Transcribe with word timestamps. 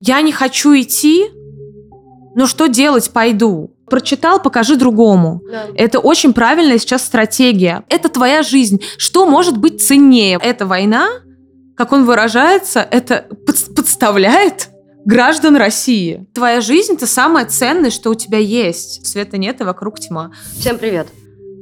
Я 0.00 0.20
не 0.20 0.32
хочу 0.32 0.74
идти, 0.78 1.26
но 2.36 2.46
что 2.46 2.68
делать, 2.68 3.10
пойду. 3.12 3.74
Прочитал, 3.90 4.40
покажи 4.40 4.76
другому. 4.76 5.40
Да. 5.50 5.66
Это 5.74 5.98
очень 5.98 6.32
правильная 6.32 6.78
сейчас 6.78 7.02
стратегия. 7.04 7.84
Это 7.88 8.08
твоя 8.08 8.42
жизнь. 8.42 8.80
Что 8.96 9.26
может 9.26 9.56
быть 9.56 9.82
ценнее? 9.84 10.38
Эта 10.40 10.66
война, 10.66 11.08
как 11.76 11.92
он 11.92 12.04
выражается, 12.04 12.80
это 12.80 13.26
под- 13.46 13.74
подставляет 13.74 14.68
граждан 15.04 15.56
России. 15.56 16.26
Твоя 16.32 16.60
жизнь– 16.60 16.92
это 16.94 17.06
самое 17.06 17.46
ценное, 17.46 17.90
что 17.90 18.10
у 18.10 18.14
тебя 18.14 18.38
есть. 18.38 19.04
Света 19.06 19.36
нет, 19.38 19.60
и 19.60 19.64
вокруг 19.64 19.98
тьма. 19.98 20.30
Всем 20.60 20.78
привет. 20.78 21.08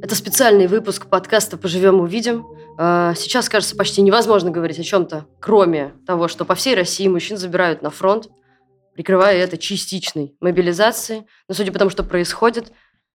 Это 0.03 0.15
специальный 0.15 0.67
выпуск 0.67 1.07
подкаста 1.07 1.57
«Поживем, 1.57 2.01
увидим». 2.01 2.45
А, 2.79 3.15
Сейчас, 3.15 3.49
кажется, 3.49 3.77
почти 3.77 4.03
невозможно 4.03 4.51
говорить 4.51 4.79
о 4.79 4.83
чем-то, 4.85 5.27
кроме 5.41 5.95
того, 6.07 6.29
что 6.29 6.45
по 6.45 6.55
всей 6.55 6.75
России 6.75 7.09
мужчин 7.09 7.37
забирают 7.37 7.83
на 7.83 7.91
фронт, 7.91 8.29
прикрывая 8.95 9.37
это 9.37 9.59
частичной 9.59 10.37
мобилизацией. 10.41 11.27
Но 11.49 11.55
судя 11.55 11.73
по 11.73 11.79
тому, 11.79 11.91
что 11.91 12.03
происходит, 12.03 12.73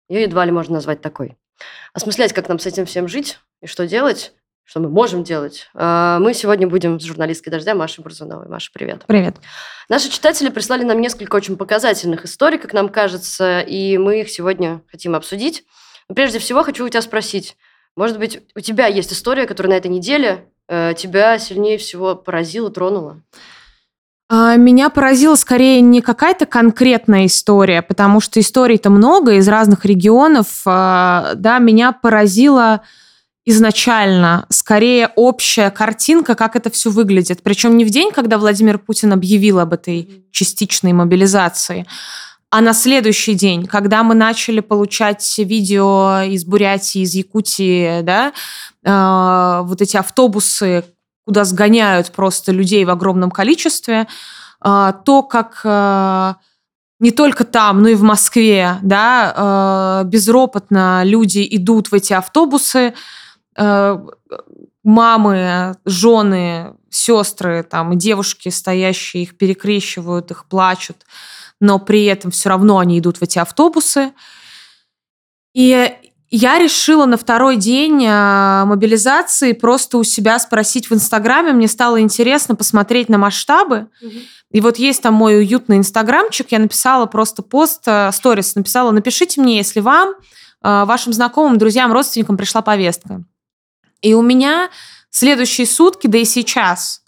ее 0.07 0.23
едва 0.23 0.45
ли 0.45 0.51
можно 0.51 0.75
назвать 0.75 1.01
такой. 1.01 1.37
Осмыслять, 1.93 2.33
как 2.33 2.47
нам 2.47 2.59
с 2.59 2.65
этим 2.65 2.85
всем 2.85 3.07
жить 3.07 3.39
и 3.61 3.67
что 3.67 3.85
делать, 3.85 4.33
что 4.63 4.79
мы 4.79 4.89
можем 4.89 5.23
делать, 5.23 5.67
а, 5.73 6.19
мы 6.19 6.33
сегодня 6.33 6.67
будем 6.67 6.99
с 6.99 7.03
журналисткой 7.03 7.51
«Дождя» 7.51 7.73
Машей 7.73 8.03
Бурзуновой. 8.03 8.47
Маша, 8.47 8.69
привет. 8.73 9.03
Привет. 9.07 9.37
Наши 9.89 10.09
читатели 10.09 10.49
прислали 10.49 10.83
нам 10.83 11.01
несколько 11.01 11.35
очень 11.35 11.57
показательных 11.57 12.25
историй, 12.25 12.59
как 12.59 12.73
нам 12.73 12.87
кажется, 12.89 13.61
и 13.61 13.97
мы 13.97 14.21
их 14.21 14.29
сегодня 14.29 14.83
хотим 14.91 15.15
обсудить. 15.15 15.65
Но 16.07 16.15
прежде 16.15 16.39
всего 16.39 16.63
хочу 16.63 16.85
у 16.85 16.89
тебя 16.89 17.01
спросить, 17.01 17.57
может 17.99 18.17
быть, 18.17 18.39
у 18.55 18.61
тебя 18.61 18.87
есть 18.87 19.11
история, 19.11 19.45
которая 19.45 19.73
на 19.73 19.77
этой 19.77 19.91
неделе 19.91 20.45
э, 20.69 20.93
тебя 20.95 21.37
сильнее 21.37 21.77
всего 21.77 22.15
поразила, 22.15 22.71
тронула? 22.71 23.21
А, 24.29 24.55
Меня 24.55 24.89
поразила 24.89 25.35
скорее 25.35 25.81
не 25.81 25.99
какая-то 25.99 26.45
конкретная 26.45 27.25
история, 27.25 27.81
потому 27.81 28.21
что 28.21 28.39
историй-то 28.39 28.89
много 28.89 29.33
из 29.33 29.49
разных 29.49 29.83
регионов. 29.83 30.61
А, 30.65 31.33
Да, 31.35 31.59
меня 31.59 31.91
поразила 31.91 32.83
изначально 33.45 34.45
скорее 34.47 35.11
общая 35.17 35.69
картинка, 35.69 36.35
как 36.35 36.55
это 36.55 36.69
все 36.69 36.91
выглядит. 36.91 37.43
Причем 37.43 37.75
не 37.75 37.83
в 37.83 37.89
день, 37.89 38.11
когда 38.11 38.37
Владимир 38.37 38.79
Путин 38.79 39.11
объявил 39.11 39.59
об 39.59 39.73
этой 39.73 40.23
частичной 40.31 40.93
мобилизации, 40.93 41.85
а 42.51 42.61
на 42.61 42.73
следующий 42.73 43.35
день, 43.35 43.65
когда 43.67 44.03
мы 44.03 44.15
начали 44.15 44.59
получать 44.59 45.37
видео 45.37 46.21
из 46.21 46.45
Бурятии, 46.45 47.01
из 47.01 47.13
Якутии, 47.13 48.01
да, 48.01 48.33
э, 48.83 49.61
вот 49.63 49.81
эти 49.81 49.97
автобусы, 49.97 50.83
куда 51.25 51.43
сгоняют 51.43 52.11
просто 52.11 52.51
людей 52.51 52.85
в 52.85 52.89
огромном 52.89 53.29
количестве, 53.29 54.07
э, 54.65 54.93
то, 55.05 55.21
как 55.21 55.61
э, 55.63 56.33
не 56.99 57.11
только 57.11 57.43
там, 57.43 57.83
но 57.83 57.89
и 57.89 57.95
в 57.95 58.01
Москве, 58.01 58.77
да, 58.81 60.01
э, 60.03 60.07
безропотно 60.07 61.03
люди 61.03 61.47
идут 61.51 61.91
в 61.91 61.93
эти 61.93 62.13
автобусы, 62.13 62.95
э, 63.57 63.99
мамы, 64.83 65.75
жены, 65.85 66.73
сестры, 66.89 67.61
там, 67.61 67.93
и 67.93 67.95
девушки, 67.95 68.49
стоящие, 68.49 69.23
их 69.23 69.37
перекрещивают, 69.37 70.31
их 70.31 70.45
плачут, 70.45 71.05
но 71.59 71.79
при 71.79 72.05
этом 72.05 72.31
все 72.31 72.49
равно 72.49 72.79
они 72.79 72.99
идут 72.99 73.17
в 73.17 73.23
эти 73.23 73.39
автобусы. 73.39 74.13
И 75.53 75.91
я 76.31 76.59
решила 76.59 77.05
на 77.05 77.17
второй 77.17 77.57
день 77.57 78.05
э, 78.05 78.63
мобилизации 78.65 79.53
просто 79.53 79.97
у 79.97 80.03
себя 80.03 80.37
спросить 80.37 80.89
в 80.89 80.93
Инстаграме. 80.93 81.53
Мне 81.53 81.67
стало 81.67 81.99
интересно 82.01 82.55
посмотреть 82.55 83.09
на 83.09 83.17
масштабы. 83.17 83.87
И 84.51 84.61
вот 84.61 84.77
есть 84.77 85.01
там 85.01 85.15
мой 85.15 85.39
уютный 85.39 85.77
инстаграмчик, 85.77 86.51
я 86.51 86.59
написала 86.59 87.07
просто 87.07 87.41
пост, 87.41 87.81
э, 87.87 88.11
сторис, 88.11 88.55
написала, 88.55 88.91
напишите 88.91 89.41
мне, 89.41 89.57
если 89.57 89.79
вам, 89.79 90.09
э, 90.09 90.13
вашим 90.85 91.13
знакомым, 91.13 91.57
друзьям, 91.57 91.91
родственникам 91.91 92.37
пришла 92.37 92.61
повестка. 92.61 93.23
И 94.01 94.13
у 94.13 94.21
меня 94.21 94.69
следующие 95.09 95.65
сутки, 95.65 96.05
да 96.05 96.19
и 96.19 96.25
сейчас, 96.25 97.01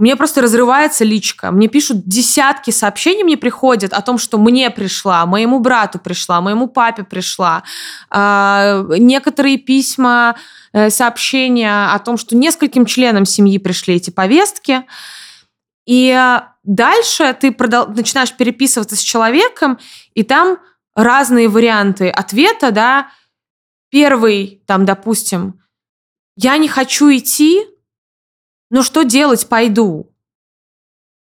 мне 0.00 0.16
просто 0.16 0.40
разрывается 0.40 1.04
личка. 1.04 1.50
Мне 1.50 1.68
пишут 1.68 2.06
десятки 2.06 2.70
сообщений, 2.70 3.22
мне 3.22 3.36
приходят 3.36 3.92
о 3.92 4.00
том, 4.00 4.16
что 4.16 4.38
мне 4.38 4.70
пришла, 4.70 5.26
моему 5.26 5.60
брату 5.60 5.98
пришла, 5.98 6.40
моему 6.40 6.68
папе 6.68 7.04
пришла. 7.04 7.62
А, 8.08 8.82
Некоторые 8.88 9.58
письма, 9.58 10.36
э, 10.72 10.88
сообщения 10.88 11.92
о 11.92 11.98
том, 11.98 12.16
что 12.16 12.34
нескольким 12.34 12.86
членам 12.86 13.26
семьи 13.26 13.58
пришли 13.58 13.96
эти 13.96 14.08
повестки. 14.08 14.84
И 15.84 16.08
э, 16.10 16.40
дальше 16.64 17.36
ты 17.38 17.50
продол- 17.50 17.94
начинаешь 17.94 18.32
переписываться 18.32 18.96
с 18.96 19.00
человеком, 19.00 19.78
и 20.14 20.22
там 20.22 20.58
разные 20.94 21.48
варианты 21.48 22.08
ответа, 22.08 22.70
да. 22.70 23.10
Первый, 23.90 24.62
там, 24.66 24.86
допустим, 24.86 25.60
я 26.36 26.56
не 26.56 26.68
хочу 26.68 27.14
идти, 27.14 27.66
но 28.70 28.82
что 28.82 29.02
делать, 29.02 29.48
пойду. 29.48 30.06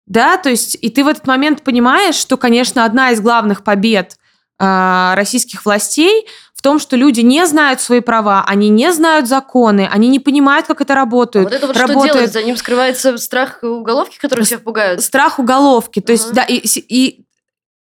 Да, 0.07 0.37
то 0.37 0.49
есть, 0.49 0.77
и 0.81 0.89
ты 0.89 1.03
в 1.03 1.07
этот 1.07 1.25
момент 1.27 1.63
понимаешь, 1.63 2.15
что, 2.15 2.37
конечно, 2.37 2.83
одна 2.85 3.11
из 3.11 3.21
главных 3.21 3.63
побед 3.63 4.17
э, 4.59 5.13
российских 5.15 5.63
властей 5.65 6.27
в 6.53 6.61
том, 6.61 6.79
что 6.79 6.95
люди 6.95 7.21
не 7.21 7.45
знают 7.47 7.81
свои 7.81 8.01
права, 8.01 8.43
они 8.45 8.69
не 8.69 8.91
знают 8.91 9.27
законы, 9.27 9.87
они 9.91 10.09
не 10.09 10.19
понимают, 10.19 10.67
как 10.67 10.81
это 10.81 10.93
А 10.93 10.95
работает. 10.97 11.45
вот 11.45 11.53
это 11.53 11.67
вот 11.67 11.75
что 11.75 11.87
Работает 11.87 12.13
делать? 12.15 12.33
За 12.33 12.43
ним 12.43 12.57
скрывается 12.57 13.17
страх 13.17 13.59
уголовки, 13.63 14.17
которые 14.19 14.45
всех 14.45 14.63
пугают? 14.63 15.01
страх 15.01 15.39
уголовки. 15.39 16.01
То 16.01 16.11
есть, 16.11 16.25
Ага. 16.25 16.35
да, 16.35 16.43
и, 16.43 16.57
и 16.65 17.25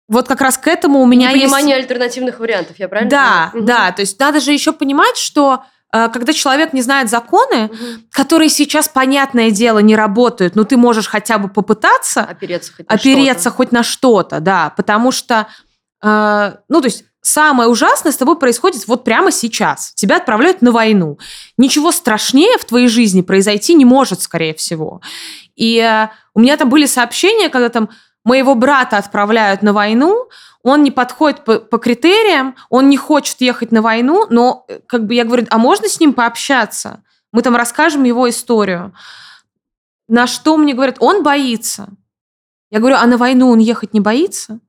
вот 0.08 0.26
как 0.26 0.40
раз 0.40 0.58
к 0.58 0.66
этому 0.66 1.00
у 1.00 1.06
меня 1.06 1.30
есть... 1.30 1.36
Непонимание 1.44 1.76
альтернативных 1.76 2.40
вариантов, 2.40 2.78
я 2.78 2.88
правильно 2.88 3.10
Да, 3.10 3.50
понимаю? 3.52 3.66
Да, 3.66 3.92
то 3.92 4.02
есть 4.02 4.18
надо 4.18 4.40
же 4.40 4.52
еще 4.52 4.72
понимать, 4.72 5.16
что 5.16 5.62
когда 5.90 6.32
человек 6.32 6.72
не 6.72 6.82
знает 6.82 7.08
законы, 7.08 7.70
Мгм. 7.72 8.04
которые 8.12 8.48
сейчас, 8.50 8.88
понятное 8.88 9.50
дело, 9.50 9.78
не 9.78 9.96
работают, 9.96 10.54
но 10.56 10.64
ты 10.64 10.76
можешь 10.76 11.06
хотя 11.08 11.38
бы 11.38 11.48
попытаться 11.48 12.22
Опереться 12.22 12.72
хоть 12.76 12.88
на 12.88 12.94
опереться 12.94 13.40
что-то. 13.42 13.56
хоть 13.56 13.72
на 13.72 13.82
что-то, 13.82 14.40
да, 14.40 14.70
потому 14.76 15.12
что, 15.12 15.46
э, 16.02 16.52
ну, 16.68 16.80
то 16.80 16.86
есть 16.86 17.04
самое 17.22 17.68
ужасное 17.68 18.12
с 18.12 18.16
тобой 18.16 18.38
происходит 18.38 18.86
вот 18.86 19.04
прямо 19.04 19.30
сейчас. 19.32 19.92
Тебя 19.94 20.16
отправляют 20.16 20.62
на 20.62 20.72
войну. 20.72 21.18
Ничего 21.56 21.90
страшнее 21.92 22.56
в 22.58 22.64
твоей 22.64 22.88
жизни 22.88 23.22
произойти 23.22 23.74
не 23.74 23.84
может, 23.84 24.22
скорее 24.22 24.54
всего. 24.54 25.00
И 25.56 25.78
э, 25.78 26.08
у 26.34 26.40
меня 26.40 26.56
там 26.56 26.68
были 26.68 26.86
сообщения, 26.86 27.48
когда 27.48 27.68
там 27.70 27.88
моего 28.24 28.54
брата 28.54 28.98
отправляют 28.98 29.62
на 29.62 29.72
войну, 29.72 30.28
он 30.62 30.82
не 30.82 30.90
подходит 30.90 31.44
по, 31.44 31.58
по 31.58 31.78
критериям, 31.78 32.56
он 32.68 32.88
не 32.88 32.96
хочет 32.96 33.40
ехать 33.40 33.72
на 33.72 33.82
войну, 33.82 34.26
но 34.28 34.64
э, 34.68 34.80
как 34.86 35.06
бы 35.06 35.14
я 35.14 35.24
говорю, 35.24 35.46
а 35.50 35.58
можно 35.58 35.88
с 35.88 36.00
ним 36.00 36.12
пообщаться? 36.12 37.02
Мы 37.32 37.42
там 37.42 37.56
расскажем 37.56 38.04
его 38.04 38.28
историю. 38.28 38.94
На 40.08 40.26
что 40.26 40.56
мне 40.56 40.74
говорят, 40.74 40.96
он 41.00 41.22
боится. 41.22 41.88
Я 42.70 42.80
говорю, 42.80 42.96
а 42.96 43.06
на 43.06 43.16
войну 43.16 43.50
он 43.50 43.58
ехать 43.58 43.94
не 43.94 44.00
боится? 44.00 44.60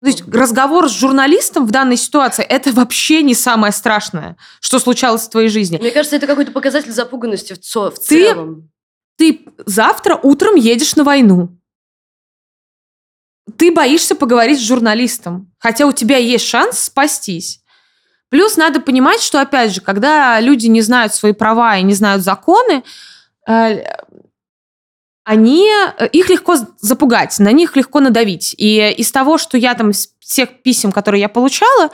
То 0.00 0.06
есть 0.06 0.22
разговор 0.32 0.88
с 0.88 0.92
журналистом 0.92 1.66
в 1.66 1.72
данной 1.72 1.96
ситуации– 1.96 2.44
это 2.48 2.70
вообще 2.72 3.22
не 3.22 3.34
самое 3.34 3.72
страшное, 3.72 4.36
что 4.60 4.78
случалось 4.78 5.22
в 5.22 5.30
твоей 5.30 5.48
жизни. 5.48 5.78
Мне 5.78 5.90
кажется, 5.90 6.14
это 6.16 6.28
какой-то 6.28 6.52
показатель 6.52 6.92
запуганности 6.92 7.54
в, 7.54 7.60
цо- 7.60 7.90
в 7.90 7.98
Ты- 7.98 8.28
целом. 8.28 8.70
Ты 9.16 9.44
завтра 9.66 10.14
утром 10.14 10.54
едешь 10.54 10.94
на 10.94 11.02
войну. 11.02 11.57
Ты 13.56 13.72
боишься 13.72 14.14
поговорить 14.14 14.58
с 14.58 14.66
журналистом, 14.66 15.52
хотя 15.58 15.86
у 15.86 15.92
тебя 15.92 16.16
есть 16.16 16.46
шанс 16.46 16.80
спастись. 16.80 17.60
Плюс 18.30 18.56
надо 18.56 18.80
понимать, 18.80 19.22
что, 19.22 19.40
опять 19.40 19.72
же, 19.72 19.80
когда 19.80 20.38
люди 20.40 20.66
не 20.66 20.82
знают 20.82 21.14
свои 21.14 21.32
права 21.32 21.78
и 21.78 21.82
не 21.82 21.94
знают 21.94 22.22
законы, 22.22 22.82
э, 23.48 23.84
они, 25.24 25.70
э, 25.98 26.08
их 26.08 26.28
легко 26.28 26.56
запугать, 26.80 27.38
на 27.38 27.52
них 27.52 27.76
легко 27.76 28.00
надавить. 28.00 28.54
И 28.58 28.94
из 28.98 29.10
того, 29.12 29.38
что 29.38 29.56
я 29.56 29.74
там, 29.74 29.92
всех 29.92 30.62
писем, 30.62 30.92
которые 30.92 31.22
я 31.22 31.28
получала, 31.28 31.90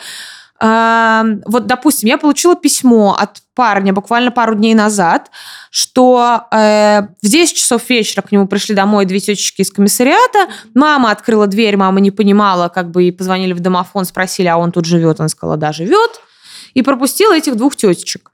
вот, 0.61 1.67
допустим, 1.67 2.09
я 2.09 2.17
получила 2.17 2.55
письмо 2.55 3.17
от 3.19 3.43
парня 3.55 3.93
буквально 3.93 4.31
пару 4.31 4.55
дней 4.55 4.75
назад, 4.75 5.31
что 5.71 6.47
э, 6.51 7.03
в 7.23 7.27
10 7.27 7.57
часов 7.57 7.89
вечера 7.91 8.23
к 8.23 8.31
нему 8.31 8.47
пришли 8.47 8.75
домой 8.75 9.05
две 9.05 9.21
тетечки 9.21 9.63
из 9.63 9.71
комиссариата, 9.71 10.49
мама 10.75 11.11
открыла 11.11 11.47
дверь, 11.47 11.77
мама 11.77 12.01
не 12.01 12.11
понимала, 12.11 12.69
как 12.69 12.91
бы 12.91 13.05
и 13.05 13.11
позвонили 13.11 13.53
в 13.53 13.61
домофон, 13.61 14.05
спросили, 14.05 14.47
а 14.47 14.57
он 14.57 14.71
тут 14.71 14.85
живет? 14.85 15.21
Она 15.21 15.29
сказала, 15.29 15.57
да, 15.57 15.73
живет. 15.73 16.21
И 16.75 16.83
пропустила 16.83 17.37
этих 17.37 17.57
двух 17.57 17.77
тетечек. 17.77 18.31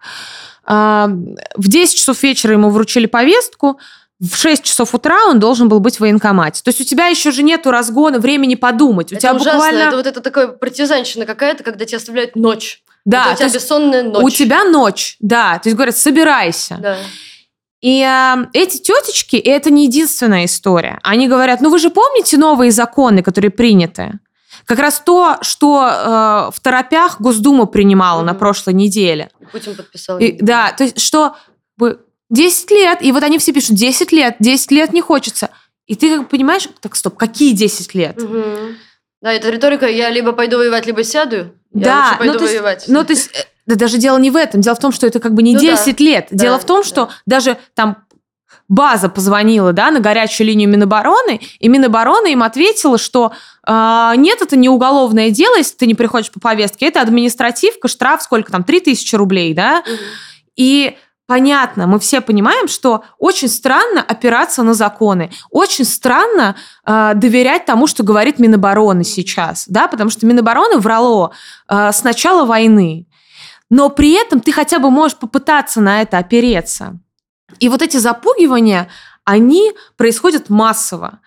А, 0.64 1.08
В 1.56 1.69
10 1.69 1.96
часов 1.96 2.22
вечера 2.22 2.52
ему 2.52 2.70
вручили 2.70 3.06
повестку, 3.06 3.78
в 4.20 4.37
6 4.37 4.62
часов 4.62 4.94
утра 4.94 5.26
он 5.26 5.38
должен 5.38 5.69
был 5.69 5.81
быть 5.81 5.96
в 5.96 6.00
военкомате. 6.00 6.62
То 6.62 6.69
есть 6.69 6.81
у 6.81 6.84
тебя 6.84 7.06
еще 7.06 7.31
же 7.31 7.43
нету 7.43 7.70
разгона, 7.70 8.19
времени 8.19 8.55
подумать. 8.55 9.11
У 9.12 9.14
это 9.14 9.22
тебя 9.22 9.34
ужасно. 9.34 9.52
буквально... 9.52 9.78
Это 9.78 9.96
вот 9.96 10.06
это 10.06 10.20
такое 10.20 10.49
партизанщина 10.49 11.25
какая-то, 11.25 11.64
когда 11.64 11.87
тебя 11.87 11.99
оставляют 11.99 12.37
ночь. 12.37 12.82
Да, 13.06 13.25
Это 13.25 13.32
у 13.32 13.37
тебя 13.37 13.49
бессонная 13.49 14.02
ночь. 14.02 14.22
у 14.22 14.28
тебя 14.28 14.64
ночь, 14.64 15.17
да. 15.20 15.58
То 15.58 15.69
есть 15.69 15.75
говорят, 15.75 15.96
собирайся. 15.96 16.78
Да. 16.81 16.96
И 17.81 18.02
э, 18.02 18.46
эти 18.52 18.76
тетечки, 18.76 19.37
и 19.37 19.49
это 19.49 19.70
не 19.70 19.84
единственная 19.84 20.44
история. 20.44 21.00
Они 21.02 21.26
говорят, 21.26 21.62
ну 21.62 21.70
вы 21.70 21.78
же 21.78 21.88
помните 21.88 22.37
новые 22.37 22.72
законы, 22.72 23.22
которые 23.22 23.50
приняты? 23.50 24.19
Как 24.67 24.78
раз 24.78 25.00
то, 25.00 25.38
что 25.40 25.88
э, 25.88 26.50
в 26.55 26.61
торопях 26.61 27.22
Госдума 27.22 27.64
принимала 27.64 28.20
mm-hmm. 28.20 28.26
на 28.26 28.34
прошлой 28.34 28.75
неделе. 28.75 29.31
Путин 29.50 29.75
подписал. 29.75 30.19
И, 30.19 30.37
да, 30.43 30.72
то 30.72 30.84
есть 30.84 31.00
что 31.00 31.37
10 32.31 32.71
лет, 32.71 32.99
и 33.03 33.12
вот 33.12 33.23
они 33.23 33.38
все 33.38 33.53
пишут 33.53 33.77
10 33.77 34.12
лет, 34.12 34.37
10 34.38 34.71
лет 34.71 34.93
не 34.93 35.00
хочется. 35.00 35.50
И 35.87 35.97
ты 35.97 36.19
как 36.19 36.29
понимаешь, 36.29 36.69
так 36.81 36.94
стоп, 36.94 37.17
какие 37.17 37.53
10 37.53 37.94
лет? 37.94 38.23
Угу. 38.23 38.44
Да, 39.23 39.32
это 39.32 39.50
риторика, 39.50 39.87
я 39.87 40.09
либо 40.09 40.32
пойду 40.32 40.56
воевать, 40.56 40.87
либо 40.87 41.05
сяду. 41.05 41.53
Я 41.73 41.85
да, 41.85 42.05
лучше 42.05 42.19
пойду 42.19 42.32
ну, 42.32 42.38
то 42.38 42.44
есть, 42.44 42.55
воевать. 42.55 42.85
Ну, 42.88 43.05
то 43.05 43.12
есть, 43.12 43.31
э, 43.35 43.44
да, 43.67 43.75
даже 43.75 43.99
дело 43.99 44.19
не 44.19 44.31
в 44.31 44.37
этом. 44.37 44.61
Дело 44.61 44.75
в 44.77 44.79
том, 44.79 44.93
что 44.93 45.06
это 45.06 45.21
как 45.21 45.35
бы 45.35 45.43
не 45.43 45.55
ну, 45.55 45.61
10 45.61 45.97
да. 45.97 46.05
лет. 46.05 46.29
Дело 46.31 46.56
да, 46.56 46.62
в 46.62 46.67
том, 46.67 46.85
что 46.85 47.06
да. 47.06 47.12
даже 47.27 47.59
там 47.75 48.05
база 48.69 49.09
позвонила 49.09 49.73
да, 49.73 49.91
на 49.91 49.99
горячую 49.99 50.47
линию 50.47 50.69
Минобороны, 50.69 51.41
и 51.59 51.69
Минобороны 51.69 52.32
им 52.32 52.44
ответила, 52.44 52.99
что 52.99 53.32
э, 53.67 54.12
нет, 54.17 54.41
это 54.41 54.56
не 54.56 54.69
уголовное 54.69 55.31
дело, 55.31 55.56
если 55.56 55.75
ты 55.77 55.87
не 55.87 55.97
приходишь 55.97 56.31
по 56.31 56.38
повестке, 56.38 56.87
это 56.87 57.03
административка, 57.03 57.88
штраф 57.88 58.23
сколько 58.23 58.53
там, 58.53 58.62
3000 58.62 59.17
рублей, 59.17 59.55
да, 59.55 59.82
угу. 59.85 59.99
и 60.56 60.97
понятно, 61.31 61.87
мы 61.87 62.00
все 62.00 62.21
понимаем, 62.21 62.67
что 62.67 63.05
очень 63.17 63.47
странно 63.47 64.03
опираться 64.03 64.65
на 64.65 64.75
законы, 64.75 65.31
очень 65.50 65.85
странно 65.85 66.56
э, 66.85 67.12
доверять 67.15 67.67
тому, 67.67 67.87
что 67.87 68.03
говорит 68.03 68.41
Минобороны 68.41 69.05
сейчас, 69.05 69.67
да, 69.69 69.87
потому 69.87 70.11
что 70.11 70.27
Минобороны 70.27 70.79
врало 70.79 71.31
э, 71.69 71.93
с 71.93 72.03
начала 72.03 72.47
войны, 72.47 73.06
но 73.71 73.91
при 73.91 74.15
этом 74.15 74.41
ты 74.41 74.50
хотя 74.50 74.81
бы 74.81 74.91
можешь 74.91 75.17
попытаться 75.17 75.81
на 75.81 76.03
это 76.03 76.19
опереться. 76.19 76.99
И 77.61 77.69
вот 77.69 77.81
эти 77.81 77.99
запугивания, 77.99 78.88
они 79.25 79.73
происходят 79.97 80.50
массово. 80.50 81.21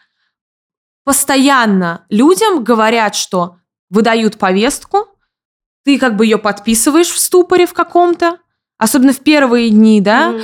Постоянно 1.06 2.06
людям 2.10 2.62
говорят, 2.66 3.16
что 3.16 3.56
выдают 3.90 4.38
повестку, 4.38 5.08
ты 5.86 5.98
как 5.98 6.18
бы 6.18 6.26
ее 6.26 6.40
подписываешь 6.40 7.10
в 7.10 7.20
ступоре 7.20 7.66
в 7.66 7.74
каком-то, 7.74 8.40
особенно 8.84 9.14
в 9.14 9.20
первые 9.20 9.70
дни, 9.70 10.02
да, 10.02 10.32
mm-hmm. 10.32 10.44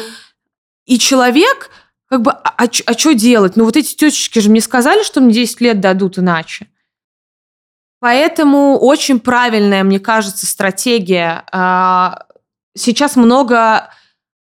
и 0.86 1.00
человек 1.00 1.70
как 2.10 2.22
бы, 2.24 2.32
а, 2.32 2.54
а, 2.58 2.64
а 2.64 2.98
что 2.98 3.14
делать? 3.14 3.56
Ну 3.56 3.66
вот 3.66 3.78
эти 3.78 3.96
тетечки 3.96 4.40
же 4.40 4.50
мне 4.50 4.62
сказали, 4.62 5.04
что 5.04 5.22
мне 5.22 5.34
10 5.34 5.62
лет 5.62 5.80
дадут 5.80 6.18
иначе. 6.18 6.68
Поэтому 8.00 8.80
очень 8.80 9.20
правильная, 9.20 9.84
мне 9.84 10.00
кажется, 10.00 10.48
стратегия. 10.48 11.44
А, 11.52 12.24
сейчас 12.76 13.16
много 13.16 13.92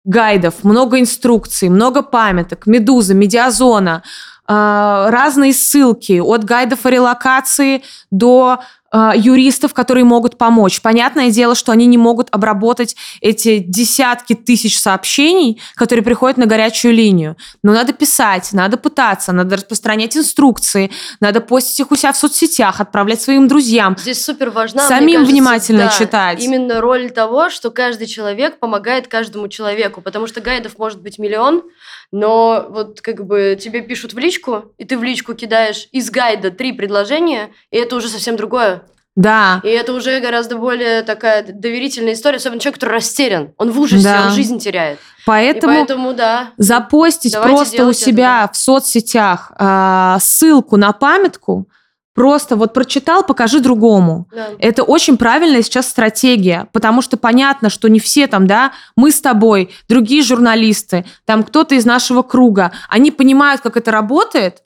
гайдов, 0.05 0.65
много 0.65 1.01
инструкций, 1.01 1.71
много 1.71 2.03
памяток, 2.03 2.67
медуза, 2.67 3.15
медиазона, 3.15 4.03
а, 4.47 5.09
разные 5.11 5.55
ссылки 5.55 6.19
от 6.21 6.45
гайдов 6.45 6.85
о 6.85 6.91
релокации 6.91 7.83
до 8.11 8.61
а, 8.97 9.13
юристов, 9.17 9.75
которые 9.75 10.05
могут 10.05 10.39
помочь. 10.39 10.81
Понятное 10.81 11.29
дело, 11.29 11.57
что 11.57 11.73
они 11.73 11.87
не 11.87 11.99
могут 11.99 12.29
обработать 12.31 12.95
эти 13.21 13.59
десятки 13.59 14.37
тысяч 14.37 14.79
сообщений, 14.79 15.61
которые 15.75 16.05
приходят 16.05 16.37
на 16.37 16.47
горячую 16.47 16.95
линию. 16.95 17.37
Но 17.65 17.73
надо 17.73 17.93
писать, 17.93 18.53
надо 18.53 18.77
пытаться, 18.77 19.33
надо 19.33 19.57
распространять 19.57 20.17
инструкции, 20.17 20.93
надо 21.19 21.41
постить 21.41 21.81
их 21.81 21.91
у 21.91 21.97
себя 21.97 22.13
в 22.13 22.17
соцсетях, 22.17 22.81
отправлять 22.81 23.21
своим 23.21 23.49
друзьям. 23.49 23.97
Здесь 23.99 24.25
супер 24.25 24.51
важна, 24.51 24.87
Самим 24.87 25.15
кажется, 25.15 25.33
внимательно 25.33 25.85
да, 25.87 25.99
читать. 25.99 26.41
Именно 26.41 26.81
роль 26.81 27.11
того, 27.11 27.51
что 27.51 27.73
каждый 27.73 28.07
человек 28.07 28.61
помогает 28.61 29.09
каждому 29.09 29.49
человеку, 29.49 30.03
потому 30.03 30.29
что 30.29 30.41
гайдов 30.41 30.79
может 30.79 31.03
быть 31.03 31.19
миллион, 31.19 31.65
но 32.13 32.67
вот 32.69 33.01
как 33.01 33.25
бы 33.27 33.59
тебе 33.61 33.81
пишут 33.81 34.15
в 34.15 34.19
личку, 34.19 34.73
и 34.79 34.85
ты 34.85 34.97
в 34.99 35.03
личку 35.03 35.35
кидаешь 35.35 35.89
из 35.93 36.11
гайда 36.11 36.51
три 36.51 36.73
предложения, 36.73 37.51
и 37.71 37.77
это 37.77 37.97
уже 37.97 38.09
совсем 38.09 38.37
другое. 38.37 38.83
Да. 39.17 39.61
И 39.63 39.69
это 39.69 39.93
уже 39.93 40.19
гораздо 40.21 40.57
более 40.57 41.03
такая 41.03 41.45
доверительная 41.45 42.15
история, 42.15 42.39
особенно 42.39 42.61
человек, 42.61 42.81
который 42.81 42.97
растерян. 42.97 43.53
Он 43.59 43.71
в 43.71 43.79
ужасе, 43.79 44.03
да. 44.03 44.25
он 44.27 44.33
жизнь 44.33 44.59
теряет. 44.59 44.99
Поэтому, 45.25 45.73
и 45.73 45.77
поэтому 45.77 46.15
да. 46.15 46.51
Запостить 46.57 47.35
просто 47.41 47.87
у 47.87 47.93
себя 47.93 48.45
это. 48.45 48.53
в 48.53 48.57
соцсетях 48.57 49.53
э, 49.59 50.17
ссылку 50.21 50.77
на 50.77 50.93
памятку, 50.93 51.69
Просто 52.15 52.55
вот 52.55 52.73
прочитал, 52.73 53.27
покажи 53.27 53.59
другому. 53.59 54.29
Да. 54.33 54.51
Это 54.61 54.85
очень 54.85 55.17
правильная 55.17 55.63
сейчас 55.63 55.89
стратегия, 55.89 56.69
потому 56.73 57.03
что 57.03 57.17
понятно, 57.17 57.71
что 57.71 57.89
не 57.89 57.99
все 57.99 58.29
там, 58.29 58.47
да, 58.47 58.73
мы 58.97 59.11
с 59.11 59.21
тобой, 59.21 59.75
другие 59.89 60.23
журналисты, 60.23 61.05
там 61.25 61.43
кто-то 61.43 61.75
из 61.75 61.85
нашего 61.85 62.23
круга, 62.23 62.71
они 62.89 63.11
понимают, 63.11 63.63
как 63.63 63.77
это 63.77 63.91
работает, 63.91 64.63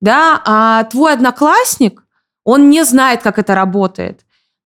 да, 0.00 0.40
а 0.44 0.84
твой 0.84 1.14
одноклассник, 1.14 2.04
он 2.44 2.70
не 2.70 2.84
знает, 2.84 3.22
как 3.22 3.40
это 3.40 3.56
работает. 3.56 4.20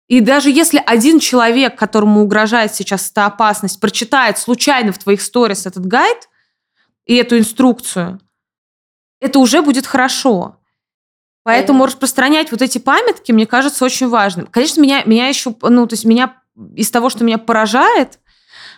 И 0.06 0.20
даже 0.20 0.50
если 0.50 0.82
один 0.84 1.20
человек, 1.20 1.78
которому 1.78 2.22
угрожает 2.22 2.74
сейчас 2.74 3.10
эта 3.10 3.24
опасность, 3.24 3.80
прочитает 3.80 4.36
случайно 4.36 4.92
в 4.92 4.98
твоих 4.98 5.22
сторис 5.22 5.64
этот 5.64 5.86
гайд 5.86 6.28
и 7.06 7.14
эту 7.14 7.38
инструкцию, 7.38 8.20
это 9.20 9.38
уже 9.38 9.62
будет 9.62 9.86
хорошо. 9.86 10.57
Поэтому 11.48 11.86
распространять 11.86 12.50
вот 12.52 12.60
эти 12.60 12.76
памятки, 12.76 13.32
мне 13.32 13.46
кажется, 13.46 13.82
очень 13.82 14.06
важным. 14.06 14.46
Конечно, 14.48 14.82
меня, 14.82 15.02
меня 15.06 15.28
еще, 15.28 15.54
ну, 15.62 15.86
то 15.86 15.94
есть 15.94 16.04
меня 16.04 16.34
из 16.74 16.90
того, 16.90 17.08
что 17.08 17.24
меня 17.24 17.38
поражает, 17.38 18.18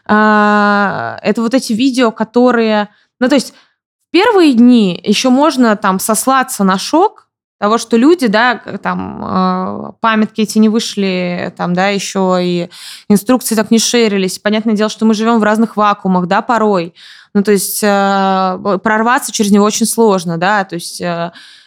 э, 0.06 1.16
это 1.20 1.42
вот 1.42 1.52
эти 1.52 1.72
видео, 1.72 2.12
которые, 2.12 2.90
ну, 3.18 3.28
то 3.28 3.34
есть 3.34 3.54
в 3.54 4.12
первые 4.12 4.52
дни 4.52 5.00
еще 5.02 5.30
можно 5.30 5.74
там 5.74 5.98
сослаться 5.98 6.62
на 6.62 6.78
шок 6.78 7.26
того, 7.58 7.76
что 7.76 7.96
люди, 7.96 8.28
да, 8.28 8.62
там 8.80 9.20
э, 9.20 9.92
памятки 9.98 10.42
эти 10.42 10.58
не 10.58 10.68
вышли, 10.68 11.52
там, 11.56 11.74
да, 11.74 11.88
еще 11.88 12.38
и 12.40 12.70
инструкции 13.08 13.56
так 13.56 13.72
не 13.72 13.80
шерились. 13.80 14.38
Понятное 14.38 14.76
дело, 14.76 14.90
что 14.90 15.06
мы 15.06 15.14
живем 15.14 15.40
в 15.40 15.42
разных 15.42 15.76
вакуумах, 15.76 16.28
да, 16.28 16.40
порой. 16.40 16.94
Ну, 17.34 17.42
то 17.42 17.50
есть 17.50 17.80
э, 17.82 18.78
прорваться 18.80 19.32
через 19.32 19.50
него 19.50 19.64
очень 19.64 19.86
сложно, 19.86 20.38
да, 20.38 20.62
то 20.62 20.76
есть 20.76 21.02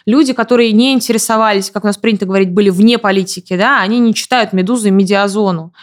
люди, 0.05 0.33
которые 0.33 0.71
не 0.71 0.94
интересовались, 0.94 1.71
как 1.71 1.83
у 1.83 1.88
нас 1.88 1.97
принято 1.97 2.25
говорить, 2.25 2.51
были 2.51 2.69
вне 2.69 2.97
политики, 2.97 3.55
да, 3.57 3.79
они 3.79 4.00
не 4.00 4.13
читают 4.13 4.53
«Медузу» 4.53 4.88
и 4.88 4.91
«Медиазону», 4.91 5.73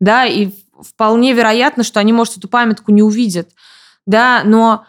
да, 0.00 0.26
и 0.26 0.50
вполне 0.80 1.32
вероятно, 1.32 1.82
что 1.84 2.00
они, 2.00 2.12
может, 2.12 2.36
эту 2.36 2.48
памятку 2.48 2.92
не 2.92 3.02
увидят, 3.02 3.50
да, 4.06 4.42
но 4.44 4.86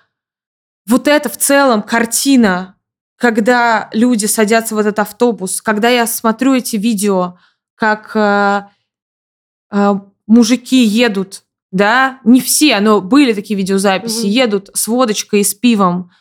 вот 0.87 1.07
это 1.07 1.29
в 1.29 1.37
целом 1.37 1.81
картина, 1.81 2.75
когда 3.17 3.89
люди 3.93 4.25
садятся 4.25 4.75
в 4.75 4.77
этот 4.77 4.99
автобус, 4.99 5.61
когда 5.61 5.89
я 5.89 6.05
смотрю 6.05 6.53
эти 6.53 6.75
видео, 6.75 7.37
как 7.75 8.11
э, 8.15 8.63
э, 9.71 9.93
мужики 10.27 10.83
едут, 10.83 11.43
да, 11.71 12.19
не 12.23 12.39
все, 12.39 12.79
но 12.79 13.01
были 13.01 13.33
такие 13.33 13.57
видеозаписи, 13.57 14.25
mm-hmm. 14.25 14.29
едут 14.29 14.69
с 14.73 14.87
водочкой 14.87 15.41
и 15.41 15.43
с 15.43 15.53
пивом, 15.53 16.11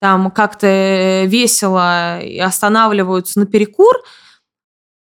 там 0.00 0.30
как-то 0.30 0.66
э, 0.66 1.26
весело 1.26 2.20
останавливаются 2.40 3.40
на 3.40 3.46
перекур, 3.46 3.94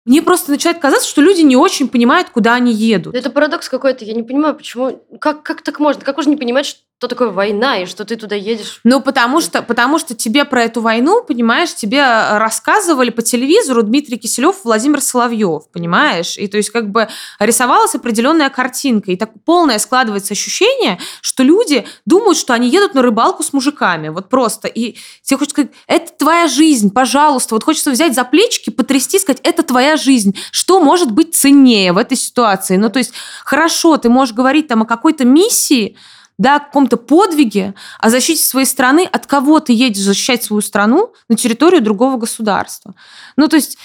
мне 0.06 0.22
просто 0.22 0.50
начинает 0.50 0.80
казаться, 0.80 1.08
что 1.08 1.20
люди 1.20 1.42
не 1.42 1.56
очень 1.56 1.88
понимают, 1.88 2.30
куда 2.30 2.54
они 2.54 2.72
едут. 2.72 3.14
Это 3.14 3.30
парадокс 3.30 3.68
какой-то. 3.68 4.04
Я 4.04 4.14
не 4.14 4.22
понимаю, 4.22 4.56
почему... 4.56 5.04
Как, 5.20 5.42
как 5.42 5.62
так 5.62 5.78
можно? 5.78 6.02
Как 6.02 6.16
можно 6.16 6.30
не 6.30 6.36
понимать, 6.36 6.66
что 6.66 6.80
что 7.00 7.08
такое 7.08 7.30
война 7.30 7.78
и 7.78 7.86
что 7.86 8.04
ты 8.04 8.14
туда 8.16 8.36
едешь. 8.36 8.80
Ну, 8.84 9.00
потому 9.00 9.40
что, 9.40 9.62
потому 9.62 9.98
что 9.98 10.14
тебе 10.14 10.44
про 10.44 10.64
эту 10.64 10.82
войну, 10.82 11.24
понимаешь, 11.26 11.74
тебе 11.74 12.04
рассказывали 12.36 13.08
по 13.08 13.22
телевизору 13.22 13.82
Дмитрий 13.82 14.18
Киселев, 14.18 14.56
Владимир 14.64 15.00
Соловьев, 15.00 15.62
понимаешь? 15.72 16.36
И 16.36 16.46
то 16.46 16.58
есть 16.58 16.68
как 16.68 16.90
бы 16.90 17.08
рисовалась 17.38 17.94
определенная 17.94 18.50
картинка. 18.50 19.12
И 19.12 19.16
так 19.16 19.30
полное 19.46 19.78
складывается 19.78 20.34
ощущение, 20.34 20.98
что 21.22 21.42
люди 21.42 21.86
думают, 22.04 22.36
что 22.36 22.52
они 22.52 22.68
едут 22.68 22.92
на 22.92 23.00
рыбалку 23.00 23.42
с 23.42 23.54
мужиками. 23.54 24.10
Вот 24.10 24.28
просто. 24.28 24.68
И 24.68 24.98
тебе 25.22 25.38
хочется 25.38 25.54
сказать, 25.54 25.70
это 25.86 26.12
твоя 26.18 26.48
жизнь, 26.48 26.90
пожалуйста. 26.92 27.54
Вот 27.54 27.64
хочется 27.64 27.92
взять 27.92 28.14
за 28.14 28.24
плечики, 28.24 28.68
потрясти, 28.68 29.18
сказать, 29.18 29.40
это 29.42 29.62
твоя 29.62 29.96
жизнь. 29.96 30.36
Что 30.50 30.80
может 30.80 31.12
быть 31.12 31.34
ценнее 31.34 31.94
в 31.94 31.96
этой 31.96 32.18
ситуации? 32.18 32.76
Ну, 32.76 32.90
то 32.90 32.98
есть, 32.98 33.14
хорошо, 33.42 33.96
ты 33.96 34.10
можешь 34.10 34.34
говорить 34.34 34.68
там 34.68 34.82
о 34.82 34.84
какой-то 34.84 35.24
миссии, 35.24 35.96
да, 36.40 36.56
о 36.56 36.60
каком-то 36.60 36.96
подвиге, 36.96 37.74
о 37.98 38.08
защите 38.08 38.42
своей 38.42 38.64
страны, 38.64 39.06
от 39.12 39.26
кого 39.26 39.60
ты 39.60 39.74
едешь 39.74 40.02
защищать 40.02 40.42
свою 40.42 40.62
страну 40.62 41.12
на 41.28 41.36
территорию 41.36 41.82
другого 41.82 42.16
государства. 42.16 42.94
Ну, 43.36 43.46
то 43.46 43.56
есть, 43.56 43.76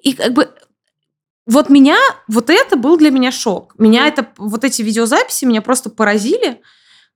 и 0.00 0.12
как 0.12 0.32
бы 0.32 0.48
вот 1.44 1.70
меня, 1.70 1.96
вот 2.28 2.50
это 2.50 2.76
был 2.76 2.96
для 2.98 3.10
меня 3.10 3.32
шок. 3.32 3.74
Меня 3.78 4.06
это, 4.06 4.28
вот 4.38 4.62
эти 4.62 4.80
видеозаписи 4.82 5.44
меня 5.44 5.60
просто 5.60 5.90
поразили, 5.90 6.62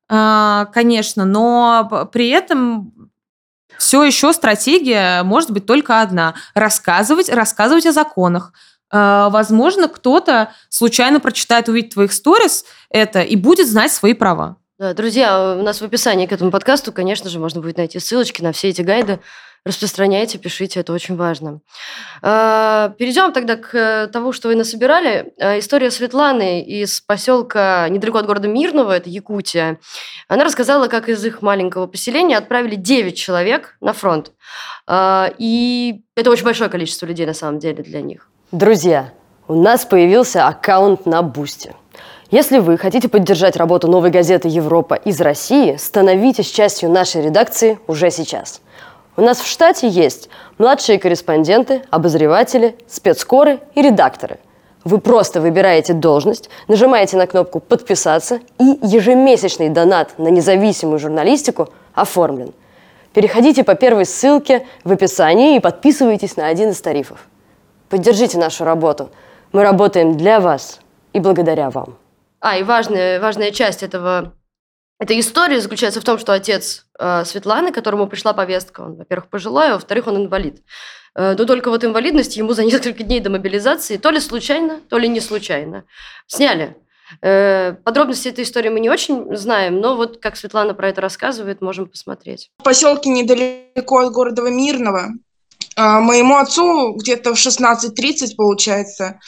а, 0.09 0.65
конечно, 0.75 1.25
но 1.25 2.09
при 2.13 2.31
этом 2.31 2.93
все 3.79 4.03
еще 4.03 4.33
стратегия 4.33 5.23
может 5.23 5.53
быть 5.53 5.65
только 5.65 6.01
одна. 6.01 6.35
Рассказывать, 6.55 7.29
рассказывать 7.29 7.87
о 7.87 7.93
законах. 7.93 8.53
А, 8.91 9.31
возможно, 9.31 9.87
кто-то 9.87 10.53
случайно 10.71 11.21
прочитает, 11.21 11.69
увидит 11.69 11.95
твоих 11.95 12.13
сторис 12.13 12.65
это 12.91 13.23
и 13.23 13.37
будет 13.37 13.69
знать 13.69 13.93
свои 13.93 14.15
права. 14.15 14.57
Да, 14.79 14.95
друзья, 14.95 15.57
у 15.59 15.63
нас 15.63 15.81
в 15.81 15.85
описании 15.85 16.27
к 16.27 16.33
этому 16.33 16.53
подкасту, 16.53 16.93
конечно 16.93 17.29
же, 17.29 17.41
можно 17.41 17.61
будет 17.61 17.79
найти 17.79 17.99
ссылочки 17.99 18.43
на 18.43 18.53
все 18.53 18.69
эти 18.69 18.83
гайды. 18.83 19.19
Распространяйте, 19.65 20.39
пишите, 20.39 20.79
это 20.79 20.93
очень 20.93 21.17
важно. 21.17 21.63
А, 22.23 22.91
перейдем 22.97 23.33
тогда 23.33 23.57
к 23.57 24.09
тому, 24.13 24.33
что 24.33 24.47
вы 24.47 24.55
насобирали. 24.55 25.33
А, 25.41 25.59
история 25.59 25.91
Светланы 25.91 26.63
из 26.63 27.01
поселка 27.01 27.89
недалеко 27.89 28.19
от 28.19 28.27
города 28.27 28.47
Мирного, 28.47 28.93
это 28.93 29.11
Якутия. 29.11 29.81
Она 30.29 30.45
рассказала, 30.45 30.87
как 30.87 31.09
из 31.09 31.25
их 31.25 31.43
маленького 31.43 31.89
поселения 31.89 32.39
отправили 32.39 32.77
9 32.77 33.17
человек 33.17 33.77
на 33.81 33.93
фронт. 33.93 34.31
А, 34.87 35.33
и 35.39 36.03
это 36.15 36.31
очень 36.31 36.45
большое 36.45 36.71
количество 36.71 37.05
людей 37.05 37.27
на 37.27 37.35
самом 37.35 37.59
деле 37.59 37.83
для 37.83 38.01
них. 38.01 38.29
Друзья, 38.53 39.13
у 39.49 39.61
нас 39.61 39.85
появился 39.85 40.47
аккаунт 40.47 41.05
на 41.05 41.23
Boosty. 41.23 41.75
Если 42.31 42.59
вы 42.59 42.77
хотите 42.77 43.09
поддержать 43.09 43.57
работу 43.57 43.89
«Новой 43.89 44.11
газеты 44.11 44.49
Европа» 44.49 44.93
из 44.93 45.19
России, 45.19 45.77
становитесь 45.77 46.51
частью 46.51 46.91
нашей 46.91 47.23
редакции 47.23 47.79
уже 47.87 48.11
сейчас. 48.11 48.61
У 49.17 49.23
нас 49.23 49.39
в 49.39 49.47
штате 49.47 49.89
есть 49.89 50.29
младшие 50.59 50.99
корреспонденты, 50.99 51.85
обозреватели, 51.89 52.77
спецкоры 52.87 53.61
и 53.75 53.81
редакторы. 53.81 54.41
Вы 54.85 54.99
просто 54.99 55.41
выбираете 55.41 55.95
должность, 55.95 56.51
нажимаете 56.69 57.17
на 57.17 57.27
кнопку 57.27 57.61
«Подписаться» 57.61 58.41
и 58.59 58.79
ежемесячный 58.83 59.71
донат 59.71 60.19
на 60.19 60.29
независимую 60.29 60.99
журналистику 60.99 61.71
оформлен. 61.95 62.53
Переходите 63.15 63.65
по 63.65 63.75
первой 63.75 64.05
ссылке 64.05 64.67
в 64.85 64.93
описании 64.93 65.57
и 65.57 65.61
подписывайтесь 65.61 66.37
на 66.37 66.49
один 66.49 66.71
из 66.71 66.81
тарифов. 66.83 67.27
Поддержите 67.89 68.37
нашу 68.37 68.65
работу. 68.65 69.09
Мы 69.53 69.63
работаем 69.63 70.19
для 70.19 70.41
вас 70.41 70.81
и 71.15 71.21
благодаря 71.21 71.71
вам. 71.71 71.97
А, 72.41 72.57
и 72.57 72.63
важная, 72.63 73.21
важная 73.21 73.51
часть 73.51 73.83
этого, 73.83 74.35
этой 74.99 75.19
истории 75.21 75.59
заключается 75.59 76.01
в 76.01 76.05
том, 76.05 76.19
что 76.19 76.33
отец 76.33 76.87
э, 76.99 77.25
Светланы, 77.25 77.73
которому 77.73 78.07
пришла 78.07 78.33
повестка, 78.33 78.83
он, 78.83 78.97
во-первых, 78.97 79.29
пожилой, 79.29 79.71
а 79.71 79.75
во-вторых, 79.75 80.07
он 80.07 80.17
инвалид. 80.25 80.63
Э, 81.15 81.35
но 81.37 81.45
только 81.45 81.71
вот 81.71 81.85
инвалидность 81.85 82.37
ему 82.37 82.53
за 82.53 82.65
несколько 82.65 83.03
дней 83.03 83.21
до 83.21 83.31
мобилизации, 83.31 83.97
то 83.97 84.11
ли 84.11 84.21
случайно, 84.21 84.81
то 84.89 84.99
ли 84.99 85.09
не 85.09 85.21
случайно, 85.21 85.85
сняли. 86.27 86.77
Э, 87.23 87.73
подробности 87.85 88.29
этой 88.29 88.45
истории 88.45 88.69
мы 88.69 88.81
не 88.81 88.91
очень 88.91 89.35
знаем, 89.37 89.81
но 89.81 89.97
вот 89.97 90.19
как 90.19 90.37
Светлана 90.37 90.75
про 90.75 90.91
это 90.91 91.01
рассказывает, 91.01 91.61
можем 91.61 91.87
посмотреть. 91.87 92.51
В 92.59 92.63
поселке 92.63 93.11
недалеко 93.11 93.99
от 93.99 94.13
города 94.13 94.43
Мирного 94.43 95.15
а, 95.77 96.01
моему 96.01 96.37
отцу 96.37 96.95
где-то 96.95 97.35
в 97.35 97.39
16.30, 97.39 98.35
получается, 98.37 99.21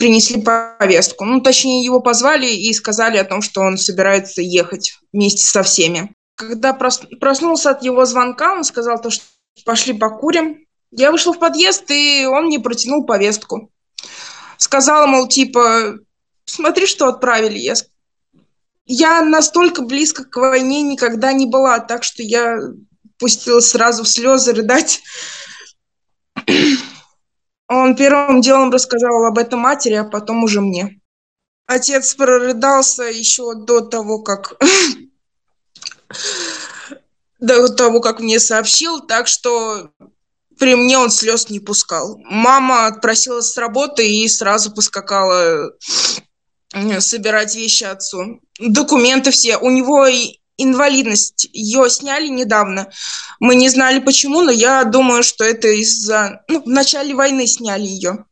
принесли 0.00 0.40
повестку. 0.40 1.26
Ну, 1.26 1.42
точнее, 1.42 1.84
его 1.84 2.00
позвали 2.00 2.46
и 2.46 2.72
сказали 2.72 3.18
о 3.18 3.24
том, 3.24 3.42
что 3.42 3.60
он 3.60 3.76
собирается 3.76 4.40
ехать 4.40 4.98
вместе 5.12 5.44
со 5.46 5.62
всеми. 5.62 6.14
Когда 6.36 6.72
проснулся 6.72 7.70
от 7.70 7.82
его 7.82 8.06
звонка, 8.06 8.54
он 8.54 8.64
сказал 8.64 8.98
то, 8.98 9.10
что 9.10 9.22
пошли 9.66 9.92
покурим. 9.92 10.64
Я 10.90 11.12
вышел 11.12 11.34
в 11.34 11.38
подъезд, 11.38 11.90
и 11.90 12.24
он 12.24 12.46
мне 12.46 12.58
протянул 12.58 13.04
повестку. 13.04 13.70
Сказал, 14.56 15.06
мол, 15.06 15.28
типа, 15.28 15.96
смотри, 16.46 16.86
что 16.86 17.06
отправили. 17.06 17.58
Я, 17.58 17.74
я 18.86 19.22
настолько 19.22 19.82
близко 19.82 20.24
к 20.24 20.34
войне 20.36 20.80
никогда 20.80 21.34
не 21.34 21.44
была, 21.44 21.78
так 21.78 22.04
что 22.04 22.22
я 22.22 22.58
пустилась 23.18 23.68
сразу 23.68 24.04
в 24.04 24.08
слезы 24.08 24.54
рыдать. 24.54 25.02
Он 27.70 27.94
первым 27.94 28.40
делом 28.40 28.72
рассказал 28.72 29.24
об 29.24 29.38
этом 29.38 29.60
матери, 29.60 29.94
а 29.94 30.02
потом 30.02 30.42
уже 30.42 30.60
мне. 30.60 31.00
Отец 31.66 32.16
прорыдался 32.16 33.04
еще 33.04 33.54
до 33.54 33.80
того, 33.80 34.18
как 34.22 34.60
до 37.38 37.68
того, 37.68 38.00
как 38.00 38.18
мне 38.18 38.40
сообщил, 38.40 38.98
так 38.98 39.28
что 39.28 39.92
при 40.58 40.74
мне 40.74 40.98
он 40.98 41.12
слез 41.12 41.48
не 41.48 41.60
пускал. 41.60 42.18
Мама 42.24 42.88
отпросилась 42.88 43.52
с 43.52 43.56
работы 43.56 44.04
и 44.04 44.26
сразу 44.26 44.72
поскакала 44.72 45.70
э, 46.74 47.00
собирать 47.00 47.54
вещи 47.54 47.84
отцу. 47.84 48.40
Документы 48.58 49.30
все. 49.30 49.58
У 49.58 49.70
него 49.70 50.08
инвалидность. 50.62 51.48
Ее 51.52 51.88
сняли 51.90 52.28
недавно. 52.28 52.90
Мы 53.38 53.54
не 53.54 53.68
знали 53.68 54.00
почему, 54.00 54.42
но 54.42 54.50
я 54.50 54.84
думаю, 54.84 55.22
что 55.22 55.44
это 55.44 55.68
из-за... 55.68 56.42
Ну, 56.48 56.62
в 56.62 56.68
начале 56.68 57.14
войны 57.14 57.46
сняли 57.46 57.82
ее. 57.82 58.24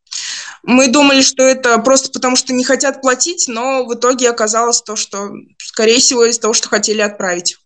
Мы 0.62 0.88
думали, 0.88 1.22
что 1.22 1.42
это 1.42 1.78
просто 1.78 2.10
потому, 2.10 2.36
что 2.36 2.52
не 2.52 2.64
хотят 2.64 3.00
платить, 3.00 3.46
но 3.48 3.84
в 3.84 3.94
итоге 3.94 4.28
оказалось 4.28 4.82
то, 4.82 4.96
что, 4.96 5.30
скорее 5.58 5.98
всего, 5.98 6.24
из 6.24 6.38
того, 6.38 6.52
что 6.52 6.68
хотели 6.68 7.00
отправить. 7.00 7.56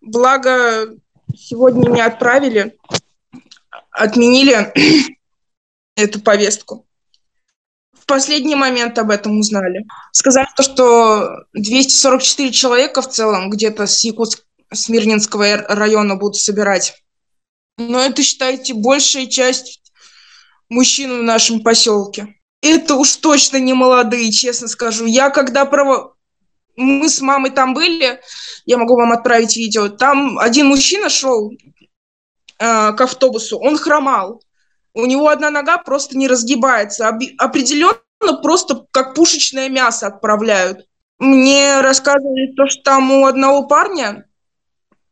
Благо, 0.00 0.88
сегодня 1.36 1.90
не 1.90 2.00
отправили, 2.00 2.76
отменили 3.90 4.72
эту 5.96 6.20
повестку 6.20 6.86
в 8.02 8.06
последний 8.06 8.56
момент 8.56 8.98
об 8.98 9.10
этом 9.10 9.38
узнали. 9.38 9.86
Сказали 10.10 10.48
то, 10.56 10.62
что 10.64 11.44
244 11.52 12.50
человека 12.50 13.00
в 13.00 13.08
целом 13.08 13.48
где-то 13.48 13.86
с 13.86 14.02
Якутск, 14.02 14.44
с 14.72 14.88
района 15.68 16.16
будут 16.16 16.36
собирать. 16.36 17.00
Но 17.78 18.00
это, 18.00 18.24
считайте, 18.24 18.74
большая 18.74 19.26
часть 19.26 19.82
мужчин 20.68 21.20
в 21.20 21.22
нашем 21.22 21.60
поселке. 21.60 22.34
Это 22.60 22.96
уж 22.96 23.16
точно 23.16 23.58
не 23.58 23.72
молодые, 23.72 24.32
честно 24.32 24.66
скажу. 24.66 25.06
Я 25.06 25.30
когда 25.30 25.64
право... 25.64 26.16
Мы 26.74 27.08
с 27.08 27.20
мамой 27.20 27.50
там 27.50 27.74
были, 27.74 28.20
я 28.64 28.78
могу 28.78 28.96
вам 28.96 29.12
отправить 29.12 29.56
видео. 29.56 29.88
Там 29.88 30.38
один 30.38 30.66
мужчина 30.66 31.08
шел 31.08 31.52
э, 31.52 31.56
к 32.58 33.00
автобусу, 33.00 33.58
он 33.58 33.76
хромал. 33.76 34.42
У 34.94 35.06
него 35.06 35.28
одна 35.28 35.50
нога 35.50 35.78
просто 35.78 36.16
не 36.16 36.28
разгибается. 36.28 37.08
Определенно 37.38 37.96
просто 38.42 38.86
как 38.90 39.14
пушечное 39.14 39.68
мясо 39.68 40.06
отправляют. 40.06 40.86
Мне 41.18 41.80
рассказывали 41.80 42.52
то, 42.56 42.66
что 42.66 42.82
там 42.82 43.10
у 43.12 43.26
одного 43.26 43.66
парня, 43.66 44.26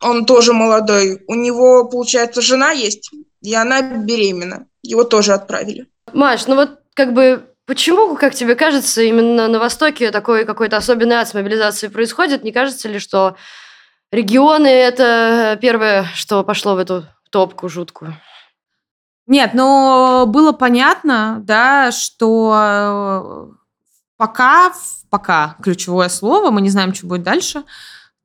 он 0.00 0.24
тоже 0.26 0.52
молодой, 0.52 1.22
у 1.28 1.34
него, 1.34 1.84
получается, 1.88 2.40
жена 2.40 2.72
есть, 2.72 3.10
и 3.42 3.54
она 3.54 3.82
беременна. 3.82 4.66
Его 4.82 5.04
тоже 5.04 5.32
отправили. 5.32 5.86
Маш, 6.12 6.46
ну 6.46 6.56
вот 6.56 6.80
как 6.94 7.12
бы 7.12 7.46
Почему, 7.70 8.16
как 8.16 8.34
тебе 8.34 8.56
кажется, 8.56 9.00
именно 9.00 9.46
на 9.46 9.60
Востоке 9.60 10.10
такой 10.10 10.44
какой-то 10.44 10.76
особенный 10.76 11.14
ад 11.14 11.28
с 11.28 11.34
мобилизацией 11.34 11.92
происходит? 11.92 12.42
Не 12.42 12.50
кажется 12.50 12.88
ли, 12.88 12.98
что 12.98 13.36
регионы– 14.10 14.66
это 14.66 15.56
первое, 15.62 16.04
что 16.16 16.42
пошло 16.42 16.74
в 16.74 16.78
эту 16.78 17.06
топку 17.30 17.68
жуткую? 17.68 18.16
Нет, 19.30 19.54
но 19.54 20.24
было 20.26 20.50
понятно, 20.50 21.38
да, 21.44 21.92
что 21.92 22.52
э, 22.52 23.46
пока, 24.16 24.72
пока 25.08 25.54
ключевое 25.62 26.08
слово, 26.08 26.50
мы 26.50 26.60
не 26.60 26.68
знаем, 26.68 26.92
что 26.92 27.06
будет 27.06 27.22
дальше. 27.22 27.62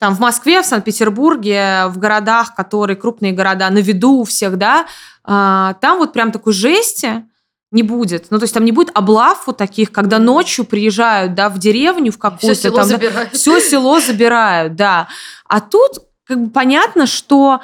Там 0.00 0.16
в 0.16 0.18
Москве, 0.18 0.62
в 0.62 0.66
Санкт-Петербурге, 0.66 1.84
в 1.90 1.98
городах, 1.98 2.56
которые 2.56 2.96
крупные 2.96 3.30
города, 3.30 3.70
на 3.70 3.78
виду 3.78 4.14
у 4.14 4.24
всех, 4.24 4.58
да, 4.58 4.86
а, 5.22 5.74
там 5.74 5.98
вот 5.98 6.12
прям 6.12 6.32
такой 6.32 6.52
жести 6.52 7.24
не 7.70 7.84
будет. 7.84 8.26
Ну, 8.30 8.38
то 8.38 8.42
есть 8.42 8.54
там 8.54 8.64
не 8.64 8.72
будет 8.72 8.90
облав 8.92 9.46
вот 9.46 9.58
таких, 9.58 9.92
когда 9.92 10.18
ночью 10.18 10.64
приезжают, 10.64 11.34
да, 11.34 11.50
в 11.50 11.58
деревню, 11.58 12.10
в 12.10 12.18
какую-то 12.18 12.52
все 12.52 12.62
село 12.62 12.78
там... 12.78 12.86
Забирают. 12.88 13.32
Все 13.32 13.60
село 13.60 14.00
забирают, 14.00 14.74
да. 14.74 15.06
А 15.46 15.60
тут 15.60 16.00
как 16.24 16.46
бы 16.46 16.50
понятно, 16.50 17.06
что... 17.06 17.60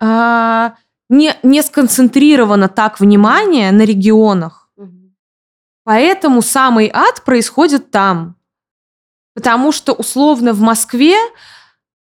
Э, 0.00 0.70
не, 1.08 1.36
не 1.42 1.62
сконцентрировано 1.62 2.68
так 2.68 3.00
внимание 3.00 3.72
на 3.72 3.82
регионах. 3.82 4.70
Поэтому 5.84 6.42
самый 6.42 6.90
ад 6.92 7.22
происходит 7.24 7.92
там. 7.92 8.36
Потому 9.34 9.70
что 9.70 9.92
условно 9.92 10.52
в 10.52 10.60
Москве, 10.60 11.14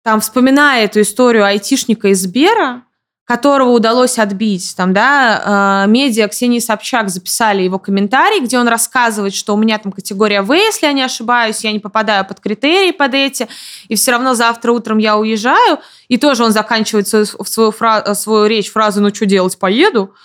там, 0.03 0.19
вспоминая 0.19 0.83
эту 0.83 0.99
историю 1.01 1.45
айтишника 1.45 2.09
из 2.09 2.21
Сбера, 2.23 2.83
которого 3.29 3.69
удалось 3.69 4.17
отбить. 4.17 4.73
Там, 4.75 4.91
да, 4.91 5.83
э, 5.85 5.87
медиа 5.91 6.27
Ксении 6.27 6.57
Собчак 6.57 7.09
записали 7.09 7.61
его 7.61 7.77
комментарий, 7.77 8.39
где 8.39 8.57
он 8.57 8.67
рассказывает, 8.67 9.35
что 9.35 9.53
у 9.53 9.57
меня 9.57 9.77
там 9.77 9.91
категория 9.91 10.41
В, 10.41 10.51
если 10.51 10.87
я 10.87 10.93
не 10.93 11.03
ошибаюсь, 11.03 11.63
я 11.63 11.71
не 11.71 11.77
попадаю 11.77 12.25
под 12.25 12.39
критерии 12.39 12.89
под 12.89 13.13
эти, 13.13 13.47
и 13.87 13.93
все 13.93 14.13
равно 14.13 14.33
завтра 14.33 14.71
утром 14.71 14.97
я 14.97 15.15
уезжаю. 15.15 15.77
И 16.07 16.17
тоже 16.17 16.43
он 16.43 16.51
заканчивает 16.51 17.07
свою, 17.07 17.25
свою, 17.25 17.69
фра- 17.69 18.15
свою 18.15 18.47
речь 18.47 18.71
фразу 18.71 18.99
«ну 18.99 19.13
что 19.13 19.27
делать, 19.27 19.59
поеду». 19.59 20.15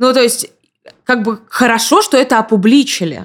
Ну, 0.00 0.12
то 0.12 0.20
есть, 0.20 0.50
как 1.04 1.22
бы 1.22 1.38
хорошо, 1.48 2.02
что 2.02 2.16
это 2.16 2.40
опубличили. 2.40 3.24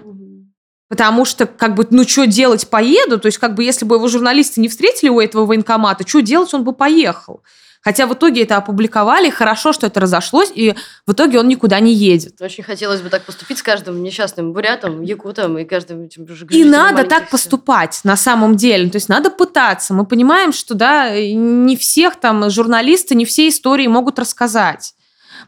Потому 0.90 1.25
что, 1.25 1.48
как 1.48 1.74
бы, 1.74 1.88
ну, 1.90 2.08
что 2.08 2.28
делать, 2.28 2.70
поеду. 2.70 3.18
То 3.18 3.25
есть, 3.25 3.40
как 3.40 3.56
бы, 3.56 3.63
если 3.63 3.84
бы 3.84 3.96
его 3.96 4.08
журналисты 4.08 4.62
не 4.62 4.68
встретили 4.68 5.10
у 5.10 5.20
этого 5.20 5.48
военкомата, 5.48 6.08
что 6.08 6.20
делать, 6.20 6.54
он 6.54 6.63
бы 6.63 6.72
поехал. 6.72 7.42
Хотя 7.82 8.06
в 8.06 8.14
итоге 8.14 8.44
это 8.44 8.58
опубликовали, 8.58 9.30
хорошо, 9.30 9.74
что 9.74 9.88
это 9.88 10.00
разошлось, 10.00 10.52
и 10.54 10.76
в 11.08 11.14
итоге 11.14 11.40
он 11.40 11.48
никуда 11.48 11.80
не 11.80 11.94
едет. 11.94 12.40
Очень 12.40 12.64
хотелось 12.64 13.02
бы 13.02 13.10
так 13.10 13.24
поступить 13.24 13.58
с 13.58 13.64
каждым 13.64 14.04
несчастным 14.04 14.54
бурятом, 14.54 15.02
якутом 15.02 15.58
и 15.58 15.66
каждым 15.66 16.04
этим 16.04 16.26
И 16.52 16.64
надо 16.64 17.04
так 17.06 17.30
поступать 17.30 18.02
на 18.04 18.16
самом 18.16 18.56
деле. 18.56 18.90
То 18.90 18.98
есть 18.98 19.10
надо 19.10 19.32
пытаться. 19.32 19.96
Мы 19.96 20.06
понимаем, 20.06 20.54
что 20.54 20.76
да, 20.76 21.10
не 21.10 21.76
всех 21.76 22.18
там 22.18 22.50
журналисты, 22.52 23.16
не 23.16 23.26
все 23.26 23.50
истории 23.50 23.88
могут 23.88 24.20
рассказать. 24.20 24.94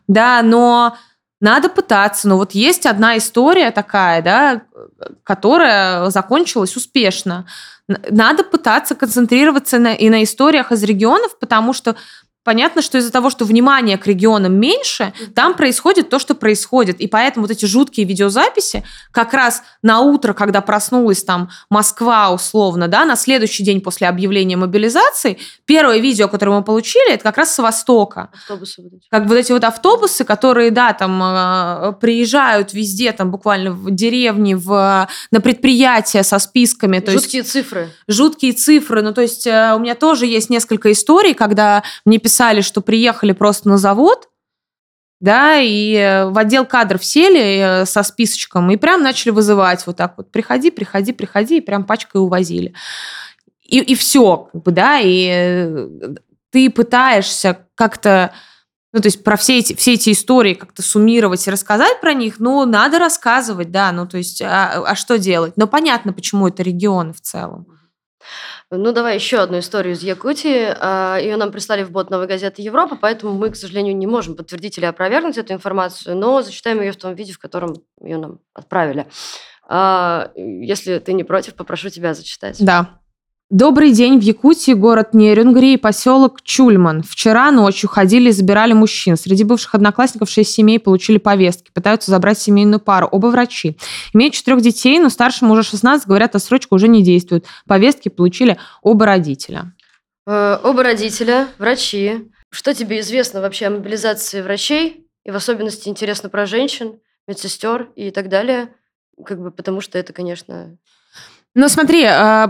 Да, 0.07 0.41
но 0.41 0.97
надо 1.39 1.69
пытаться. 1.69 2.27
Но 2.27 2.37
вот 2.37 2.53
есть 2.53 2.85
одна 2.85 3.17
история 3.17 3.69
такая, 3.71 4.21
да, 4.21 4.61
которая 5.23 6.09
закончилась 6.09 6.75
успешно. 6.75 7.45
Надо 7.87 8.43
пытаться 8.45 8.95
концентрироваться 8.95 9.77
на, 9.77 9.93
и 9.93 10.09
на 10.09 10.23
историях 10.23 10.71
из 10.71 10.81
регионов, 10.83 11.37
потому 11.37 11.73
что 11.73 11.97
понятно, 12.43 12.81
что 12.81 12.97
из-за 12.97 13.11
того, 13.11 13.29
что 13.29 13.45
внимание 13.45 13.97
к 13.97 14.05
регионам 14.07 14.53
меньше, 14.53 15.13
там 15.35 15.55
происходит 15.55 16.09
то, 16.09 16.19
что 16.19 16.35
происходит. 16.35 16.99
И 16.99 17.07
поэтому 17.07 17.45
вот 17.45 17.51
эти 17.51 17.65
жуткие 17.65 18.05
видеозаписи 18.05 18.83
как 19.11 19.33
раз 19.33 19.63
на 19.81 20.01
утро, 20.01 20.33
когда 20.33 20.61
проснулась 20.61 21.23
там 21.23 21.49
Москва 21.69 22.31
условно, 22.31 22.87
да, 22.87 23.05
на 23.05 23.15
следующий 23.15 23.63
день 23.63 23.81
после 23.81 24.07
объявления 24.07 24.57
мобилизации, 24.57 25.37
первое 25.65 25.99
видео, 25.99 26.27
которое 26.27 26.57
мы 26.57 26.63
получили, 26.63 27.13
это 27.13 27.23
как 27.23 27.37
раз 27.37 27.53
с 27.53 27.59
Востока. 27.59 28.29
Автобусы 28.33 28.81
вот 28.81 28.93
эти. 28.93 29.07
Как 29.09 29.25
вот 29.25 29.35
эти 29.35 29.51
вот 29.51 29.63
автобусы, 29.63 30.23
которые, 30.25 30.71
да, 30.71 30.93
там 30.93 31.21
э, 31.23 31.93
приезжают 31.99 32.73
везде, 32.73 33.11
там 33.11 33.31
буквально 33.31 33.71
в 33.71 33.89
деревни, 33.91 34.53
в, 34.53 35.07
на 35.31 35.41
предприятия 35.41 36.23
со 36.23 36.39
списками. 36.39 36.99
То 36.99 37.11
жуткие 37.11 37.41
есть, 37.41 37.51
цифры. 37.51 37.89
Жуткие 38.07 38.53
цифры. 38.53 39.01
Ну, 39.01 39.13
то 39.13 39.21
есть 39.21 39.47
э, 39.47 39.73
у 39.75 39.79
меня 39.79 39.95
тоже 39.95 40.25
есть 40.25 40.49
несколько 40.49 40.91
историй, 40.91 41.33
когда 41.33 41.83
мне 42.05 42.17
писали 42.17 42.32
писали, 42.33 42.61
что 42.61 42.81
приехали 42.81 43.31
просто 43.31 43.69
на 43.69 43.77
завод, 43.77 44.27
да, 45.19 45.59
и 45.59 45.93
э, 45.93 46.25
в 46.25 46.37
отдел 46.37 46.65
кадров 46.65 47.05
сели 47.05 47.83
э, 47.83 47.85
со 47.85 48.01
списочком 48.01 48.71
и 48.71 48.75
прям 48.75 49.03
начали 49.03 49.29
вызывать 49.31 49.85
вот 49.85 49.97
так 49.97 50.15
вот, 50.17 50.31
приходи, 50.31 50.71
приходи, 50.71 51.13
приходи, 51.13 51.57
и 51.57 51.61
прям 51.61 51.85
пачкой 51.85 52.21
увозили. 52.21 52.73
И, 53.61 53.77
и 53.77 53.93
все, 53.93 54.49
как 54.51 54.63
бы, 54.63 54.71
да, 54.71 54.99
и 54.99 55.29
э, 55.31 55.87
ты 56.49 56.71
пытаешься 56.71 57.67
как-то, 57.75 58.33
ну, 58.93 58.99
то 58.99 59.05
есть 59.05 59.23
про 59.23 59.37
все 59.37 59.59
эти, 59.59 59.75
все 59.75 59.93
эти 59.93 60.11
истории 60.11 60.55
как-то 60.55 60.81
суммировать 60.81 61.47
и 61.47 61.51
рассказать 61.51 62.01
про 62.01 62.13
них, 62.13 62.39
ну, 62.39 62.65
надо 62.65 62.97
рассказывать, 62.97 63.69
да, 63.69 63.91
ну, 63.91 64.07
то 64.07 64.17
есть, 64.17 64.41
а, 64.41 64.83
а 64.87 64.95
что 64.95 65.19
делать? 65.19 65.53
Но 65.55 65.67
понятно, 65.67 66.13
почему 66.13 66.47
это 66.47 66.63
регион 66.63 67.13
в 67.13 67.21
целом. 67.21 67.67
Ну, 68.71 68.91
давай 68.91 69.15
еще 69.15 69.39
одну 69.39 69.59
историю 69.59 69.93
из 69.93 70.03
Якутии. 70.03 70.75
А, 70.79 71.17
Ее 71.17 71.37
нам 71.37 71.51
прислали 71.51 71.83
в 71.83 71.91
бот 71.91 72.09
«Новой 72.09 72.27
газеты 72.27 72.61
Европа», 72.61 72.97
поэтому 72.99 73.33
мы, 73.33 73.49
к 73.49 73.55
сожалению, 73.55 73.95
не 73.95 74.07
можем 74.07 74.35
подтвердить 74.35 74.77
или 74.77 74.85
опровергнуть 74.85 75.37
эту 75.37 75.53
информацию, 75.53 76.15
но 76.17 76.41
зачитаем 76.41 76.81
ее 76.81 76.91
в 76.91 76.97
том 76.97 77.13
виде, 77.15 77.33
в 77.33 77.39
котором 77.39 77.75
ее 78.01 78.17
нам 78.17 78.39
отправили. 78.53 79.07
А, 79.67 80.31
если 80.35 80.99
ты 80.99 81.13
не 81.13 81.23
против, 81.23 81.55
попрошу 81.55 81.89
тебя 81.89 82.13
зачитать. 82.13 82.57
Да. 82.63 82.99
Добрый 83.49 83.91
день. 83.91 84.19
В 84.19 84.23
Якутии 84.23 84.71
город 84.71 85.13
Нерюнгри 85.13 85.73
и 85.73 85.77
поселок 85.77 86.41
Чульман. 86.41 87.03
Вчера 87.03 87.51
ночью 87.51 87.87
ходили 87.89 88.29
и 88.29 88.31
забирали 88.31 88.73
мужчин. 88.73 89.15
Среди 89.15 89.43
бывших 89.43 89.75
одноклассников 89.75 90.29
шесть 90.29 90.53
семей 90.53 90.79
получили 90.79 91.17
повестки. 91.19 91.69
Пытаются 91.71 92.09
забрать 92.09 92.39
семейную 92.39 92.79
пару. 92.79 93.07
Оба 93.07 93.27
врачи. 93.27 93.77
Имеют 94.13 94.33
четырех 94.33 94.61
детей, 94.61 94.97
но 94.97 95.09
старшему 95.09 95.53
уже 95.53 95.61
16, 95.63 96.07
говорят, 96.07 96.35
отсрочка 96.35 96.73
уже 96.73 96.87
не 96.87 97.03
действует. 97.03 97.45
Повестки 97.67 98.09
получили 98.09 98.57
оба 98.81 99.05
родителя. 99.05 99.73
Э, 100.25 100.57
оба 100.63 100.83
родителя, 100.83 101.47
врачи. 101.59 102.31
Что 102.49 102.73
тебе 102.73 103.01
известно 103.01 103.41
вообще 103.41 103.67
о 103.67 103.71
мобилизации 103.71 104.41
врачей? 104.41 105.07
И 105.25 105.31
в 105.31 105.35
особенности 105.35 105.89
интересно 105.89 106.29
про 106.29 106.45
женщин, 106.45 106.99
медсестер 107.27 107.89
и 107.95 108.09
так 108.09 108.29
далее? 108.29 108.73
Как 109.23 109.39
бы 109.39 109.51
потому 109.51 109.81
что 109.81 109.99
это, 109.99 110.11
конечно... 110.11 110.77
Ну 111.55 111.69
смотри, 111.69 112.03
э, 112.03 112.47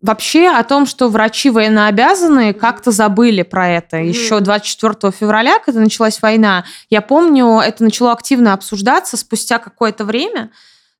Вообще 0.00 0.48
о 0.48 0.62
том, 0.62 0.86
что 0.86 1.08
врачи 1.08 1.50
военнообязанные, 1.50 2.54
как-то 2.54 2.92
забыли 2.92 3.42
про 3.42 3.68
это. 3.68 3.96
Еще 3.96 4.38
24 4.38 5.12
февраля, 5.12 5.58
когда 5.58 5.80
началась 5.80 6.22
война, 6.22 6.64
я 6.88 7.02
помню, 7.02 7.58
это 7.58 7.82
начало 7.82 8.12
активно 8.12 8.52
обсуждаться 8.52 9.16
спустя 9.16 9.58
какое-то 9.58 10.04
время. 10.04 10.50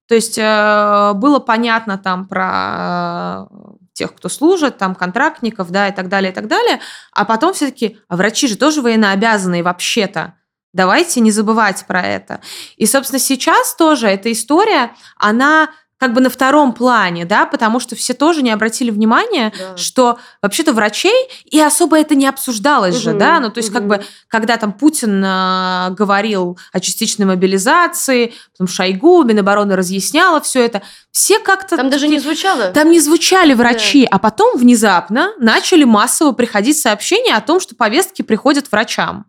То 0.09 0.17
есть 0.17 0.37
э, 0.37 1.13
было 1.15 1.39
понятно 1.39 1.97
там 1.97 2.27
про 2.27 3.47
э, 3.51 3.69
тех, 3.93 4.15
кто 4.17 4.29
служит, 4.29 4.79
там 4.79 4.97
контрактников, 4.97 5.71
да, 5.71 5.89
и 5.89 5.93
так 5.93 6.09
далее, 6.09 6.33
и 6.33 6.35
так 6.35 6.49
далее. 6.49 6.81
А 7.13 7.25
потом 7.25 7.53
все-таки, 7.53 7.99
а 8.09 8.17
врачи 8.17 8.49
же 8.49 8.57
тоже 8.57 8.83
военнообязанные 8.83 9.63
вообще-то. 9.63 10.35
Давайте 10.73 11.21
не 11.21 11.31
забывать 11.31 11.85
про 11.87 12.03
это. 12.03 12.41
И, 12.77 12.87
собственно, 12.87 13.21
сейчас 13.21 13.75
тоже 13.75 14.09
эта 14.09 14.33
история, 14.33 14.93
она 15.17 15.71
как 15.99 16.13
бы 16.15 16.21
на 16.21 16.31
втором 16.31 16.73
плане, 16.73 17.25
да, 17.25 17.45
потому 17.45 17.81
что 17.81 17.97
все 17.97 18.15
тоже 18.15 18.43
не 18.43 18.51
обратили 18.51 18.91
внимания, 18.91 19.53
да. 19.59 19.77
что 19.77 20.19
вообще-то 20.41 20.73
врачей, 20.73 21.29
и 21.45 21.61
особо 21.61 21.99
это 21.99 22.15
не 22.15 22.27
обсуждалось 22.27 22.97
угу, 22.97 23.03
же, 23.03 23.13
да, 23.15 23.41
ну 23.41 23.51
то 23.51 23.59
есть 23.59 23.71
угу. 23.71 23.79
как 23.79 23.87
бы, 23.89 24.05
когда 24.29 24.57
там 24.57 24.73
Путин 24.73 25.23
э, 25.25 25.91
говорил 25.91 26.57
о 26.73 26.81
частичной 26.81 27.27
мобилизации, 27.27 28.33
потом 28.53 28.69
Шойгу, 28.69 29.25
Минобороны 29.25 29.75
разъясняла 29.75 30.41
все 30.41 30.65
это, 30.65 30.83
все 31.11 31.41
как-то... 31.41 31.77
Там 31.77 31.91
даже 31.91 32.07
не 32.07 32.21
звучало. 32.21 32.69
Там 32.71 32.91
не 32.91 33.01
звучали 33.01 33.53
врачи, 33.55 34.03
да. 34.03 34.17
а 34.17 34.19
потом 34.21 34.57
внезапно 34.57 35.33
начали 35.41 35.83
массово 35.83 36.31
приходить 36.31 36.79
сообщения 36.79 37.35
о 37.35 37.41
том, 37.41 37.59
что 37.59 37.75
повестки 37.75 38.23
приходят 38.23 38.71
врачам. 38.71 39.27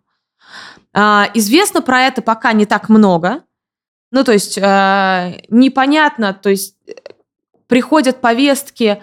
Э, 0.94 1.26
известно 1.34 1.82
про 1.82 2.04
это 2.04 2.22
пока 2.22 2.54
не 2.54 2.68
так 2.68 2.90
много, 2.90 3.42
ну, 4.12 4.24
то 4.24 4.32
есть 4.32 4.58
э, 4.58 5.42
непонятно, 5.50 6.34
то 6.34 6.50
есть 6.50 6.76
э, 6.88 6.94
приходят 7.68 8.22
повестки 8.22 9.02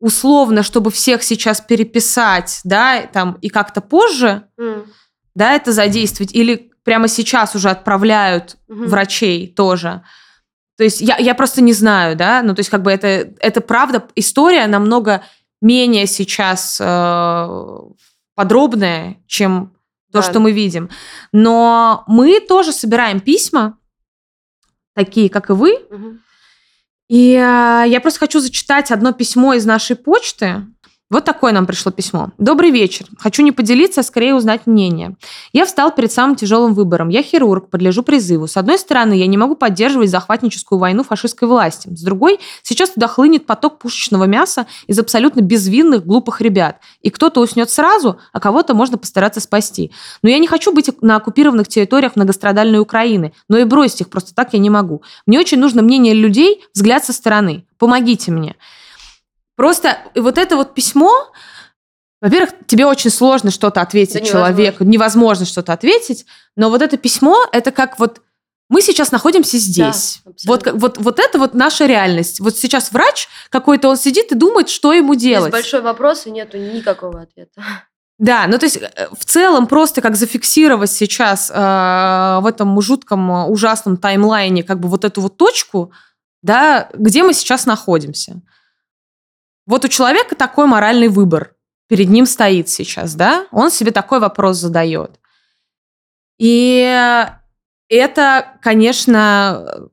условно, 0.00 0.62
чтобы 0.62 0.90
всех 0.90 1.22
сейчас 1.22 1.60
переписать, 1.60 2.60
да, 2.64 3.02
там, 3.02 3.38
и 3.40 3.48
как-то 3.48 3.80
позже, 3.80 4.44
mm. 4.58 4.86
да, 5.34 5.54
это 5.54 5.72
задействовать, 5.72 6.34
или 6.34 6.72
прямо 6.84 7.08
сейчас 7.08 7.54
уже 7.54 7.70
отправляют 7.70 8.56
mm-hmm. 8.68 8.86
врачей 8.86 9.46
тоже. 9.48 10.02
То 10.76 10.84
есть 10.84 11.00
я, 11.00 11.16
я 11.16 11.34
просто 11.34 11.62
не 11.62 11.72
знаю, 11.72 12.16
да, 12.16 12.42
ну, 12.42 12.54
то 12.54 12.60
есть 12.60 12.70
как 12.70 12.82
бы 12.82 12.90
это, 12.90 13.32
это 13.40 13.60
правда, 13.60 14.06
история 14.16 14.66
намного 14.66 15.22
менее 15.62 16.06
сейчас 16.06 16.78
э, 16.80 17.78
подробная, 18.34 19.16
чем 19.26 19.72
то, 20.12 20.18
да. 20.18 20.22
что 20.22 20.40
мы 20.40 20.52
видим. 20.52 20.90
Но 21.32 22.04
мы 22.06 22.40
тоже 22.40 22.72
собираем 22.72 23.20
письма, 23.20 23.78
такие, 24.94 25.28
как 25.28 25.50
и 25.50 25.52
вы. 25.52 25.74
Угу. 25.90 26.18
И 27.08 27.32
э, 27.34 27.84
я 27.86 28.00
просто 28.00 28.20
хочу 28.20 28.40
зачитать 28.40 28.90
одно 28.90 29.12
письмо 29.12 29.54
из 29.54 29.66
нашей 29.66 29.96
почты. 29.96 30.66
Вот 31.10 31.26
такое 31.26 31.52
нам 31.52 31.66
пришло 31.66 31.92
письмо. 31.92 32.30
Добрый 32.38 32.70
вечер. 32.70 33.04
Хочу 33.18 33.42
не 33.42 33.52
поделиться, 33.52 34.00
а 34.00 34.04
скорее 34.04 34.34
узнать 34.34 34.62
мнение. 34.66 35.16
Я 35.52 35.66
встал 35.66 35.94
перед 35.94 36.10
самым 36.10 36.34
тяжелым 36.34 36.72
выбором. 36.72 37.10
Я 37.10 37.22
хирург, 37.22 37.68
подлежу 37.68 38.02
призыву. 38.02 38.46
С 38.46 38.56
одной 38.56 38.78
стороны, 38.78 39.12
я 39.12 39.26
не 39.26 39.36
могу 39.36 39.54
поддерживать 39.54 40.08
захватническую 40.08 40.78
войну 40.78 41.04
фашистской 41.04 41.46
власти. 41.46 41.90
С 41.94 42.02
другой, 42.02 42.40
сейчас 42.62 42.90
туда 42.90 43.06
хлынет 43.06 43.44
поток 43.44 43.80
пушечного 43.80 44.24
мяса 44.24 44.66
из 44.86 44.98
абсолютно 44.98 45.42
безвинных, 45.42 46.06
глупых 46.06 46.40
ребят. 46.40 46.78
И 47.02 47.10
кто-то 47.10 47.40
уснет 47.40 47.68
сразу, 47.68 48.18
а 48.32 48.40
кого-то 48.40 48.72
можно 48.72 48.96
постараться 48.96 49.40
спасти. 49.40 49.92
Но 50.22 50.30
я 50.30 50.38
не 50.38 50.46
хочу 50.46 50.72
быть 50.72 50.90
на 51.02 51.16
оккупированных 51.16 51.68
территориях 51.68 52.16
многострадальной 52.16 52.78
Украины. 52.78 53.34
Но 53.50 53.58
и 53.58 53.64
бросить 53.64 54.00
их 54.00 54.08
просто 54.08 54.34
так 54.34 54.54
я 54.54 54.58
не 54.58 54.70
могу. 54.70 55.02
Мне 55.26 55.38
очень 55.38 55.58
нужно 55.58 55.82
мнение 55.82 56.14
людей, 56.14 56.62
взгляд 56.72 57.04
со 57.04 57.12
стороны. 57.12 57.66
Помогите 57.76 58.32
мне. 58.32 58.56
Просто 59.56 59.98
вот 60.14 60.38
это 60.38 60.56
вот 60.56 60.74
письмо, 60.74 61.30
во-первых, 62.20 62.50
тебе 62.66 62.86
очень 62.86 63.10
сложно 63.10 63.50
что-то 63.50 63.80
ответить 63.80 64.20
да 64.20 64.20
человеку, 64.20 64.84
невозможно. 64.84 65.46
что-то 65.46 65.72
ответить, 65.72 66.26
но 66.56 66.70
вот 66.70 66.82
это 66.82 66.96
письмо, 66.96 67.46
это 67.52 67.70
как 67.70 67.98
вот 67.98 68.20
мы 68.68 68.80
сейчас 68.80 69.12
находимся 69.12 69.58
здесь. 69.58 70.22
Да, 70.24 70.32
вот, 70.46 70.66
вот, 70.72 70.98
вот 70.98 71.20
это 71.20 71.38
вот 71.38 71.54
наша 71.54 71.86
реальность. 71.86 72.40
Вот 72.40 72.56
сейчас 72.56 72.92
врач 72.92 73.28
какой-то, 73.50 73.88
он 73.88 73.96
сидит 73.96 74.32
и 74.32 74.34
думает, 74.34 74.68
что 74.70 74.92
ему 74.92 75.14
делать. 75.14 75.52
Есть 75.52 75.64
большой 75.64 75.82
вопрос, 75.82 76.26
и 76.26 76.30
нету 76.30 76.56
никакого 76.56 77.20
ответа. 77.20 77.62
Да, 78.18 78.46
ну 78.46 78.58
то 78.58 78.66
есть 78.66 78.78
э, 78.78 79.08
в 79.12 79.24
целом 79.24 79.66
просто 79.66 80.00
как 80.00 80.16
зафиксировать 80.16 80.90
сейчас 80.90 81.50
э, 81.50 81.54
в 81.54 82.46
этом 82.46 82.80
жутком, 82.80 83.50
ужасном 83.50 83.96
таймлайне 83.96 84.62
как 84.62 84.78
бы 84.78 84.88
вот 84.88 85.04
эту 85.04 85.20
вот 85.20 85.36
точку, 85.36 85.92
да, 86.42 86.88
где 86.94 87.22
мы 87.24 87.34
сейчас 87.34 87.66
находимся. 87.66 88.40
Вот 89.66 89.84
у 89.84 89.88
человека 89.88 90.34
такой 90.34 90.66
моральный 90.66 91.08
выбор 91.08 91.54
перед 91.88 92.08
ним 92.08 92.26
стоит 92.26 92.68
сейчас, 92.68 93.14
да? 93.14 93.46
Он 93.50 93.70
себе 93.70 93.90
такой 93.90 94.20
вопрос 94.20 94.56
задает. 94.58 95.20
И 96.38 96.82
это, 97.88 98.58
конечно, 98.60 99.88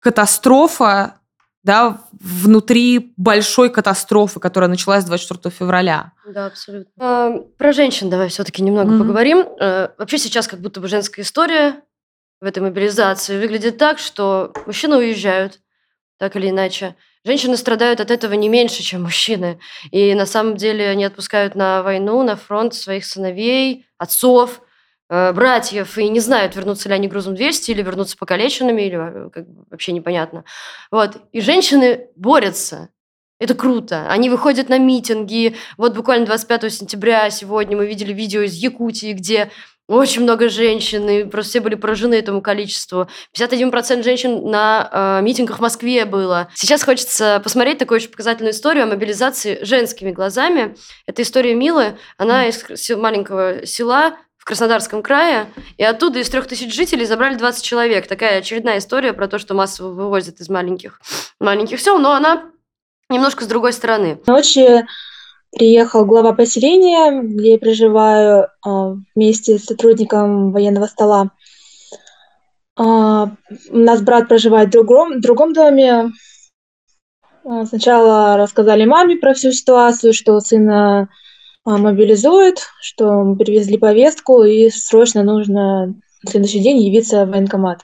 катастрофа 0.00 1.20
да, 1.62 2.00
внутри 2.12 3.12
большой 3.16 3.70
катастрофы, 3.70 4.40
которая 4.40 4.70
началась 4.70 5.04
24 5.04 5.54
февраля. 5.54 6.12
Да, 6.26 6.46
абсолютно. 6.46 6.90
А, 6.98 7.38
про 7.58 7.72
женщин 7.72 8.08
давай 8.08 8.28
все-таки 8.28 8.62
немного 8.62 8.92
mm-hmm. 8.92 8.98
поговорим. 8.98 9.46
А, 9.60 9.92
вообще 9.98 10.18
сейчас 10.18 10.48
как 10.48 10.60
будто 10.60 10.80
бы 10.80 10.88
женская 10.88 11.22
история 11.22 11.82
в 12.40 12.46
этой 12.46 12.62
мобилизации 12.62 13.38
выглядит 13.38 13.76
так, 13.76 13.98
что 13.98 14.54
мужчины 14.64 14.96
уезжают, 14.96 15.60
так 16.18 16.34
или 16.36 16.48
иначе. 16.48 16.96
Женщины 17.24 17.56
страдают 17.58 18.00
от 18.00 18.10
этого 18.10 18.32
не 18.32 18.48
меньше, 18.48 18.82
чем 18.82 19.02
мужчины. 19.02 19.58
И 19.90 20.14
на 20.14 20.24
самом 20.24 20.56
деле 20.56 20.88
они 20.88 21.04
отпускают 21.04 21.54
на 21.54 21.82
войну, 21.82 22.22
на 22.22 22.36
фронт 22.36 22.74
своих 22.74 23.04
сыновей, 23.04 23.86
отцов, 23.98 24.62
э, 25.10 25.32
братьев, 25.32 25.98
и 25.98 26.08
не 26.08 26.20
знают, 26.20 26.56
вернутся 26.56 26.88
ли 26.88 26.94
они 26.94 27.08
грузом 27.08 27.34
200 27.34 27.72
или 27.72 27.82
вернутся 27.82 28.16
покалеченными, 28.16 28.82
или 28.82 29.26
э, 29.26 29.30
как, 29.30 29.44
вообще 29.70 29.92
непонятно. 29.92 30.44
Вот. 30.90 31.18
И 31.32 31.42
женщины 31.42 32.08
борются. 32.16 32.88
Это 33.38 33.54
круто. 33.54 34.06
Они 34.10 34.30
выходят 34.30 34.68
на 34.68 34.78
митинги. 34.78 35.56
Вот 35.76 35.94
буквально 35.94 36.26
25 36.26 36.72
сентября 36.72 37.28
сегодня 37.30 37.76
мы 37.76 37.86
видели 37.86 38.12
видео 38.12 38.42
из 38.42 38.54
Якутии, 38.54 39.12
где 39.12 39.50
очень 39.96 40.22
много 40.22 40.48
женщин, 40.48 41.08
и 41.08 41.24
просто 41.24 41.50
все 41.50 41.60
были 41.60 41.74
поражены 41.74 42.14
этому 42.14 42.40
количеству. 42.40 43.08
51% 43.36 44.02
женщин 44.02 44.48
на 44.48 45.18
э, 45.20 45.24
митингах 45.24 45.58
в 45.58 45.60
Москве 45.60 46.04
было. 46.04 46.48
Сейчас 46.54 46.84
хочется 46.84 47.40
посмотреть 47.42 47.78
такую 47.78 47.96
очень 47.96 48.10
показательную 48.10 48.52
историю 48.52 48.84
о 48.84 48.86
мобилизации 48.86 49.58
женскими 49.62 50.12
глазами. 50.12 50.76
Это 51.06 51.22
история 51.22 51.54
Милы. 51.54 51.98
Она 52.16 52.46
из 52.46 52.90
маленького 52.90 53.66
села 53.66 54.16
в 54.36 54.44
Краснодарском 54.44 55.02
крае, 55.02 55.46
и 55.76 55.84
оттуда 55.84 56.20
из 56.20 56.30
трех 56.30 56.46
тысяч 56.46 56.72
жителей 56.72 57.04
забрали 57.04 57.34
20 57.34 57.62
человек. 57.62 58.06
Такая 58.06 58.38
очередная 58.38 58.78
история 58.78 59.12
про 59.12 59.26
то, 59.26 59.38
что 59.38 59.54
массово 59.54 59.88
вывозят 59.88 60.40
из 60.40 60.48
маленьких, 60.48 61.00
маленьких 61.40 61.80
сел, 61.80 61.98
но 61.98 62.12
она 62.12 62.44
немножко 63.10 63.44
с 63.44 63.48
другой 63.48 63.72
стороны. 63.72 64.20
Ночью 64.26 64.86
приехал 65.52 66.04
глава 66.04 66.32
поселения, 66.32 67.22
где 67.22 67.52
я 67.52 67.58
проживаю 67.58 68.48
а, 68.64 68.94
вместе 69.14 69.58
с 69.58 69.64
сотрудником 69.64 70.52
военного 70.52 70.86
стола. 70.86 71.30
А, 72.76 73.30
у 73.70 73.76
нас 73.76 74.00
брат 74.02 74.28
проживает 74.28 74.68
в 74.68 74.72
другом, 74.72 75.18
в 75.18 75.20
другом 75.20 75.52
доме. 75.52 76.12
А, 77.44 77.64
сначала 77.66 78.36
рассказали 78.36 78.84
маме 78.84 79.16
про 79.16 79.34
всю 79.34 79.52
ситуацию, 79.52 80.12
что 80.12 80.40
сына 80.40 81.08
мобилизуют, 81.64 82.60
что 82.80 83.34
привезли 83.38 83.76
повестку 83.76 84.44
и 84.44 84.70
срочно 84.70 85.22
нужно 85.22 85.86
на 86.22 86.30
следующий 86.30 86.60
день 86.60 86.78
явиться 86.78 87.26
в 87.26 87.30
военкомат. 87.30 87.82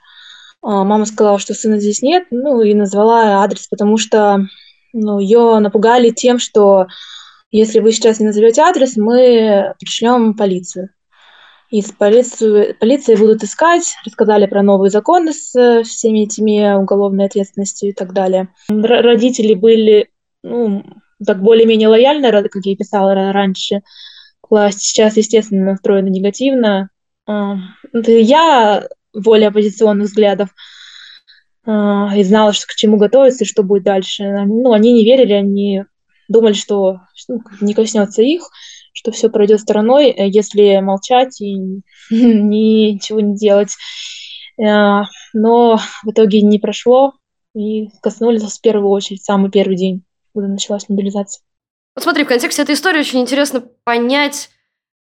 Мама 0.62 1.04
сказала, 1.04 1.38
что 1.38 1.54
сына 1.54 1.78
здесь 1.78 2.00
нет, 2.00 2.24
ну 2.30 2.62
и 2.62 2.74
назвала 2.74 3.42
адрес, 3.44 3.68
потому 3.68 3.98
что 3.98 4.46
ну, 4.94 5.18
ее 5.20 5.58
напугали 5.60 6.08
тем, 6.08 6.38
что 6.38 6.86
если 7.50 7.80
вы 7.80 7.92
сейчас 7.92 8.20
не 8.20 8.26
назовете 8.26 8.62
адрес, 8.62 8.96
мы 8.96 9.74
пришлем 9.78 10.34
полицию. 10.34 10.90
И 11.70 11.82
с 11.82 11.90
полицию, 11.90 12.76
полицией 12.78 13.18
будут 13.18 13.42
искать, 13.42 13.96
рассказали 14.04 14.46
про 14.46 14.62
новые 14.62 14.90
законы 14.90 15.32
с 15.32 15.82
всеми 15.82 16.20
этими 16.24 16.74
уголовной 16.74 17.26
ответственностью 17.26 17.90
и 17.90 17.92
так 17.92 18.12
далее. 18.12 18.48
Р- 18.70 19.04
родители 19.04 19.54
были, 19.54 20.10
ну, 20.44 20.84
так 21.24 21.42
более-менее 21.42 21.88
лояльны, 21.88 22.30
как 22.48 22.64
я 22.64 22.72
и 22.72 22.76
писала 22.76 23.14
раньше. 23.32 23.80
Власть 24.48 24.80
сейчас, 24.80 25.16
естественно, 25.16 25.72
настроена 25.72 26.08
негативно. 26.08 26.90
А, 27.26 27.56
я 27.92 28.86
более 29.12 29.48
оппозиционных 29.48 30.06
взглядов 30.06 30.50
а, 31.64 32.16
и 32.16 32.22
знала, 32.22 32.52
что 32.52 32.66
к 32.66 32.76
чему 32.76 32.96
готовиться 32.96 33.42
и 33.42 33.46
что 33.46 33.64
будет 33.64 33.82
дальше. 33.82 34.24
Ну, 34.46 34.72
они 34.72 34.92
не 34.92 35.04
верили, 35.04 35.32
они 35.32 35.84
думали, 36.28 36.54
что 36.54 37.00
ну, 37.28 37.40
не 37.60 37.74
коснется 37.74 38.22
их, 38.22 38.48
что 38.92 39.12
все 39.12 39.28
пройдет 39.28 39.60
стороной, 39.60 40.10
э, 40.10 40.28
если 40.28 40.80
молчать 40.80 41.40
и 41.40 41.54
ничего 42.10 43.20
не 43.20 43.36
делать. 43.36 43.76
Э, 44.58 45.02
но 45.32 45.76
в 46.04 46.10
итоге 46.10 46.42
не 46.42 46.58
прошло, 46.58 47.14
и 47.54 47.88
коснулись 48.02 48.42
в 48.42 48.60
первую 48.60 48.90
очередь, 48.90 49.24
самый 49.24 49.50
первый 49.50 49.76
день, 49.76 50.04
когда 50.34 50.48
началась 50.48 50.88
мобилизация. 50.88 51.42
Вот 51.94 52.02
смотри, 52.02 52.24
в 52.24 52.28
контексте 52.28 52.62
этой 52.62 52.74
истории 52.74 53.00
очень 53.00 53.20
интересно 53.20 53.62
понять, 53.84 54.50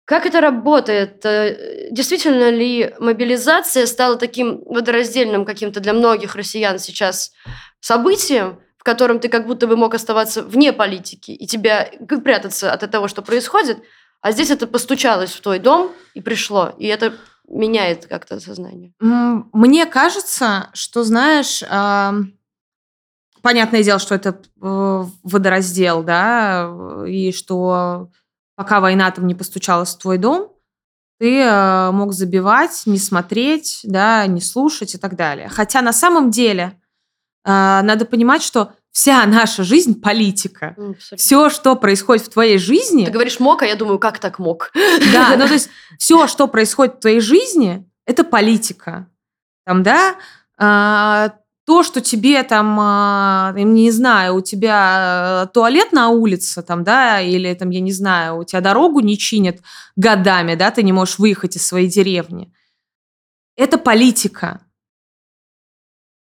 как 0.07 0.25
это 0.25 0.39
работает? 0.39 1.25
Э, 1.25 1.89
действительно 1.91 2.49
ли 2.49 2.93
мобилизация 2.99 3.85
стала 3.85 4.15
таким 4.15 4.63
водораздельным 4.63 5.43
каким-то 5.43 5.81
для 5.81 5.91
многих 5.91 6.35
россиян 6.35 6.79
сейчас 6.79 7.33
событием, 7.81 8.59
котором 8.87 9.19
ты 9.19 9.27
как 9.27 9.45
будто 9.45 9.67
бы 9.67 9.75
мог 9.75 9.93
оставаться 9.93 10.41
вне 10.41 10.71
политики 10.71 11.31
и 11.31 11.45
тебя 11.45 11.91
прятаться 12.23 12.71
от 12.71 12.89
того, 12.89 13.09
что 13.09 13.21
происходит, 13.21 13.83
а 14.21 14.31
здесь 14.31 14.49
это 14.49 14.65
постучалось 14.65 15.33
в 15.33 15.41
твой 15.41 15.59
дом 15.59 15.91
и 16.13 16.21
пришло, 16.21 16.73
и 16.77 16.87
это 16.87 17.13
меняет 17.49 18.05
как-то 18.05 18.39
сознание. 18.39 18.93
Мне 19.01 19.85
кажется, 19.87 20.69
что, 20.73 21.03
знаешь, 21.03 21.61
понятное 23.41 23.83
дело, 23.83 23.99
что 23.99 24.15
это 24.15 24.29
э, 24.61 25.03
водораздел, 25.23 26.01
да, 26.03 26.73
и 27.05 27.33
что 27.33 28.09
пока 28.55 28.79
война 28.79 29.11
там 29.11 29.27
не 29.27 29.35
постучалась 29.35 29.95
в 29.95 29.99
твой 29.99 30.17
дом, 30.17 30.53
ты 31.19 31.41
э, 31.41 31.91
мог 31.91 32.13
забивать, 32.13 32.83
не 32.85 32.99
смотреть, 32.99 33.81
да, 33.83 34.25
не 34.27 34.39
слушать 34.39 34.95
и 34.95 34.97
так 34.97 35.17
далее. 35.17 35.49
Хотя 35.49 35.81
на 35.81 35.91
самом 35.91 36.31
деле 36.31 36.79
надо 37.49 38.03
понимать, 38.03 38.43
что 38.43 38.73
вся 38.97 39.23
наша 39.27 39.63
жизнь 39.63 40.01
политика. 40.01 40.69
Абсолютно. 40.69 41.17
Все, 41.17 41.49
что 41.51 41.75
происходит 41.75 42.25
в 42.25 42.29
твоей 42.29 42.57
жизни... 42.57 43.05
Ты 43.05 43.11
говоришь 43.11 43.39
мог, 43.39 43.61
а 43.61 43.67
я 43.67 43.75
думаю, 43.75 43.99
как 43.99 44.17
так 44.17 44.39
мог? 44.39 44.71
Да, 45.13 45.35
ну 45.37 45.45
то 45.45 45.53
есть 45.53 45.69
все, 45.99 46.25
что 46.25 46.47
происходит 46.47 46.95
в 46.95 46.99
твоей 47.01 47.19
жизни, 47.19 47.87
это 48.07 48.23
политика. 48.23 49.07
Там, 49.67 49.83
да, 49.83 50.15
а, 50.57 51.33
то, 51.67 51.83
что 51.83 52.01
тебе 52.01 52.41
там, 52.41 52.75
а, 52.79 53.53
не 53.55 53.91
знаю, 53.91 54.37
у 54.37 54.41
тебя 54.41 55.47
туалет 55.53 55.91
на 55.91 56.09
улице, 56.09 56.63
там, 56.63 56.83
да, 56.83 57.21
или 57.21 57.53
там, 57.53 57.69
я 57.69 57.81
не 57.81 57.91
знаю, 57.91 58.39
у 58.39 58.45
тебя 58.45 58.61
дорогу 58.61 59.01
не 59.01 59.15
чинят 59.15 59.57
годами, 59.95 60.55
да, 60.55 60.71
ты 60.71 60.81
не 60.81 60.91
можешь 60.91 61.19
выехать 61.19 61.55
из 61.55 61.67
своей 61.67 61.87
деревни. 61.87 62.51
Это 63.55 63.77
политика. 63.77 64.61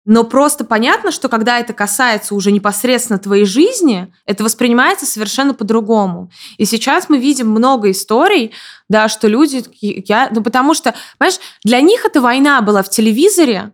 Но 0.08 0.24
просто 0.24 0.64
понятно, 0.64 1.12
что 1.12 1.28
когда 1.28 1.60
это 1.60 1.74
касается 1.74 2.34
уже 2.34 2.54
непосредственно 2.54 3.20
твоей 3.20 3.44
жизни, 3.44 4.08
это 4.26 4.42
воспринимается 4.42 5.06
совершенно 5.06 5.54
по-другому. 5.54 6.32
И 6.58 6.64
сейчас 6.64 7.10
мы 7.10 7.18
видим 7.18 7.50
много 7.50 7.92
историй, 7.92 8.54
да, 8.88 9.10
что 9.10 9.28
люди, 9.28 9.66
я, 9.82 10.30
ну 10.32 10.42
потому 10.42 10.74
что, 10.76 10.96
понимаешь, 11.18 11.40
для 11.66 11.82
них 11.82 12.06
эта 12.06 12.22
война 12.22 12.62
была 12.62 12.84
в 12.84 12.90
телевизоре, 12.90 13.74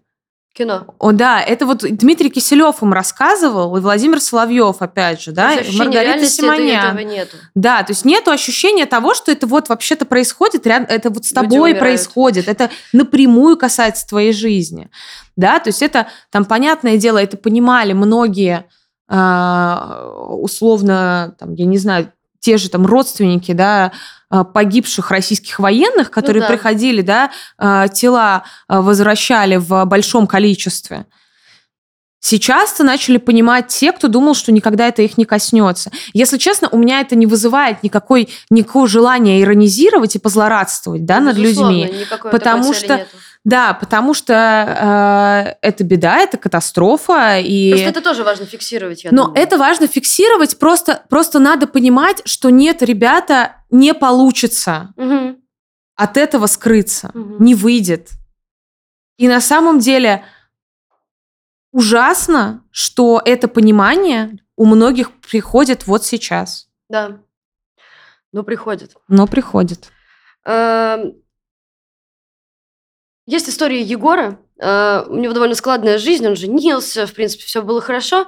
Кино. 0.54 0.86
О, 1.00 1.12
да, 1.14 1.42
это 1.42 1.66
вот 1.66 1.80
Дмитрий 1.80 2.30
Киселев 2.30 2.84
им 2.84 2.94
рассказывал, 2.94 3.76
и 3.76 3.82
Владимир 3.82 4.22
Соловьев, 4.22 4.78
опять 4.82 5.20
же, 5.20 5.32
да, 5.32 5.56
и 5.56 5.76
Маргарита 5.76 6.28
Симонян. 6.28 6.96
Этого 6.96 7.00
нету. 7.00 7.38
Да, 7.56 7.82
то 7.82 7.92
есть 7.92 8.06
нету 8.06 8.30
ощущения 8.30 8.86
того, 8.86 9.16
что 9.16 9.32
это 9.32 9.48
вот 9.48 9.70
вообще-то 9.70 10.06
происходит, 10.06 10.68
это 10.68 11.10
вот 11.10 11.26
с 11.26 11.32
тобой 11.32 11.74
происходит, 11.74 12.48
это 12.48 12.70
напрямую 12.92 13.58
касается 13.58 14.08
твоей 14.08 14.32
жизни. 14.32 14.92
Да, 15.36 15.58
то 15.58 15.70
есть 15.70 15.82
это, 15.82 16.08
там, 16.30 16.46
понятное 16.46 16.98
дело, 16.98 17.18
это 17.18 17.36
понимали 17.36 17.94
многие 17.94 18.66
а, 19.08 20.08
условно, 20.30 21.36
там, 21.40 21.54
я 21.56 21.66
не 21.66 21.78
знаю, 21.78 22.12
те 22.40 22.58
же 22.58 22.70
там 22.70 22.86
родственники, 22.86 23.54
да, 23.54 23.92
погибших 24.44 25.12
российских 25.12 25.60
военных, 25.60 26.10
которые 26.10 26.42
ну, 26.42 26.48
да. 26.48 26.54
приходили, 26.54 27.02
да, 27.02 27.30
а, 27.58 27.88
тела 27.88 28.44
а, 28.68 28.82
возвращали 28.82 29.58
в 29.58 29.86
большом 29.86 30.26
количестве. 30.26 31.06
Сейчас-то 32.26 32.86
начали 32.86 33.18
понимать 33.18 33.68
те, 33.68 33.92
кто 33.92 34.08
думал, 34.08 34.34
что 34.34 34.54
никогда 34.54 34.88
это 34.88 35.02
их 35.02 35.18
не 35.18 35.26
коснется. 35.26 35.92
Если 36.14 36.38
честно, 36.38 36.70
у 36.72 36.78
меня 36.78 37.02
это 37.02 37.18
не 37.18 37.26
вызывает 37.26 37.84
никакой, 37.84 38.30
никакого 38.50 38.88
желания 38.88 39.42
иронизировать 39.42 40.16
и 40.16 40.20
позлорадствовать 40.20 41.04
да, 41.04 41.20
над 41.20 41.36
людьми. 41.36 41.94
Потому 42.32 42.74
что 42.74 43.00
нету. 43.00 43.10
Да, 43.44 43.74
потому 43.74 44.14
что 44.14 45.56
э, 45.62 45.68
это 45.68 45.84
беда, 45.84 46.20
это 46.20 46.38
катастрофа. 46.38 47.40
И... 47.40 47.72
Просто 47.72 47.90
это 47.90 48.02
тоже 48.02 48.24
важно 48.24 48.46
фиксировать, 48.46 49.04
я 49.04 49.10
Но 49.12 49.26
думаю. 49.26 49.44
это 49.44 49.58
важно 49.58 49.88
фиксировать, 49.88 50.58
просто, 50.58 51.04
просто 51.10 51.40
надо 51.40 51.68
понимать, 51.68 52.22
что 52.24 52.50
нет, 52.50 52.82
ребята, 52.82 53.58
не 53.70 53.94
получится 53.94 54.94
угу. 54.96 55.36
от 55.98 56.16
этого 56.16 56.48
скрыться, 56.48 57.12
угу. 57.14 57.44
не 57.44 57.54
выйдет. 57.54 58.12
И 59.18 59.28
на 59.28 59.42
самом 59.42 59.80
деле 59.80 60.24
ужасно, 61.74 62.64
что 62.72 63.22
это 63.26 63.50
понимание 63.50 64.40
у 64.56 64.66
многих 64.66 65.12
приходит 65.20 65.86
вот 65.88 66.06
сейчас. 66.06 66.70
Да, 66.88 67.20
но 68.32 68.44
приходит. 68.44 68.96
Но 69.10 69.28
приходит. 69.28 69.92
Эм, 70.46 71.16
есть 73.26 73.50
история 73.50 73.82
Егора, 73.82 74.40
Э, 74.60 75.04
у 75.08 75.18
него 75.18 75.34
довольно 75.34 75.56
складная 75.56 75.98
жизнь, 75.98 76.26
он 76.26 76.36
женился, 76.36 77.06
в 77.06 77.14
принципе, 77.14 77.44
все 77.44 77.62
было 77.62 77.82
хорошо. 77.82 78.28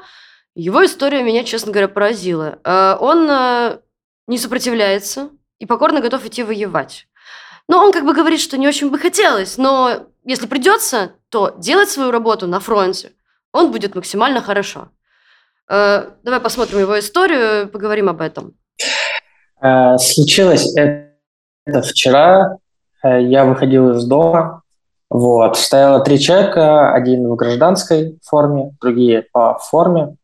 Его 0.53 0.85
история 0.85 1.23
меня, 1.23 1.43
честно 1.43 1.71
говоря, 1.71 1.87
поразила. 1.87 2.59
Э, 2.63 2.97
он 2.99 3.27
э, 3.29 3.79
не 4.27 4.37
сопротивляется 4.37 5.29
и 5.59 5.65
покорно 5.65 6.01
готов 6.01 6.25
идти 6.25 6.43
воевать. 6.43 7.07
Но 7.67 7.83
он 7.83 7.91
как 7.91 8.05
бы 8.05 8.13
говорит, 8.13 8.41
что 8.41 8.57
не 8.57 8.67
очень 8.67 8.89
бы 8.89 8.99
хотелось, 8.99 9.57
но 9.57 10.07
если 10.23 10.45
придется, 10.45 11.13
то 11.29 11.55
делать 11.57 11.89
свою 11.89 12.11
работу 12.11 12.47
на 12.47 12.59
фронте 12.59 13.13
он 13.55 13.71
будет 13.71 13.95
максимально 13.95 14.41
хорошо. 14.41 14.89
Э, 15.69 16.11
давай 16.23 16.39
посмотрим 16.41 16.79
его 16.79 16.99
историю, 16.99 17.69
поговорим 17.69 18.09
об 18.09 18.21
этом. 18.21 18.53
Э, 19.61 19.97
случилось 19.97 20.75
это 20.75 21.81
вчера. 21.81 22.57
Э, 23.03 23.21
я 23.21 23.45
выходил 23.45 23.91
из 23.91 24.05
дома. 24.05 24.61
Вот. 25.09 25.57
Стояло 25.57 26.01
три 26.01 26.19
человека, 26.19 26.93
один 26.93 27.29
в 27.29 27.35
гражданской 27.35 28.19
форме, 28.23 28.75
другие 28.81 29.23
по 29.31 29.57
форме. 29.57 30.17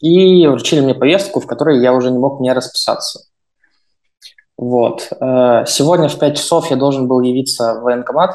И 0.00 0.46
вручили 0.48 0.80
мне 0.80 0.94
повестку, 0.94 1.40
в 1.40 1.46
которой 1.46 1.80
я 1.80 1.92
уже 1.92 2.10
не 2.10 2.18
мог 2.18 2.40
не 2.40 2.52
расписаться. 2.52 3.20
Вот. 4.58 5.02
Сегодня 5.02 6.08
в 6.08 6.18
5 6.18 6.36
часов 6.36 6.70
я 6.70 6.76
должен 6.76 7.06
был 7.06 7.20
явиться 7.20 7.74
в 7.74 7.82
военкомат, 7.82 8.34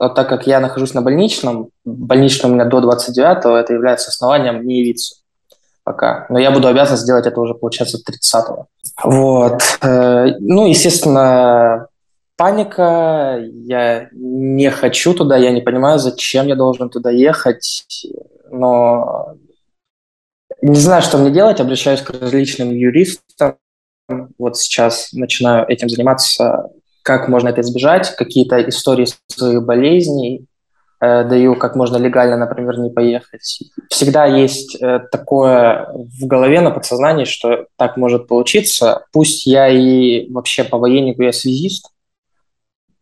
но 0.00 0.08
так 0.08 0.28
как 0.28 0.46
я 0.46 0.58
нахожусь 0.60 0.94
на 0.94 1.02
больничном, 1.02 1.68
больничный 1.84 2.50
у 2.50 2.54
меня 2.54 2.64
до 2.64 2.78
29-го, 2.78 3.56
это 3.56 3.74
является 3.74 4.08
основанием 4.08 4.66
не 4.66 4.80
явиться 4.80 5.20
пока. 5.84 6.26
Но 6.28 6.38
я 6.38 6.50
буду 6.50 6.68
обязан 6.68 6.96
сделать 6.96 7.26
это 7.26 7.40
уже, 7.40 7.54
получается, 7.54 7.98
30-го. 7.98 8.66
Вот. 9.02 9.60
Э, 9.82 10.26
ну, 10.38 10.66
естественно, 10.66 11.88
паника. 12.36 13.38
Я 13.40 14.08
не 14.12 14.70
хочу 14.70 15.14
туда, 15.14 15.36
я 15.36 15.50
не 15.50 15.60
понимаю, 15.60 15.98
зачем 15.98 16.46
я 16.46 16.54
должен 16.54 16.90
туда 16.90 17.10
ехать. 17.10 18.06
Но 18.50 19.34
не 20.62 20.78
знаю, 20.78 21.02
что 21.02 21.18
мне 21.18 21.30
делать. 21.30 21.60
Обращаюсь 21.60 22.02
к 22.02 22.10
различным 22.10 22.70
юристам. 22.70 23.56
Вот 24.38 24.56
сейчас 24.56 25.12
начинаю 25.12 25.66
этим 25.68 25.88
заниматься 25.88 26.70
как 27.02 27.28
можно 27.28 27.48
это 27.48 27.60
избежать, 27.60 28.14
какие-то 28.16 28.68
истории 28.68 29.06
своих 29.28 29.64
болезней, 29.64 30.46
э, 31.00 31.24
даю, 31.24 31.56
как 31.56 31.76
можно 31.76 31.96
легально, 31.96 32.36
например, 32.36 32.78
не 32.78 32.90
поехать. 32.90 33.62
Всегда 33.88 34.26
есть 34.26 34.80
э, 34.80 35.00
такое 35.10 35.88
в 35.94 36.26
голове, 36.26 36.60
на 36.60 36.70
подсознании, 36.70 37.24
что 37.24 37.66
так 37.76 37.96
может 37.96 38.28
получиться. 38.28 39.04
Пусть 39.12 39.46
я 39.46 39.68
и 39.68 40.30
вообще 40.30 40.64
по 40.64 40.78
военнику 40.78 41.22
я 41.22 41.32
связист, 41.32 41.90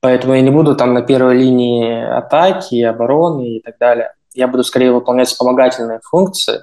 поэтому 0.01 0.35
я 0.35 0.43
не 0.43 0.51
буду 0.51 0.77
там 0.77 0.95
на 0.95 1.03
первой 1.03 1.37
линии 1.37 2.05
атаки, 2.05 2.83
обороны 2.83 3.57
и 3.57 3.63
так 3.63 3.79
далее. 3.79 4.13
Я 4.35 4.47
буду 4.47 4.63
скорее 4.63 4.93
выполнять 4.93 5.29
вспомогательные 5.29 6.01
функции, 6.05 6.61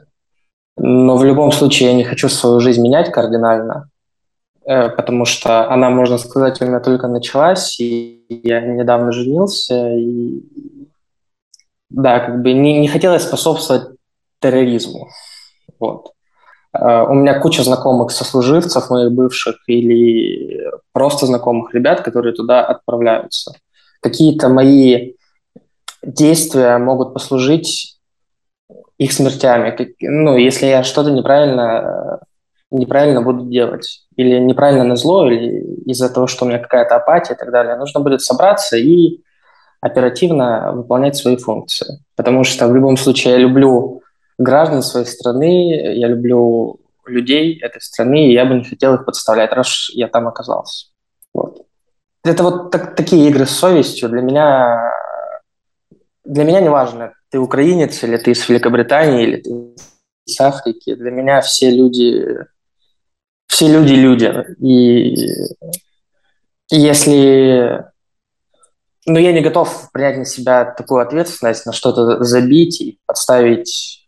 но 0.77 1.17
в 1.17 1.23
любом 1.25 1.51
случае 1.51 1.89
я 1.89 1.95
не 1.95 2.03
хочу 2.03 2.29
свою 2.29 2.59
жизнь 2.59 2.81
менять 2.81 3.11
кардинально. 3.11 3.89
Э, 4.67 4.89
потому 4.89 5.25
что 5.25 5.69
она, 5.69 5.89
можно 5.89 6.17
сказать, 6.17 6.61
у 6.61 6.65
меня 6.65 6.79
только 6.79 7.07
началась, 7.07 7.79
и 7.79 8.25
я 8.29 8.61
недавно 8.61 9.11
женился, 9.11 9.91
и 9.93 10.41
да, 11.89 12.19
как 12.19 12.41
бы 12.41 12.53
не, 12.53 12.79
не 12.79 12.87
хотелось 12.87 13.23
способствовать 13.23 13.95
терроризму. 14.39 15.07
Вот. 15.79 16.13
Э, 16.73 17.03
у 17.03 17.13
меня 17.13 17.39
куча 17.39 17.63
знакомых 17.63 18.09
сослуживцев, 18.09 18.89
моих 18.89 19.11
бывших, 19.11 19.57
или 19.67 20.67
просто 20.93 21.27
знакомых 21.27 21.73
ребят, 21.75 22.01
которые 22.01 22.33
туда 22.33 22.65
отправляются. 22.65 23.53
Какие-то 24.01 24.49
мои 24.49 25.13
действия 26.01 26.77
могут 26.79 27.13
послужить 27.13 27.99
их 28.97 29.11
смертями. 29.11 29.95
Ну, 29.99 30.37
если 30.37 30.65
я 30.65 30.83
что-то 30.83 31.11
неправильно 31.11 32.21
неправильно 32.77 33.21
буду 33.21 33.45
делать. 33.45 34.05
Или 34.15 34.39
неправильно 34.39 34.83
на 34.83 34.95
зло, 34.95 35.27
или 35.27 35.61
из-за 35.85 36.09
того, 36.09 36.27
что 36.27 36.45
у 36.45 36.47
меня 36.47 36.59
какая-то 36.59 36.95
апатия 36.95 37.33
и 37.33 37.37
так 37.37 37.51
далее. 37.51 37.75
Нужно 37.75 37.99
будет 37.99 38.21
собраться 38.21 38.77
и 38.77 39.21
оперативно 39.81 40.71
выполнять 40.73 41.15
свои 41.15 41.37
функции. 41.37 42.03
Потому 42.15 42.43
что 42.43 42.67
в 42.67 42.75
любом 42.75 42.97
случае 42.97 43.33
я 43.33 43.39
люблю 43.39 44.01
граждан 44.37 44.81
своей 44.81 45.05
страны, 45.05 45.93
я 45.95 46.07
люблю 46.07 46.79
людей 47.05 47.59
этой 47.59 47.81
страны, 47.81 48.27
и 48.27 48.33
я 48.33 48.45
бы 48.45 48.55
не 48.55 48.63
хотел 48.63 48.95
их 48.95 49.05
подставлять, 49.05 49.51
раз 49.51 49.89
я 49.93 50.07
там 50.07 50.27
оказался. 50.27 50.87
Вот. 51.33 51.65
Это 52.23 52.43
вот 52.43 52.71
так, 52.71 52.95
такие 52.95 53.27
игры 53.29 53.45
с 53.45 53.51
совестью 53.51 54.09
для 54.09 54.21
меня 54.21 54.91
для 56.25 56.43
меня 56.43 56.59
не 56.59 56.69
важно, 56.69 57.13
ты 57.29 57.37
украинец 57.39 58.03
или 58.03 58.17
ты 58.17 58.31
из 58.31 58.49
Великобритании 58.49 59.23
или 59.23 59.41
ты 59.41 59.75
из 60.25 60.41
Африки. 60.41 60.95
Для 60.95 61.11
меня 61.11 61.41
все 61.41 61.69
люди 61.69 62.25
все 63.47 63.67
люди 63.67 63.93
люди. 63.93 64.33
И 64.59 65.15
если... 66.69 67.85
Ну, 69.07 69.19
я 69.19 69.31
не 69.33 69.41
готов 69.41 69.91
принять 69.91 70.17
на 70.17 70.25
себя 70.25 70.65
такую 70.65 71.01
ответственность, 71.01 71.65
на 71.65 71.73
что-то 71.73 72.23
забить 72.23 72.81
и 72.81 72.99
подставить 73.05 74.07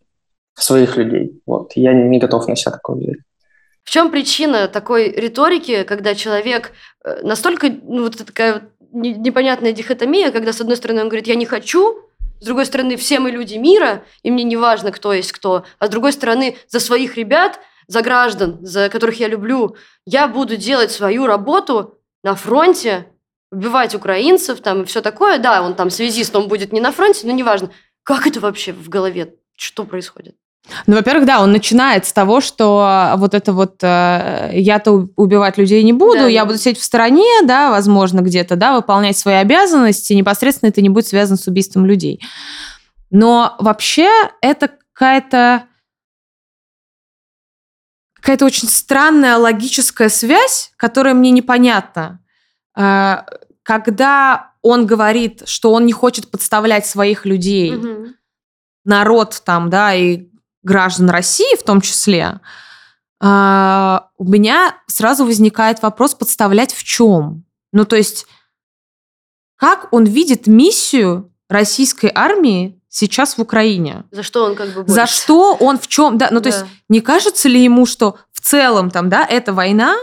своих 0.56 0.97
людей. 0.97 1.39
Вот. 1.45 1.73
Я 1.76 1.93
не 1.93 2.19
готов 2.19 2.47
на 2.47 2.56
себя 2.56 2.71
такое 2.71 2.97
взять. 2.97 3.19
В 3.84 3.91
чем 3.91 4.10
причина 4.12 4.67
такой 4.67 5.12
риторики, 5.12 5.84
когда 5.84 6.15
человек 6.15 6.71
э, 7.06 7.21
настолько, 7.21 7.69
ну, 7.69 8.04
вот 8.04 8.17
такая 8.17 8.63
непонятная 8.91 9.71
дихотомия, 9.71 10.32
когда, 10.32 10.52
с 10.52 10.60
одной 10.60 10.76
стороны, 10.78 11.02
он 11.02 11.10
говорит, 11.10 11.28
я 11.28 11.36
не 11.36 11.45
хочу, 11.45 12.02
с 12.41 12.45
другой 12.45 12.65
стороны, 12.65 12.97
все 12.97 13.19
мы 13.19 13.30
люди 13.30 13.56
мира, 13.56 14.04
и 14.23 14.32
мне 14.32 14.43
не 14.43 14.58
важно, 14.58 14.91
кто 14.91 15.13
есть 15.13 15.32
кто, 15.32 15.63
а 15.80 15.88
с 15.88 15.89
другой 15.89 16.12
стороны, 16.12 16.58
за 16.67 16.80
своих 16.80 17.17
ребят– 17.17 17.60
за 17.88 18.02
граждан, 18.02 18.60
за 18.62 18.89
которых 18.89 19.19
я 19.19 19.28
люблю. 19.28 19.76
Я 20.06 20.28
буду 20.28 20.58
делать 20.58 20.91
свою 20.91 21.26
работу 21.26 21.95
на 22.23 22.36
фронте, 22.36 23.08
убивать 23.52 23.95
украинцев 23.95 24.60
там 24.62 24.82
и 24.82 24.86
все 24.86 25.02
такое. 25.02 25.39
Да, 25.39 25.62
он 25.62 25.73
там 25.76 25.89
связист, 25.89 26.36
он 26.36 26.47
будет 26.47 26.73
не 26.73 26.82
на 26.82 26.91
фронте, 26.91 27.26
но 27.26 27.34
неважно. 27.34 27.71
Как 28.04 28.28
это 28.28 28.39
вообще 28.39 28.73
в 28.73 28.89
голове? 28.89 29.36
Что 29.56 29.86
происходит? 29.86 30.36
Ну, 30.86 30.95
во-первых, 30.95 31.26
да, 31.26 31.41
он 31.41 31.52
начинает 31.52 32.06
с 32.06 32.13
того, 32.13 32.41
что 32.41 33.13
вот 33.17 33.34
это 33.34 33.54
вот 33.54 33.78
э, 33.82 34.50
я-то 34.54 35.08
убивать 35.15 35.58
людей 35.58 35.82
не 35.84 35.93
буду, 35.93 36.19
да, 36.19 36.28
я 36.28 36.41
да. 36.41 36.47
буду 36.47 36.58
сидеть 36.58 36.80
в 36.80 36.84
стороне, 36.84 37.41
да, 37.43 37.69
возможно, 37.69 38.19
где-то, 38.19 38.58
да, 38.58 38.76
выполнять 38.76 39.17
свои 39.17 39.36
обязанности, 39.36 40.13
непосредственно 40.13 40.69
это 40.69 40.82
не 40.82 40.89
будет 40.89 41.08
связано 41.08 41.38
с 41.38 41.47
убийством 41.47 41.86
людей. 41.86 42.21
Но 43.12 43.56
вообще 43.60 44.10
это 44.41 44.69
какая-то 44.93 45.63
какая-то 48.28 48.44
очень 48.44 48.68
странная 48.68 49.38
логическая 49.38 50.10
связь, 50.10 50.74
которая 50.76 51.13
мне 51.13 51.32
непонятна. 51.32 52.20
Э, 52.76 53.20
когда 53.63 54.52
он 54.62 54.86
говорит, 54.86 55.44
что 55.46 55.72
он 55.72 55.86
не 55.86 55.94
хочет 55.94 56.30
подставлять 56.30 56.86
своих 56.86 57.26
людей, 57.26 57.74
угу. 57.74 58.08
народ 58.84 59.42
там, 59.46 59.70
да, 59.70 59.94
и 59.96 60.28
граждан 60.62 61.10
России 61.10 61.56
в 61.58 61.63
том 61.63 61.80
числе, 61.80 62.42
э, 63.22 64.00
у 64.18 64.26
меня 64.26 64.76
сразу 64.88 65.24
возникает 65.24 65.82
вопрос, 65.82 66.13
подставлять 66.13 66.74
в 66.74 66.84
чем? 66.84 67.46
Ну, 67.72 67.86
то 67.86 67.96
есть, 67.96 68.26
как 69.56 69.88
он 69.94 70.04
видит 70.04 70.48
миссию 70.48 71.34
российской 71.48 72.12
армии 72.13 72.77
сейчас 72.98 73.38
в 73.38 73.42
Украине. 73.42 74.06
За 74.10 74.24
что 74.24 74.44
он 74.46 74.56
как 74.56 74.70
бы 74.70 74.74
борется? 74.82 74.96
За 74.96 75.06
что 75.06 75.54
он 75.54 75.78
в 75.78 75.88
чем? 75.88 76.18
Да, 76.18 76.30
ну 76.32 76.42
то 76.42 76.50
есть 76.50 76.66
не 76.90 77.02
кажется 77.02 77.48
ли 77.48 77.64
ему, 77.64 77.86
что 77.86 78.18
в 78.32 78.42
целом 78.42 78.90
там, 78.90 79.08
да, 79.08 79.24
эта 79.24 79.54
война, 79.54 79.96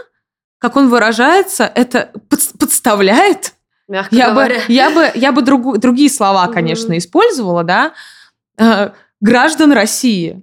как 0.59 0.77
он 0.77 0.89
выражается, 0.89 1.65
это 1.65 2.13
подставляет? 2.29 3.55
Мягко 3.89 4.15
я 4.15 4.31
говоря. 4.31 4.61
Бы, 4.61 4.63
я 4.69 4.91
бы, 4.91 5.11
я 5.15 5.33
бы 5.33 5.43
друг, 5.43 5.79
другие 5.79 6.09
слова, 6.09 6.47
конечно, 6.47 6.93
mm-hmm. 6.93 6.99
использовала, 6.99 7.65
да, 7.65 7.95
э, 8.59 8.93
граждан 9.21 9.73
России. 9.73 10.43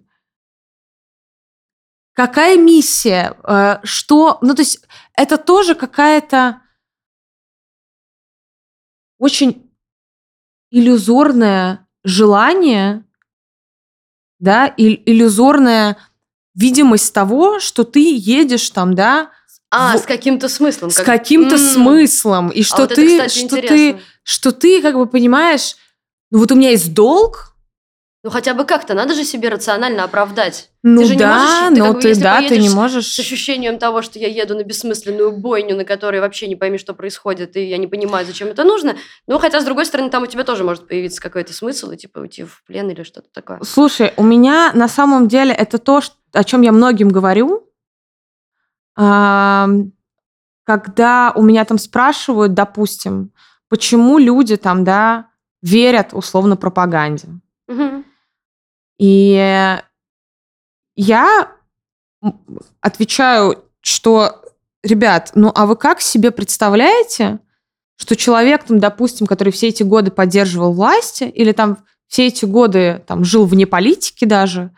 Какая 2.13 2.57
миссия? 2.57 3.33
Э, 3.45 3.77
что? 3.83 4.39
Ну, 4.41 4.53
то 4.55 4.61
есть 4.61 4.85
это 5.15 5.37
тоже 5.37 5.73
какая-то 5.73 6.61
очень 9.17 9.71
иллюзорная 10.69 11.87
желание, 12.03 13.03
да, 14.39 14.67
и 14.67 15.01
иллюзорная 15.05 15.97
видимость 16.55 17.13
того, 17.13 17.59
что 17.59 17.83
ты 17.83 18.15
едешь 18.15 18.69
там, 18.71 18.95
да, 18.95 19.31
а, 19.69 19.97
в... 19.97 20.01
с 20.01 20.05
каким-то 20.05 20.49
смыслом. 20.49 20.89
С 20.89 20.97
как... 20.97 21.05
каким-то 21.05 21.55
м-м. 21.55 21.67
смыслом. 21.67 22.49
И 22.49 22.63
что, 22.63 22.77
а 22.77 22.81
вот 22.81 22.95
ты, 22.95 23.15
это, 23.15 23.27
кстати, 23.27 23.47
что, 23.47 23.61
ты, 23.61 23.99
что 24.23 24.51
ты 24.51 24.81
как 24.81 24.95
бы 24.95 25.05
понимаешь, 25.05 25.77
ну 26.29 26.39
вот 26.39 26.51
у 26.51 26.55
меня 26.55 26.71
есть 26.71 26.93
долг, 26.93 27.50
Ну 28.23 28.29
хотя 28.29 28.53
бы 28.53 28.65
как-то, 28.65 28.93
надо 28.93 29.15
же 29.15 29.23
себе 29.23 29.49
рационально 29.49 30.03
оправдать. 30.03 30.69
Ну 30.83 31.01
ты 31.01 31.07
же 31.07 31.15
не 31.15 31.19
да, 31.19 31.37
можешь, 31.37 31.69
ты 31.69 31.79
но 31.79 31.85
как 31.85 31.95
бы, 31.95 32.01
ты, 32.01 32.15
да, 32.19 32.47
ты 32.47 32.59
не 32.59 32.69
можешь... 32.69 33.07
С 33.07 33.19
ощущением 33.19 33.79
того, 33.79 34.03
что 34.03 34.19
я 34.19 34.27
еду 34.27 34.55
на 34.55 34.63
бессмысленную 34.63 35.31
бойню, 35.31 35.75
на 35.75 35.85
которой 35.85 36.21
вообще 36.21 36.47
не 36.47 36.55
пойми, 36.55 36.77
что 36.77 36.93
происходит, 36.93 37.57
и 37.57 37.63
я 37.63 37.77
не 37.77 37.87
понимаю, 37.87 38.27
зачем 38.27 38.49
это 38.49 38.63
нужно. 38.63 38.95
Ну, 39.25 39.39
хотя, 39.39 39.59
с 39.59 39.65
другой 39.65 39.87
стороны, 39.87 40.11
там 40.11 40.21
у 40.21 40.27
тебя 40.27 40.43
тоже 40.43 40.63
может 40.63 40.87
появиться 40.87 41.19
какой-то 41.19 41.51
смысл, 41.51 41.89
и 41.89 41.97
типа 41.97 42.19
уйти 42.19 42.43
в 42.43 42.63
плен 42.67 42.91
или 42.91 43.01
что-то 43.01 43.27
такое. 43.33 43.59
Слушай, 43.63 44.13
у 44.17 44.23
меня 44.23 44.69
на 44.75 44.87
самом 44.87 45.27
деле 45.27 45.53
это 45.53 45.79
то, 45.79 46.01
о 46.31 46.43
чем 46.43 46.61
я 46.61 46.71
многим 46.71 47.09
говорю, 47.09 47.67
когда 48.95 49.63
у 51.35 51.41
меня 51.41 51.65
там 51.65 51.79
спрашивают, 51.79 52.53
допустим, 52.53 53.31
почему 53.67 54.19
люди 54.19 54.57
там, 54.57 54.83
да, 54.83 55.25
верят 55.63 56.13
условно 56.13 56.55
пропаганде. 56.55 57.27
Мгм. 57.67 58.05
И 59.01 59.79
я 60.95 61.51
отвечаю, 62.81 63.65
что, 63.81 64.43
ребят, 64.83 65.31
ну 65.33 65.51
а 65.55 65.65
вы 65.65 65.75
как 65.75 66.01
себе 66.01 66.29
представляете, 66.29 67.39
что 67.95 68.15
человек, 68.15 68.63
там, 68.65 68.77
допустим, 68.77 69.25
который 69.25 69.51
все 69.51 69.69
эти 69.69 69.81
годы 69.81 70.11
поддерживал 70.11 70.73
власти, 70.73 71.23
или 71.23 71.51
там 71.51 71.79
все 72.05 72.27
эти 72.27 72.45
годы 72.45 73.03
там, 73.07 73.23
жил 73.23 73.47
вне 73.47 73.65
политики 73.65 74.25
даже, 74.25 74.71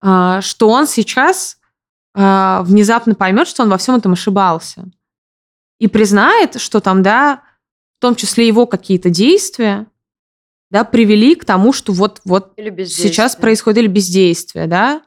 а, 0.00 0.40
что 0.40 0.68
он 0.68 0.86
сейчас 0.86 1.58
а, 2.14 2.62
внезапно 2.62 3.16
поймет, 3.16 3.48
что 3.48 3.64
он 3.64 3.70
во 3.70 3.78
всем 3.78 3.96
этом 3.96 4.12
ошибался. 4.12 4.88
И 5.80 5.88
признает, 5.88 6.60
что 6.60 6.78
там, 6.78 7.02
да, 7.02 7.42
в 7.98 8.02
том 8.02 8.14
числе 8.14 8.46
его 8.46 8.66
какие-то 8.68 9.10
действия, 9.10 9.88
да, 10.72 10.84
привели 10.84 11.34
к 11.34 11.44
тому, 11.44 11.72
что 11.72 11.92
вот, 11.92 12.20
вот 12.24 12.54
сейчас 12.56 13.36
происходит 13.36 13.78
или 13.78 13.86
бездействие, 13.88 14.66
да. 14.66 15.02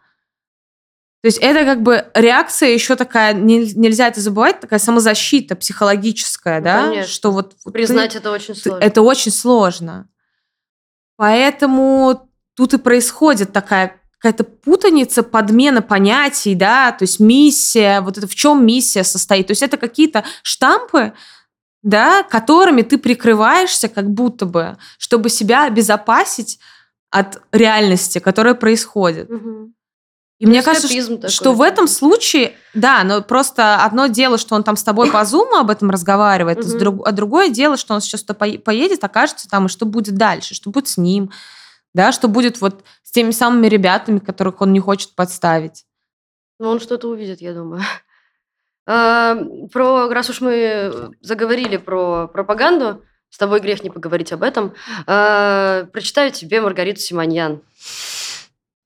То 1.23 1.27
есть 1.27 1.39
это 1.39 1.65
как 1.65 1.81
бы 1.81 2.05
реакция 2.13 2.69
еще 2.69 2.95
такая, 2.95 3.33
не- 3.33 3.73
нельзя 3.73 4.07
это 4.07 4.21
забывать, 4.21 4.59
такая 4.59 4.77
самозащита 4.77 5.55
психологическая, 5.55 6.59
Ну, 6.59 6.63
да, 6.63 6.81
конечно. 6.83 7.11
что 7.11 7.31
вот 7.31 7.55
вот 7.65 7.71
ты- 7.71 7.79
Признать 7.79 8.15
это 8.15 8.29
очень 8.31 8.53
ты- 8.53 8.59
сложно. 8.61 8.83
это 8.85 9.01
очень 9.01 9.31
сложно. 9.31 10.07
Поэтому 11.17 12.29
тут 12.55 12.73
и 12.75 12.77
происходит 12.77 13.51
такая 13.51 13.99
какая-то 14.19 14.43
путаница, 14.43 15.23
подмена 15.23 15.81
понятий, 15.81 16.55
да, 16.55 16.91
то 16.91 17.03
есть 17.03 17.19
миссия, 17.19 18.01
вот 18.01 18.17
это 18.17 18.27
в 18.27 18.35
чем 18.35 18.65
миссия 18.65 19.03
состоит. 19.03 19.47
То 19.47 19.51
есть 19.51 19.61
это 19.63 19.77
какие-то 19.77 20.23
штампы, 20.43 21.13
да, 21.85 22.23
которыми 22.23 22.81
ты 22.81 22.97
прикрываешься 22.97 23.87
как 23.87 24.09
будто 24.09 24.47
бы, 24.47 24.77
чтобы 24.97 25.29
себя 25.29 25.65
обезопасить 25.65 26.59
от 27.11 27.41
реальности, 27.51 28.17
которая 28.17 28.55
происходит. 28.55 29.29
Мгм. 29.29 29.75
И 30.39 30.47
мне 30.47 30.63
кажется, 30.63 30.87
что, 30.89 31.15
такой, 31.15 31.29
что 31.29 31.53
в 31.53 31.61
этом 31.61 31.87
случае, 31.87 32.55
да, 32.73 33.03
но 33.05 33.21
просто 33.21 33.83
одно 33.85 34.07
дело, 34.07 34.37
что 34.39 34.55
он 34.55 34.63
там 34.63 34.75
с 34.77 34.83
тобой 34.83 35.11
по 35.11 35.23
зуму 35.25 35.57
об 35.57 35.69
этом 35.69 35.91
разговаривает, 35.91 36.57
Мгм. 36.65 36.77
друг- 36.79 37.07
а 37.07 37.11
другое 37.11 37.49
дело, 37.49 37.77
что 37.77 37.93
он 37.93 38.01
сейчас 38.01 38.23
туда 38.23 38.33
пое- 38.45 38.57
поедет, 38.59 39.03
окажется 39.03 39.47
там, 39.47 39.67
и 39.67 39.69
что 39.69 39.85
будет 39.85 40.15
дальше, 40.15 40.55
что 40.55 40.71
будет 40.71 40.87
с 40.87 40.97
ним, 40.97 41.31
да, 41.93 42.11
что 42.11 42.27
будет 42.27 42.59
вот 42.61 42.83
с 43.03 43.11
теми 43.11 43.29
самыми 43.29 43.67
ребятами, 43.67 44.17
которых 44.17 44.59
он 44.59 44.73
не 44.73 44.79
хочет 44.79 45.13
подставить. 45.15 45.85
Ну, 46.59 46.67
он 46.69 46.79
что-то 46.79 47.09
увидит, 47.09 47.41
я 47.41 47.53
думаю. 47.53 47.81
А, 48.85 49.37
Про, 49.71 50.09
раз 50.09 50.29
уж 50.29 50.41
мы 50.41 51.11
заговорили 51.21 51.77
про 51.77 52.27
пропаганду, 52.27 53.03
с 53.29 53.37
тобой 53.37 53.59
грех 53.59 53.83
не 53.83 53.89
поговорить 53.89 54.31
об 54.31 54.43
этом. 54.43 54.73
А, 55.07 55.85
Прочитаю 55.91 56.31
тебе 56.31 56.61
Маргариту 56.61 56.99
Симоньян. 56.99 57.61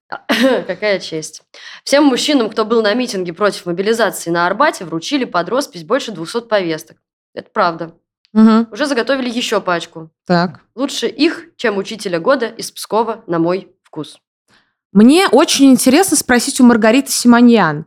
Какая 0.67 0.99
честь. 0.99 1.43
Всем 1.83 2.05
мужчинам, 2.05 2.49
кто 2.49 2.65
был 2.65 2.81
на 2.81 2.93
митинге 2.93 3.33
против 3.33 3.65
мобилизации 3.65 4.31
на 4.31 4.47
Арбате, 4.47 4.85
вручили 4.85 5.25
под 5.25 5.49
роспись 5.49 5.83
больше 5.83 6.11
200 6.11 6.47
повесток. 6.47 6.97
Это 7.33 7.49
правда. 7.51 7.95
Мгм. 8.33 8.67
Уже 8.71 8.85
заготовили 8.85 9.29
еще 9.29 9.61
пачку. 9.61 10.09
Так. 10.25 10.61
Лучше 10.75 11.07
их, 11.07 11.55
чем 11.57 11.77
учителя 11.77 12.19
года 12.19 12.47
из 12.47 12.71
Пскова, 12.71 13.23
на 13.27 13.39
мой 13.39 13.71
вкус. 13.83 14.19
Мне 14.91 15.27
очень 15.27 15.71
интересно 15.71 16.17
спросить 16.17 16.59
у 16.59 16.65
Маргариты 16.65 17.11
Симоньян, 17.11 17.85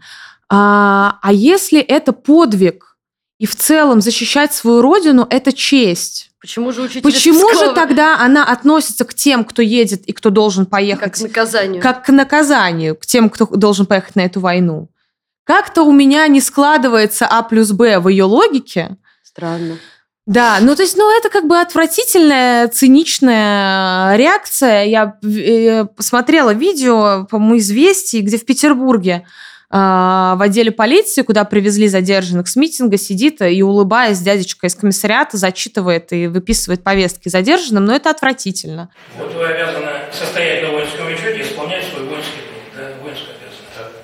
а, 0.55 1.19
а 1.23 1.33
если 1.33 1.81
это 1.81 2.13
подвиг 2.13 2.99
и 3.39 3.47
в 3.47 3.57
целом 3.57 4.03
защищать 4.03 4.53
свою 4.53 4.83
родину– 4.83 5.27
это 5.31 5.51
честь? 5.51 6.31
Почему 6.43 6.73
же 6.73 6.83
учитель 6.83 7.03
Почему 7.03 7.55
же 7.55 7.73
тогда 7.73 8.19
она 8.19 8.45
относится 8.45 9.07
к 9.07 9.15
тем, 9.15 9.45
кто 9.45 9.63
едет 9.63 10.05
и 10.05 10.13
кто 10.13 10.29
должен 10.29 10.67
поехать, 10.67 11.13
Как 11.13 11.15
к 11.15 11.23
наказанию. 11.23 11.83
как 11.83 12.05
к 12.05 12.09
наказанию, 12.11 12.97
к 12.97 13.07
тем, 13.07 13.31
кто 13.31 13.47
должен 13.47 13.87
поехать 13.87 14.15
на 14.15 14.21
эту 14.21 14.41
войну? 14.41 14.91
Как-то 15.45 15.85
у 15.85 15.93
меня 15.93 16.29
не 16.29 16.43
складывается 16.43 17.27
А 17.27 17.43
плюс 17.43 17.73
Б 17.73 17.99
в 17.99 18.09
ее 18.09 18.25
логике. 18.25 18.99
Странно. 19.25 19.79
Да, 20.27 20.59
ну 20.61 20.77
то 20.77 20.83
есть, 20.83 20.99
ну 20.99 21.11
это 21.17 21.31
как 21.31 21.47
бы 21.47 21.59
отвратительная, 21.61 22.69
циничная 22.69 24.17
реакция. 24.17 24.85
Я 24.85 25.19
э, 25.25 25.87
посмотрела 25.87 26.53
видео, 26.53 27.27
по-моему, 27.31 27.57
известий, 27.57 28.21
где 28.21 28.37
в 28.37 28.45
Петербурге 28.45 29.27
в 29.73 30.39
отделе 30.39 30.71
полиции, 30.71 31.23
куда 31.23 31.45
привезли 31.45 31.89
задержанных 31.89 32.47
с 32.47 32.57
митинга, 32.57 32.99
сидит 32.99 33.41
и, 33.41 33.63
улыбаясь, 33.63 34.19
дядечка 34.19 34.67
из 34.67 34.75
комиссариата 34.75 35.39
зачитывает 35.39 36.13
и 36.13 36.27
выписывает 36.27 36.85
повестки 36.85 37.31
задержанным, 37.31 37.87
но 37.87 37.95
это 37.97 38.11
отвратительно. 38.11 38.91
Вот 39.17 39.33
вы 39.33 39.47
обязаны 39.47 39.89
состоять 40.13 40.63
на 40.63 40.73
воинском 40.73 41.07
учете 41.07 41.39
и 41.39 41.43
исполнять 41.43 41.85
свой 41.85 42.05
воинский 42.05 42.43
долг, 42.45 42.63
да, 42.77 42.93
воинскую 43.03 43.31
обязанность. 43.31 43.97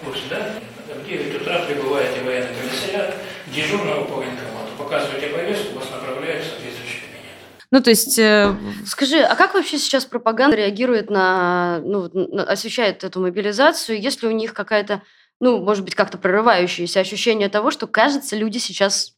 В 0.00 0.04
курсе, 0.06 0.22
да? 0.30 0.54
В 0.94 1.06
9 1.08 1.42
утра 1.42 1.58
прибываете 1.66 2.20
в 2.20 2.24
военный 2.24 2.54
комиссариат, 2.54 3.16
дежурного 3.52 4.04
по 4.04 4.14
военкомату, 4.16 4.70
показываете 4.78 5.26
повестку, 5.28 5.80
вас 5.80 5.90
направляют 5.90 6.44
в 6.44 6.48
соответствующий 6.48 7.00
кабинет. 7.00 7.61
Ну, 7.72 7.80
то 7.80 7.88
есть, 7.90 8.18
э, 8.18 8.54
Скажи, 8.86 9.20
а 9.22 9.34
как 9.34 9.54
вообще 9.54 9.78
сейчас 9.78 10.04
пропаганда 10.04 10.54
реагирует 10.54 11.10
на, 11.10 11.80
ну, 11.82 12.10
освещает 12.46 13.02
эту 13.02 13.18
мобилизацию? 13.20 13.98
Есть 14.00 14.22
ли 14.22 14.28
у 14.28 14.32
них 14.32 14.52
какая-то, 14.52 15.02
ну, 15.40 15.58
может 15.58 15.82
быть, 15.82 15.94
как-то 15.94 16.18
прорывающееся 16.18 17.00
ощущение 17.00 17.48
того, 17.48 17.70
что, 17.70 17.86
кажется, 17.86 18.36
люди 18.36 18.58
сейчас 18.58 19.14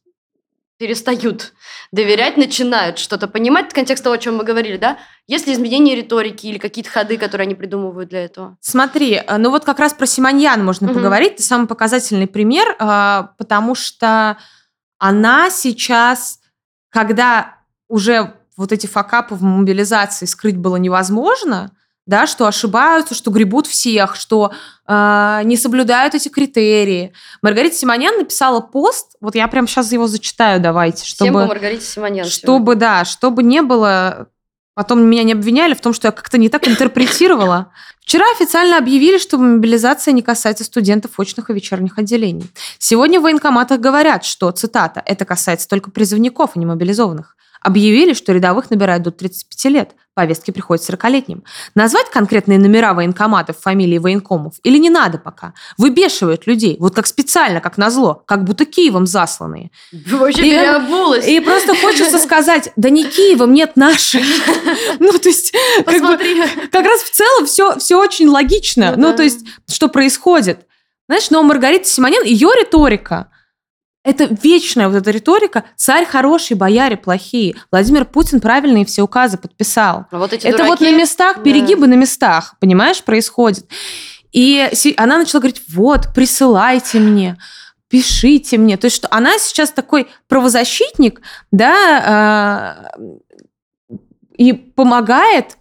перестают 0.77 1.53
доверять, 1.91 2.37
начинают 2.37 2.97
что-то 2.97 3.27
понимать, 3.27 3.73
контекст 3.73 4.03
того, 4.03 4.15
о 4.15 4.17
чем 4.17 4.37
мы 4.37 4.45
говорили, 4.45 4.77
да? 4.77 4.99
Есть 5.27 5.47
ли 5.47 5.53
изменения 5.53 5.95
риторики 5.95 6.47
или 6.47 6.57
какие-то 6.57 6.89
ходы, 6.89 7.17
которые 7.17 7.45
они 7.45 7.55
придумывают 7.55 8.09
для 8.09 8.23
этого? 8.23 8.57
Смотри, 8.61 9.15
э, 9.15 9.37
ну 9.37 9.51
вот 9.51 9.65
как 9.65 9.79
раз 9.79 9.93
про 9.93 10.05
Симоньян 10.05 10.63
можно 10.63 10.87
Мгм. 10.87 10.95
поговорить. 10.95 11.33
Это 11.33 11.43
самый 11.43 11.67
показательный 11.67 12.27
пример, 12.27 12.75
а, 12.79 13.33
потому 13.37 13.75
что 13.75 14.37
она 14.97 15.49
сейчас, 15.49 16.39
когда 16.89 17.57
уже 17.87 18.33
вот 18.57 18.71
эти 18.71 18.87
факапы 18.87 19.35
в 19.35 19.43
мобилизации 19.43 20.25
скрыть 20.25 20.57
было 20.57 20.77
невозможно, 20.77 21.71
да, 22.05 22.27
что 22.27 22.45
ошибаются, 22.45 23.15
что 23.15 23.31
гребут 23.31 23.65
всех, 23.65 24.15
что 24.15 24.53
э, 24.87 25.41
не 25.43 25.57
соблюдают 25.57 26.13
эти 26.13 26.29
критерии. 26.29 27.13
Маргарита 27.41 27.75
Симонян 27.75 28.17
написала 28.17 28.61
пост, 28.61 29.15
вот 29.21 29.33
я 29.35 29.47
прямо 29.47 29.67
сейчас 29.67 29.91
его 29.91 30.07
зачитаю, 30.07 30.61
давайте, 30.61 31.03
Всем 31.03 31.27
чтобы... 31.27 31.41
по 31.41 31.47
Маргарите 31.47 31.83
Симонян. 31.83 32.27
Чтобы, 32.27 32.75
да, 32.75 33.05
чтобы 33.05 33.43
не 33.43 33.61
было... 33.61 34.27
Потом 34.75 35.01
меня 35.03 35.23
не 35.23 35.31
обвиняли 35.31 35.73
в 35.73 35.79
том, 35.79 35.93
что 35.93 36.09
я 36.09 36.11
как-то 36.11 36.37
не 36.37 36.49
так 36.49 36.67
интерпретировала. 36.67 37.71
Вчера 38.01 38.25
официально 38.35 38.77
объявили, 38.77 39.17
что 39.17 39.37
мобилизация 39.37 40.11
не 40.11 40.21
касается 40.21 40.65
студентов 40.65 41.17
очных 41.17 41.49
и 41.49 41.53
вечерних 41.53 41.97
отделений. 41.97 42.51
Сегодня 42.77 43.21
в 43.21 43.23
военкоматах 43.23 43.79
говорят, 43.79 44.25
что, 44.25 44.51
цитата, 44.51 45.01
это 45.05 45.23
касается 45.23 45.69
только 45.69 45.91
призывников, 45.91 46.51
а 46.55 46.59
не 46.59 46.65
мобилизованных. 46.65 47.37
Объявили, 47.65 48.13
что 48.13 48.31
рядовых 48.31 48.69
набирают 48.69 49.01
до 49.01 49.09
35 49.09 49.65
лет. 49.73 49.91
Повестки 50.13 50.51
приходят 50.51 50.87
40-летним. 50.87 51.43
Назвать 51.73 52.11
конкретные 52.11 52.59
номера 52.59 52.93
военкоматов, 52.93 53.57
фамилии 53.59 53.97
военкомов 53.97 54.53
или 54.61 54.77
не 54.77 54.91
надо 54.91 55.17
пока? 55.17 55.55
Выбешивают 55.79 56.45
людей. 56.45 56.77
Вот 56.79 56.93
как 56.93 57.07
специально, 57.07 57.61
как 57.61 57.77
назло. 57.79 58.21
Как 58.27 58.43
будто 58.43 58.65
Киевом 58.65 59.07
засланные. 59.07 59.71
Вообще 59.91 60.41
И- 60.47 60.51
переобулась. 60.51 61.27
И 61.27 61.39
просто 61.39 61.75
хочется 61.75 62.19
сказать, 62.19 62.71
да 62.75 62.91
не 62.91 63.03
Киевом, 63.03 63.51
нет 63.53 63.75
наших. 63.75 64.21
Ну, 64.99 65.11
то 65.17 65.27
есть, 65.29 65.51
как 65.85 66.01
бы, 66.01 66.17
как 66.71 66.85
раз 66.85 67.01
в 67.01 67.11
целом 67.11 67.47
все, 67.47 67.77
все 67.79 67.99
очень 67.99 68.27
логично. 68.27 68.93
Ну 68.95 69.09
Ну, 69.09 69.15
то 69.17 69.23
есть, 69.23 69.39
что 69.67 69.87
происходит. 69.89 70.67
Знаешь, 71.07 71.29
но 71.31 71.41
Маргарита 71.41 71.87
Симонян, 71.87 72.23
ее 72.23 72.49
риторика, 72.59 73.29
это 74.05 74.29
вечная 74.43 74.87
вот 74.87 74.95
эта 74.95 75.09
риторика. 75.09 75.65
Царь 75.75 76.05
хороший, 76.05 76.55
бояре 76.55 76.95
плохие. 76.95 77.55
Владимир 77.71 78.05
Путин 78.05 78.39
правильные 78.39 78.85
все 78.85 79.01
указы 79.01 79.37
подписал. 79.37 80.05
А 80.11 80.19
вот 80.19 80.31
эти 80.31 80.45
Это 80.45 80.63
вот 80.63 80.79
дураки- 80.79 80.91
на 80.91 80.95
местах, 80.95 81.37
да. 81.37 81.41
перегибы 81.41 81.87
на 81.87 81.95
местах, 81.95 82.55
понимаешь, 82.59 83.03
происходит. 83.03 83.65
И 84.31 84.69
она 84.97 85.17
начала 85.17 85.41
говорить, 85.41 85.63
вот, 85.69 86.09
присылайте 86.13 86.99
мне, 86.99 87.37
пишите 87.89 88.59
мне. 88.59 88.77
То 88.77 88.85
есть, 88.85 88.95
что 88.95 89.07
она 89.09 89.39
сейчас 89.39 89.71
такой 89.71 90.07
правозащитник, 90.27 91.21
да, 91.51 92.03
а, 92.05 92.91
и 94.37 94.53
помогает 94.53 95.57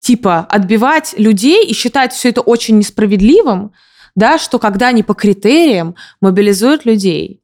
типа 0.00 0.40
отбивать 0.48 1.14
людей 1.18 1.66
и 1.66 1.74
считать 1.74 2.14
все 2.14 2.30
это 2.30 2.40
очень 2.40 2.78
несправедливым, 2.78 3.72
да, 4.14 4.38
что 4.38 4.58
когда 4.58 4.88
они 4.88 5.02
по 5.02 5.12
критериям 5.12 5.96
мобилизуют 6.22 6.86
людей. 6.86 7.42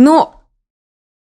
Но 0.00 0.40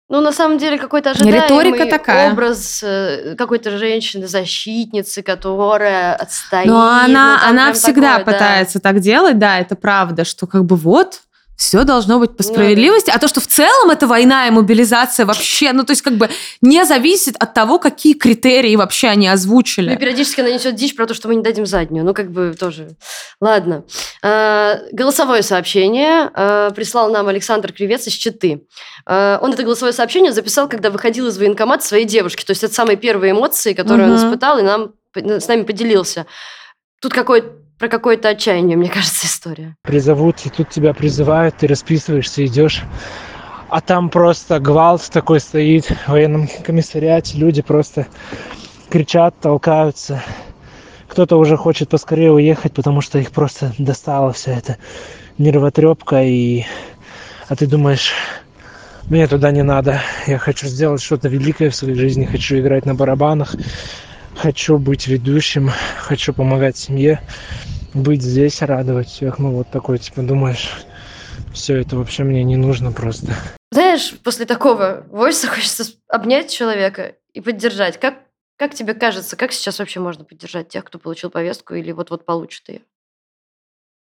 ну, 0.09 0.21
на 0.21 0.31
самом 0.31 0.57
деле, 0.57 0.77
какой-то 0.77 1.11
ожидаемый 1.11 1.41
Риторика 1.41 1.85
такая. 1.85 2.31
образ 2.31 2.81
э, 2.81 3.35
какой-то 3.37 3.77
женщины-защитницы, 3.77 5.21
которая 5.21 6.15
отстоит. 6.15 6.67
Но 6.67 6.75
ну, 6.75 7.03
она, 7.05 7.41
она 7.45 7.73
всегда 7.73 8.19
такое, 8.19 8.25
да. 8.25 8.31
пытается 8.31 8.79
так 8.79 8.99
делать, 9.01 9.37
да, 9.37 9.59
это 9.59 9.75
правда, 9.75 10.23
что 10.23 10.47
как 10.47 10.63
бы 10.63 10.77
вот 10.77 11.23
все 11.57 11.83
должно 11.83 12.19
быть 12.19 12.37
по 12.37 12.43
Ну 12.43 12.49
справедливости, 12.53 13.09
а 13.09 13.17
то, 13.17 13.27
что 13.27 13.41
в 13.41 13.47
целом 13.47 13.89
это 13.89 14.05
война 14.05 14.47
и 14.47 14.51
мобилизация 14.51 15.25
вообще, 15.25 15.73
ну 15.73 15.83
то 15.83 15.91
есть 15.91 16.03
как 16.03 16.13
бы 16.13 16.29
не 16.61 16.85
зависит 16.85 17.35
от 17.39 17.53
того, 17.55 17.79
какие 17.79 18.13
критерии 18.13 18.75
вообще 18.75 19.07
они 19.07 19.27
Ну, 19.27 19.33
озвучили. 19.33 19.95
периодически 19.95 20.41
она 20.41 20.51
несет 20.51 20.75
дичь 20.75 20.95
про 20.95 21.07
то, 21.07 21.15
что 21.15 21.27
мы 21.27 21.35
не 21.35 21.41
дадим 21.41 21.65
заднюю. 21.65 22.05
Ну, 22.05 22.13
как 22.13 22.31
бы 22.31 22.55
тоже. 22.57 22.89
Ладно. 23.41 23.83
А, 24.23 24.77
голосовое 24.91 25.41
сообщение 25.41 26.29
а, 26.33 26.69
прислал 26.71 27.11
нам 27.11 27.27
Александр 27.27 27.73
Кривец 27.73 28.05
из 28.05 28.13
Читы. 28.13 28.61
А, 29.07 29.39
он 29.41 29.51
это 29.51 29.63
голосовое 29.63 29.93
сообщение 29.93 30.31
записал, 30.31 30.69
когда 30.69 30.91
выходил 30.91 31.27
из 31.27 31.37
военкомата 31.39 31.83
своей 31.83 32.05
девушки. 32.05 32.45
То 32.45 32.51
есть 32.51 32.63
это 32.63 32.73
самые 32.73 32.97
первые 32.97 33.31
эмоции, 33.31 33.73
которые 33.73 34.07
он 34.07 34.13
Мгм. 34.15 34.27
испытал, 34.27 34.59
и 34.59 34.61
нам, 34.61 34.93
с 35.15 35.47
нами 35.47 35.63
поделился. 35.63 36.27
Тут 37.01 37.13
какой 37.13 37.43
про 37.79 37.89
какое-то 37.89 38.29
отчаяние, 38.29 38.77
мне 38.77 38.89
кажется, 38.89 39.27
история. 39.27 39.75
призовут, 39.83 40.45
и 40.45 40.49
тут 40.49 40.69
тебя 40.69 40.93
призывают, 40.93 41.57
ты 41.57 41.67
расписываешься, 41.67 42.45
идешь. 42.45 42.83
А 43.69 43.81
там 43.81 44.09
просто 44.09 44.59
гвалт 44.59 45.07
такой 45.11 45.39
стоит 45.39 45.85
в 45.85 46.07
военном 46.07 46.47
комиссариате, 46.63 47.37
люди 47.37 47.61
просто 47.61 48.07
кричат, 48.89 49.35
толкаются. 49.39 50.23
Кто-то 51.07 51.37
уже 51.37 51.57
хочет 51.57 51.89
поскорее 51.89 52.31
уехать, 52.31 52.73
потому 52.73 53.01
что 53.01 53.19
их 53.19 53.31
просто 53.31 53.73
достала 53.77 54.31
вся 54.31 54.53
эта 54.53 54.77
нервотрепка, 55.37 56.23
и... 56.23 56.63
а 57.47 57.55
ты 57.55 57.67
думаешь, 57.67 58.13
мне 59.09 59.27
туда 59.27 59.51
не 59.51 59.63
надо, 59.63 60.01
я 60.25 60.37
хочу 60.37 60.67
сделать 60.67 61.01
что-то 61.01 61.27
великое 61.27 61.69
в 61.69 61.75
своей 61.75 61.95
жизни, 61.95 62.25
хочу 62.25 62.57
играть 62.59 62.85
на 62.85 62.95
барабанах, 62.95 63.55
хочу 64.35 64.77
быть 64.77 65.07
ведущим, 65.07 65.71
хочу 65.97 66.33
помогать 66.33 66.77
семье, 66.77 67.21
быть 67.97 68.21
здесь, 68.21 68.61
радовать 68.61 69.07
всех. 69.07 69.39
Ну, 69.39 69.51
вот 69.51 69.69
такой, 69.69 69.99
типа, 69.99 70.21
думаешь, 70.21 70.85
все 71.53 71.77
это 71.77 71.95
вообще 71.97 72.23
мне 72.23 72.43
не 72.43 72.55
нужно 72.55 72.91
просто. 72.91 73.33
Знаешь, 73.71 74.13
после 74.23 74.45
такого 74.45 75.05
войса 75.09 75.47
хочется 75.53 75.83
обнять 76.07 76.51
человека 76.51 77.15
и 77.33 77.41
поддержать. 77.41 77.99
Как, 77.99 78.15
как 78.57 78.73
тебе 78.73 78.93
кажется, 78.93 79.35
как 79.35 79.51
сейчас 79.51 79.79
вообще 79.79 79.99
можно 79.99 80.23
поддержать 80.23 80.69
тех, 80.69 80.83
кто 80.85 80.99
получил 80.99 81.29
повестку 81.29 81.75
или 81.75 81.91
вот-вот 81.91 82.25
получит 82.25 82.69
ее? 82.69 82.81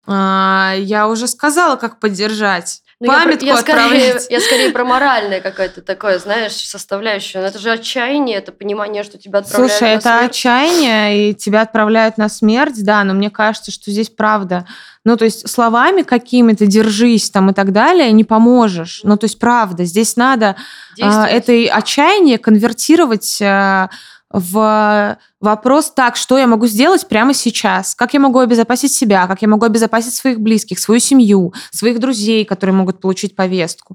А, 0.07 0.75
я 0.77 1.09
уже 1.09 1.27
сказала, 1.27 1.77
как 1.77 1.99
поддержать. 1.99 2.84
Ну, 3.01 3.13
я 3.13 3.19
Памятку 3.19 3.45
я, 3.45 3.57
скорее, 3.57 3.83
отправлять. 3.83 4.27
я 4.31 4.41
скорее 4.41 4.71
про 4.71 4.85
моральное 4.85 5.41
какое-то 5.41 5.83
такое, 5.83 6.19
знаешь, 6.19 6.53
составляющую. 6.53 7.43
Но 7.43 7.49
это 7.49 7.59
же 7.59 7.71
отчаяние, 7.71 8.39
это 8.39 8.53
понимание, 8.53 9.03
что 9.03 9.19
тебя 9.19 9.41
отправляют 9.41 9.73
Слушай, 9.73 9.95
на 9.95 9.95
это 9.97 10.19
смерть. 10.19 10.31
отчаяние, 10.31 11.31
и 11.31 11.35
тебя 11.35 11.63
отправляют 11.63 12.19
на 12.19 12.29
смерть, 12.29 12.85
да, 12.85 13.03
но 13.05 13.15
мне 13.15 13.31
кажется, 13.31 13.73
что 13.73 13.91
здесь 13.91 14.11
правда. 14.11 14.67
Ну, 15.05 15.17
то 15.17 15.25
есть 15.25 15.49
словами 15.49 16.03
какими-то 16.03 16.67
держись 16.67 17.31
там 17.31 17.51
и 17.51 17.53
так 17.53 17.73
далее 17.73 18.11
не 18.13 18.25
поможешь. 18.25 19.01
Ну, 19.03 19.17
то 19.17 19.25
есть 19.25 19.39
правда, 19.39 19.85
здесь 19.85 20.17
надо 20.17 20.57
а, 20.57 20.97
Действовать. 20.97 21.31
это 21.33 21.77
отчаяние 21.77 22.39
конвертировать 22.39 23.39
а, 23.43 23.91
в 24.35 25.17
вопрос, 25.41 25.93
так, 25.93 26.17
что 26.17 26.37
я 26.37 26.49
могу 26.49 26.67
сделать 26.67 27.07
прямо 27.07 27.33
сейчас? 27.33 27.95
Как 27.95 28.15
я 28.15 28.21
могу 28.21 28.41
обезопасить 28.41 28.93
себя? 28.93 29.29
Как 29.29 29.43
я 29.43 29.49
могу 29.49 29.65
обезопасить 29.65 30.13
своих 30.13 30.41
близких, 30.41 30.81
свою 30.81 30.99
семью, 30.99 31.55
своих 31.71 32.01
друзей, 32.01 32.45
которые 32.45 32.75
могут 32.75 33.01
получить 33.01 33.37
повестку? 33.37 33.95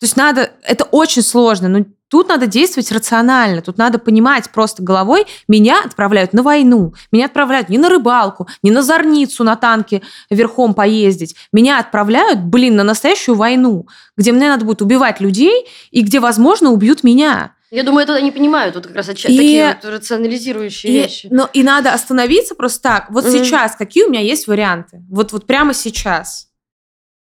То 0.00 0.06
есть 0.06 0.16
надо, 0.16 0.50
это 0.62 0.84
очень 0.84 1.20
сложно, 1.20 1.68
но 1.68 1.84
тут 2.08 2.28
надо 2.28 2.46
действовать 2.46 2.90
рационально, 2.90 3.60
тут 3.60 3.76
надо 3.76 3.98
понимать 3.98 4.50
просто 4.50 4.82
головой, 4.82 5.26
меня 5.48 5.82
отправляют 5.84 6.32
на 6.32 6.42
войну, 6.42 6.94
меня 7.12 7.26
отправляют 7.26 7.68
не 7.68 7.76
на 7.76 7.90
рыбалку, 7.90 8.48
не 8.62 8.70
на 8.70 8.82
зорницу 8.82 9.44
на 9.44 9.54
танке 9.54 10.00
верхом 10.30 10.72
поездить, 10.72 11.36
меня 11.52 11.78
отправляют, 11.78 12.40
блин, 12.40 12.76
на 12.76 12.84
настоящую 12.84 13.36
войну, 13.36 13.86
где 14.16 14.32
мне 14.32 14.48
надо 14.48 14.64
будет 14.64 14.80
убивать 14.80 15.20
людей 15.20 15.66
и 15.90 16.00
где, 16.00 16.20
возможно, 16.20 16.70
убьют 16.70 17.04
меня. 17.04 17.54
Я 17.74 17.84
думаю, 17.84 18.04
это 18.04 18.14
они 18.14 18.30
понимают, 18.30 18.74
вот 18.74 18.86
как 18.86 18.94
раз 18.96 19.08
отча- 19.08 19.28
И- 19.30 19.36
такие 19.36 19.78
вот 19.82 19.90
рационализирующие 19.90 20.92
И, 20.92 21.02
вещи. 21.02 21.28
но, 21.30 21.48
и 21.54 21.62
надо 21.62 21.94
остановиться 21.94 22.54
просто 22.54 22.82
так. 22.82 23.10
Вот 23.10 23.24
Мгм. 23.24 23.32
сейчас 23.32 23.76
какие 23.76 24.04
у 24.04 24.10
меня 24.10 24.20
есть 24.20 24.46
варианты? 24.46 25.02
Вот, 25.08 25.32
вот 25.32 25.46
прямо 25.46 25.72
сейчас. 25.72 26.48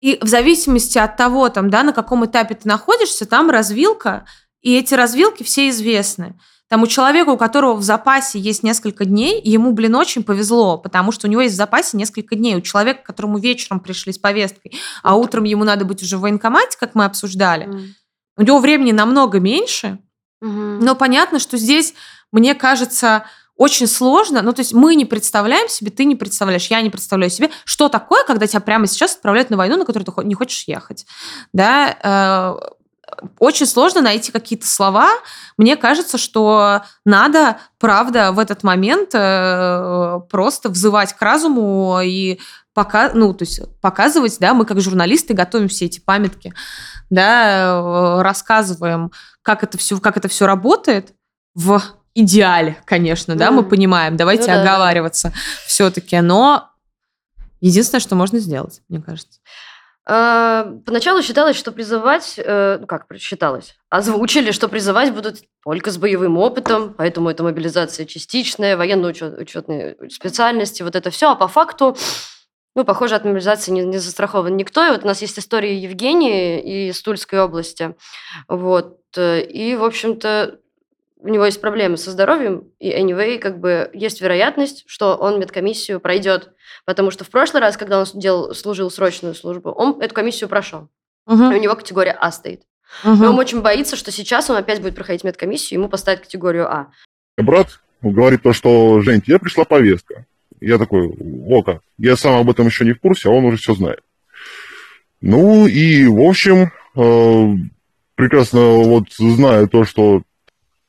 И 0.01 0.17
в 0.19 0.27
зависимости 0.27 0.97
от 0.97 1.15
того, 1.15 1.49
там, 1.49 1.69
да, 1.69 1.83
на 1.83 1.93
каком 1.93 2.25
этапе 2.25 2.55
ты 2.55 2.67
находишься, 2.67 3.27
там 3.27 3.51
развилка, 3.51 4.25
и 4.61 4.75
эти 4.75 4.95
развилки 4.95 5.43
все 5.43 5.69
известны. 5.69 6.39
Там 6.69 6.81
у 6.81 6.87
человека, 6.87 7.29
у 7.29 7.37
которого 7.37 7.75
в 7.75 7.83
запасе 7.83 8.39
есть 8.39 8.63
несколько 8.63 9.05
дней, 9.05 9.39
ему, 9.43 9.73
блин, 9.73 9.93
очень 9.95 10.23
повезло, 10.23 10.79
потому 10.79 11.11
что 11.11 11.27
у 11.27 11.29
него 11.29 11.41
есть 11.41 11.53
в 11.53 11.57
запасе 11.57 11.97
несколько 11.97 12.35
дней. 12.35 12.55
У 12.55 12.61
человека, 12.61 13.03
которому 13.03 13.37
вечером 13.37 13.79
пришли 13.79 14.11
с 14.11 14.17
повесткой, 14.17 14.71
а 15.03 15.17
утром 15.17 15.43
ему 15.43 15.65
надо 15.65 15.85
быть 15.85 16.01
уже 16.01 16.17
в 16.17 16.21
военкомате, 16.21 16.77
как 16.79 16.95
мы 16.95 17.05
обсуждали, 17.05 17.65
М. 17.65 17.93
у 18.37 18.41
него 18.41 18.57
времени 18.57 18.91
намного 18.91 19.39
меньше, 19.39 19.99
Но 20.41 20.95
понятно, 20.95 21.39
что 21.39 21.57
здесь, 21.57 21.93
мне 22.31 22.55
кажется, 22.55 23.25
очень 23.55 23.85
сложно. 23.85 24.41
Ну, 24.41 24.53
то 24.53 24.61
есть 24.61 24.73
мы 24.73 24.95
не 24.95 25.05
представляем 25.05 25.69
себе, 25.69 25.91
ты 25.91 26.05
не 26.05 26.15
представляешь, 26.15 26.67
я 26.67 26.81
не 26.81 26.89
представляю 26.89 27.29
себе, 27.29 27.51
что 27.63 27.89
такое, 27.89 28.23
когда 28.23 28.47
тебя 28.47 28.59
прямо 28.59 28.87
сейчас 28.87 29.15
отправляют 29.15 29.51
на 29.51 29.57
войну, 29.57 29.77
на 29.77 29.85
которую 29.85 30.05
ты 30.05 30.23
не 30.23 30.33
хочешь 30.33 30.63
ехать. 30.67 31.05
Да, 31.53 31.95
э, 32.01 32.81
очень 33.39 33.65
сложно 33.65 34.01
найти 34.01 34.31
какие-то 34.31 34.67
слова. 34.67 35.11
Мне 35.57 35.75
кажется, 35.75 36.17
что 36.17 36.81
надо, 37.05 37.59
правда, 37.79 38.31
в 38.31 38.39
этот 38.39 38.63
момент 38.63 39.11
э, 39.13 40.19
просто 40.29 40.69
взывать 40.69 41.13
к 41.13 41.21
разуму 41.21 41.99
и 42.03 42.39
пока, 42.73 43.11
ну, 43.13 43.33
то 43.33 43.43
есть 43.43 43.61
показывать, 43.81 44.37
да, 44.39 44.53
мы 44.53 44.65
как 44.65 44.79
журналисты 44.81 45.33
готовим 45.33 45.67
все 45.67 45.85
эти 45.85 45.99
памятки, 45.99 46.53
да, 47.09 47.79
э, 47.79 48.21
рассказываем, 48.21 49.11
как 49.41 49.63
это 49.63 49.77
все, 49.77 49.99
как 49.99 50.17
это 50.17 50.27
все 50.27 50.45
работает 50.45 51.13
в 51.53 51.81
идеале, 52.13 52.77
конечно, 52.85 53.35
да, 53.35 53.51
мы 53.51 53.63
понимаем. 53.63 54.17
Давайте 54.17 54.43
Ну 54.43 54.47
да, 54.47 54.55
да. 54.55 54.61
оговариваться 54.61 55.33
все-таки, 55.65 56.19
но 56.21 56.69
единственное, 57.59 58.01
что 58.01 58.15
можно 58.15 58.39
сделать, 58.39 58.81
мне 58.89 59.01
кажется. 59.01 59.39
А, 60.03 60.65
Поначалу 60.85 61.21
считалось, 61.21 61.55
что 61.55 61.71
призывать, 61.71 62.33
э, 62.37 62.77
ну 62.81 62.87
как 62.87 63.05
считалось, 63.17 63.75
озвучили, 63.89 64.51
что 64.51 64.67
призывать 64.67 65.13
будут 65.13 65.43
только 65.63 65.91
с 65.91 65.97
боевым 65.97 66.37
опытом, 66.37 66.93
поэтому 66.97 67.29
это 67.29 67.43
мобилизация 67.43 68.05
частичная, 68.05 68.75
военно-учетные 68.75 69.95
специальности, 70.09 70.81
вот 70.81 70.95
это 70.95 71.11
все. 71.11 71.31
А 71.31 71.35
по 71.35 71.47
факту, 71.47 71.95
ну, 72.75 72.85
похоже, 72.85 73.15
от 73.15 73.25
мобилизации 73.25 73.71
не, 73.71 73.83
не 73.83 73.97
застрахован 73.97 74.55
никто. 74.55 74.85
И 74.85 74.91
вот 74.91 75.03
у 75.03 75.07
нас 75.07 75.21
есть 75.21 75.37
история 75.37 75.77
Евгении 75.77 76.87
из 76.89 77.01
Тульской 77.01 77.41
области. 77.41 77.95
Вот. 78.47 78.99
э, 79.17 79.41
И, 79.41 79.75
в 79.75 79.83
общем-то, 79.83 80.59
у 81.19 81.27
него 81.27 81.45
есть 81.45 81.61
проблемы 81.61 81.97
со 81.97 82.11
здоровьем, 82.11 82.63
и 82.79 82.89
anyway, 82.89 83.37
как 83.37 83.59
бы 83.59 83.89
есть 83.93 84.21
вероятность, 84.21 84.85
что 84.87 85.15
он 85.15 85.39
медкомиссию 85.39 85.99
пройдет. 85.99 86.53
Потому 86.85 87.11
что 87.11 87.23
в 87.23 87.29
прошлый 87.29 87.61
раз, 87.61 87.77
когда 87.77 87.99
он 87.99 88.05
делал, 88.15 88.55
служил 88.55 88.89
срочную 88.89 89.35
службу, 89.35 89.71
он 89.71 90.01
эту 90.01 90.15
комиссию 90.15 90.49
прошел. 90.49 90.89
И 91.29 91.33
у 91.33 91.61
него 91.61 91.75
категория 91.75 92.17
А 92.19 92.31
стоит. 92.31 92.63
И 93.03 93.07
мгм. 93.07 93.23
он 93.23 93.39
очень 93.39 93.61
боится, 93.61 93.95
что 93.95 94.11
сейчас 94.11 94.49
он 94.49 94.57
опять 94.57 94.81
будет 94.81 94.95
проходить 94.95 95.23
медкомиссию, 95.23 95.79
ему 95.79 95.89
поставят 95.89 96.21
категорию 96.21 96.67
А. 96.67 96.87
брат 97.37 97.67
говорит 98.01 98.41
то, 98.41 98.51
что, 98.51 98.99
Жень, 99.01 99.21
тебе 99.21 99.39
пришла 99.39 99.63
повестка. 99.63 100.25
Я 100.61 100.77
такой, 100.77 101.09
о 101.09 101.63
как, 101.63 101.81
я 101.97 102.15
сам 102.15 102.35
об 102.35 102.49
этом 102.49 102.67
еще 102.67 102.85
не 102.85 102.93
в 102.93 102.99
курсе, 102.99 103.29
а 103.29 103.31
он 103.31 103.45
уже 103.45 103.57
все 103.57 103.73
знает. 103.73 104.01
Ну 105.19 105.67
и, 105.67 106.05
в 106.05 106.21
общем, 106.21 106.71
э, 106.95 107.55
прекрасно 108.15 108.61
вот 108.61 109.11
знаю 109.17 109.67
то, 109.67 109.83
что, 109.83 110.21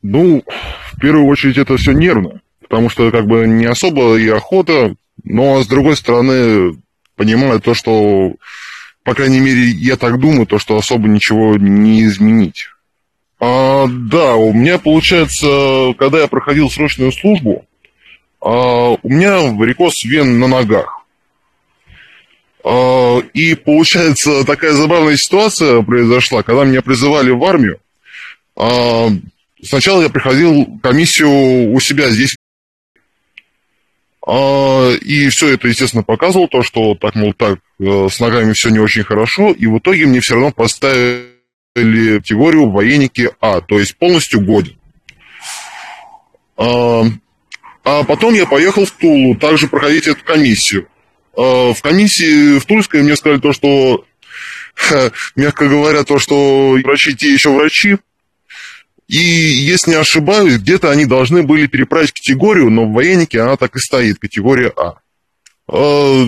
ну, 0.02 0.44
в 0.92 1.00
первую 1.00 1.26
очередь 1.26 1.56
это 1.56 1.76
все 1.78 1.92
нервно, 1.92 2.42
потому 2.60 2.90
что 2.90 3.10
как 3.10 3.26
бы 3.26 3.46
не 3.46 3.64
особо 3.64 4.16
и 4.16 4.28
охота, 4.28 4.94
но 5.24 5.62
с 5.62 5.66
другой 5.66 5.96
стороны 5.96 6.76
понимаю 7.16 7.60
то, 7.60 7.72
что, 7.72 8.34
по 9.04 9.14
крайней 9.14 9.40
мере, 9.40 9.68
я 9.68 9.96
так 9.96 10.20
думаю, 10.20 10.46
то, 10.46 10.58
что 10.58 10.76
особо 10.76 11.08
ничего 11.08 11.56
не 11.56 12.04
изменить. 12.04 12.66
А, 13.40 13.86
да, 13.88 14.36
у 14.36 14.52
меня 14.52 14.78
получается, 14.78 15.94
когда 15.98 16.20
я 16.20 16.28
проходил 16.28 16.70
срочную 16.70 17.10
службу, 17.10 17.66
у 18.44 19.08
меня 19.08 19.52
варикоз 19.52 20.04
вен 20.04 20.40
на 20.40 20.48
ногах. 20.48 21.02
А, 22.64 23.18
и 23.34 23.54
получается 23.54 24.44
такая 24.44 24.72
забавная 24.72 25.16
ситуация 25.16 25.82
произошла, 25.82 26.42
когда 26.42 26.64
меня 26.64 26.82
призывали 26.82 27.30
в 27.30 27.44
армию. 27.44 27.80
А, 28.56 29.08
сначала 29.62 30.02
я 30.02 30.08
проходил 30.08 30.78
комиссию 30.82 31.72
у 31.72 31.80
себя 31.80 32.10
здесь 32.10 32.36
А, 34.24 34.92
и 34.92 35.28
все 35.30 35.54
это, 35.54 35.66
естественно, 35.66 36.04
показывало 36.04 36.48
то, 36.48 36.62
что 36.62 36.94
так, 36.94 37.16
мол, 37.16 37.34
так, 37.34 37.58
э, 37.80 38.08
с 38.08 38.20
ногами 38.20 38.52
все 38.52 38.68
не 38.68 38.78
очень 38.78 39.02
хорошо, 39.02 39.50
и 39.50 39.66
в 39.66 39.78
итоге 39.78 40.06
мне 40.06 40.20
все 40.20 40.34
равно 40.34 40.52
поставили 40.52 41.32
категорию 42.18 42.70
военники 42.70 43.30
А, 43.40 43.60
то 43.60 43.80
есть 43.80 43.96
полностью 43.96 44.40
годен. 44.44 44.76
А, 47.84 48.04
потом 48.04 48.34
я 48.34 48.46
поехал 48.46 48.84
в 48.84 48.90
Тулу, 48.92 49.34
также 49.34 49.68
проходить 49.68 50.06
эту 50.06 50.24
комиссию. 50.24 50.88
А, 51.36 51.72
в 51.72 51.82
комиссии 51.82 52.58
в 52.58 52.64
Тульской 52.64 53.02
мне 53.02 53.16
сказали 53.16 53.40
то, 53.40 53.52
что, 53.52 54.04
мягко 55.36 55.68
говоря, 55.68 56.04
то, 56.04 56.18
что 56.18 56.78
врачи 56.84 57.16
те 57.16 57.32
еще 57.32 57.50
врачи, 57.50 57.98
и, 59.08 59.18
если 59.18 59.90
не 59.90 59.96
ошибаюсь, 59.96 60.58
где-то 60.58 60.90
они 60.90 61.04
должны 61.04 61.42
были 61.42 61.66
переправить 61.66 62.12
категорию, 62.12 62.70
но 62.70 62.86
в 62.86 62.92
военнике 62.92 63.40
она 63.40 63.56
так 63.56 63.76
и 63.76 63.80
стоит, 63.80 64.18
категория 64.18 64.72
А. 64.76 64.94
а 65.68 66.26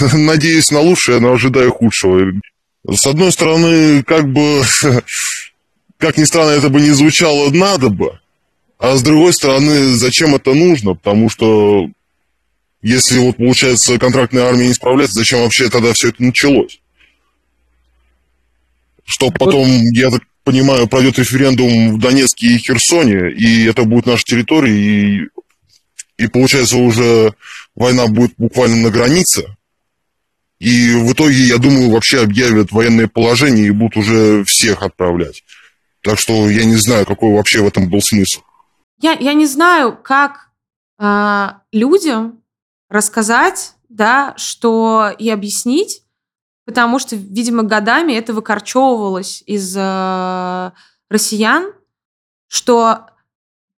надеюсь 0.12 0.70
на 0.70 0.80
лучшее, 0.80 1.20
но 1.20 1.32
ожидаю 1.32 1.72
худшего. 1.72 2.32
С 2.86 3.06
одной 3.06 3.30
стороны, 3.32 4.02
как 4.02 4.30
бы, 4.30 4.62
как 5.98 6.18
ни 6.18 6.24
странно, 6.24 6.50
это 6.50 6.68
бы 6.68 6.80
не 6.80 6.90
звучало 6.90 7.50
«надо 7.50 7.88
бы», 7.88 8.18
а 8.82 8.96
с 8.96 9.02
другой 9.02 9.32
стороны, 9.32 9.94
зачем 9.94 10.34
это 10.34 10.54
нужно? 10.54 10.94
Потому 10.94 11.30
что 11.30 11.86
если 12.82 13.20
вот, 13.20 13.36
получается, 13.36 13.96
контрактная 13.96 14.42
армия 14.42 14.66
не 14.66 14.74
справляется, 14.74 15.20
зачем 15.20 15.38
вообще 15.38 15.70
тогда 15.70 15.92
все 15.92 16.08
это 16.08 16.20
началось? 16.20 16.80
Что 19.04 19.30
потом, 19.30 19.68
я 19.92 20.10
так 20.10 20.22
понимаю, 20.42 20.88
пройдет 20.88 21.16
референдум 21.20 21.94
в 21.94 21.98
Донецке 22.00 22.48
и 22.48 22.58
Херсоне, 22.58 23.30
и 23.30 23.66
это 23.66 23.84
будет 23.84 24.06
наша 24.06 24.24
территория, 24.24 24.74
и, 24.74 25.28
и 26.18 26.26
получается 26.26 26.76
уже 26.78 27.34
война 27.76 28.08
будет 28.08 28.32
буквально 28.36 28.78
на 28.78 28.90
границе. 28.90 29.44
И 30.58 30.90
в 30.94 31.12
итоге, 31.12 31.36
я 31.36 31.58
думаю, 31.58 31.90
вообще 31.90 32.20
объявят 32.20 32.72
военное 32.72 33.06
положение 33.06 33.68
и 33.68 33.70
будут 33.70 33.98
уже 33.98 34.42
всех 34.44 34.82
отправлять. 34.82 35.44
Так 36.02 36.18
что 36.18 36.50
я 36.50 36.64
не 36.64 36.76
знаю, 36.76 37.06
какой 37.06 37.32
вообще 37.32 37.62
в 37.62 37.68
этом 37.68 37.88
был 37.88 38.00
смысл. 38.02 38.40
Я, 39.02 39.12
я 39.12 39.34
не 39.34 39.46
знаю, 39.46 39.98
как 40.02 40.48
э, 40.98 41.48
людям 41.72 42.42
рассказать, 42.88 43.74
да, 43.88 44.34
что 44.36 45.10
и 45.18 45.28
объяснить, 45.28 46.02
Потому 46.64 46.98
что, 46.98 47.16
видимо, 47.16 47.64
годами 47.64 48.12
это 48.12 48.32
выкорчевывалось 48.32 49.42
из 49.46 49.74
э, 49.76 50.70
россиян, 51.10 51.72
что, 52.46 53.06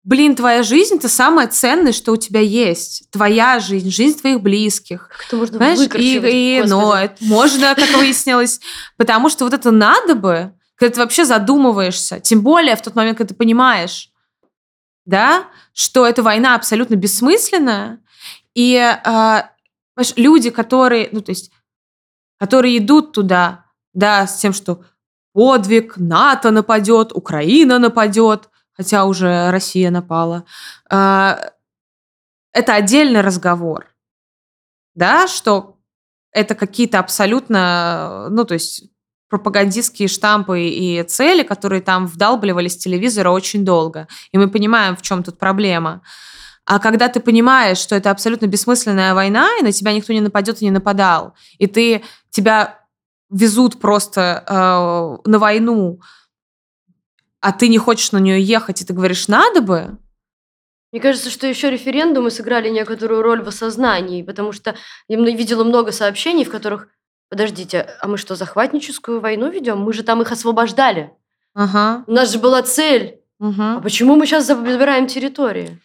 блин, 0.03 0.37
твоя 0.37 0.63
жизнь– 0.63 0.97
это 0.99 1.09
самое 1.09 1.49
ценное, 1.49 1.93
что 1.93 2.13
у 2.13 2.17
тебя 2.17 2.41
есть. 2.41 3.11
Твоя 3.11 3.59
жизнь, 3.59 3.91
жизнь 3.91 4.21
твоих 4.21 4.43
близких. 4.43 5.09
Как 5.09 5.27
это 5.27 5.37
можно 5.37 5.59
Понимаешь? 5.59 5.91
И, 5.95 6.59
и, 6.59 6.63
но 6.67 6.95
это 6.95 7.17
можно, 7.25 7.75
как 7.75 7.89
выяснилось. 7.97 8.61
Потому 8.99 9.31
что 9.31 9.45
вот 9.45 9.55
это 9.55 9.71
надо 9.71 10.15
бы, 10.15 10.53
когда 10.75 10.95
ты 10.95 11.01
вообще 11.01 11.25
задумываешься, 11.25 12.21
тем 12.21 12.43
более 12.43 12.77
в 12.77 12.83
тот 12.83 12.95
момент, 12.97 13.17
когда 13.17 13.29
ты 13.29 13.35
понимаешь, 13.35 14.11
да, 15.05 15.49
что 15.73 16.07
эта 16.07 16.23
война 16.23 16.55
абсолютно 16.55 16.95
бессмысленная, 16.95 18.01
и 18.55 18.77
э, 18.77 19.43
люди, 20.17 20.51
которые, 20.51 21.09
ну, 21.13 21.21
то 21.21 21.31
есть 21.31 21.51
которые 22.39 22.79
идут 22.79 23.13
туда, 23.13 23.67
да, 23.93 24.27
с 24.27 24.37
тем, 24.37 24.53
что 24.53 24.85
подвиг, 25.33 25.97
НАТО 25.97 26.51
нападет, 26.51 27.13
Украина 27.13 27.79
нападет, 27.79 28.51
хотя 28.73 29.05
уже 29.05 29.51
Россия 29.51 29.91
напала. 29.91 30.45
А, 30.91 31.53
это 32.53 32.75
отдельный 32.75 33.21
разговор, 33.21 33.87
да, 34.95 35.27
что 35.27 35.79
это 36.33 36.55
какие-то 36.55 36.99
абсолютно, 36.99 38.29
ну, 38.31 38.45
то 38.45 38.55
есть 38.55 38.91
пропагандистские 39.29 40.09
штампы 40.09 40.69
и 40.69 41.03
цели, 41.05 41.43
которые 41.43 41.83
там 41.83 42.07
вдалбливались 42.07 42.75
с 42.75 42.79
телевизора 42.79 43.31
очень 43.31 43.65
долго. 43.65 44.07
И 44.33 44.39
мы 44.39 44.49
понимаем, 44.49 44.97
в 44.97 45.03
чем 45.03 45.23
тут 45.23 45.39
проблема. 45.39 46.03
А 46.67 46.79
когда 46.79 47.09
ты 47.09 47.21
понимаешь, 47.21 47.79
что 47.79 47.95
это 47.95 48.11
абсолютно 48.11 48.47
бессмысленная 48.47 49.15
война, 49.15 49.49
и 49.61 49.63
на 49.63 49.73
тебя 49.73 49.93
никто 49.93 50.13
не 50.13 50.21
нападет 50.21 50.63
и 50.63 50.65
не 50.65 50.71
нападал, 50.71 51.35
и 51.59 51.67
ты 51.67 52.03
тебя 52.31 52.81
везут 53.31 53.81
просто 53.81 54.45
э, 54.47 55.29
на 55.29 55.39
войну, 55.39 56.01
а 57.41 57.53
ты 57.53 57.69
не 57.69 57.79
хочешь 57.79 58.13
на 58.13 58.19
нее 58.19 58.43
ехать, 58.43 58.81
и 58.81 58.85
ты 58.85 58.95
говоришь, 58.95 59.29
надо 59.29 59.61
бы, 59.61 59.99
мне 60.95 61.01
кажется, 61.01 61.29
что 61.29 61.49
еще 61.49 61.71
референдумы 61.71 62.31
сыграли 62.31 62.69
некоторую 62.69 63.21
роль 63.21 63.43
в 63.43 63.49
осознании, 63.49 64.23
потому 64.23 64.53
что 64.53 64.77
я 65.09 65.17
видела 65.19 65.65
много 65.65 65.91
сообщений, 65.91 66.45
в 66.45 66.53
которых, 66.53 66.87
подождите, 67.29 67.87
а 68.01 68.09
мы 68.09 68.19
что, 68.19 68.37
захватническую 68.37 69.21
войну 69.21 69.51
ведем? 69.51 69.79
Мы 69.81 69.93
же 69.93 70.03
там 70.03 70.23
их 70.23 70.33
освобождали. 70.33 71.13
Ага. 71.55 72.05
У 72.07 72.13
нас 72.13 72.33
же 72.33 72.39
была 72.39 72.63
цель. 72.63 73.21
Угу. 73.41 73.63
А 73.63 73.81
почему 73.81 74.17
мы 74.17 74.27
сейчас 74.27 74.47
забираем 74.47 75.07
территории? 75.07 75.81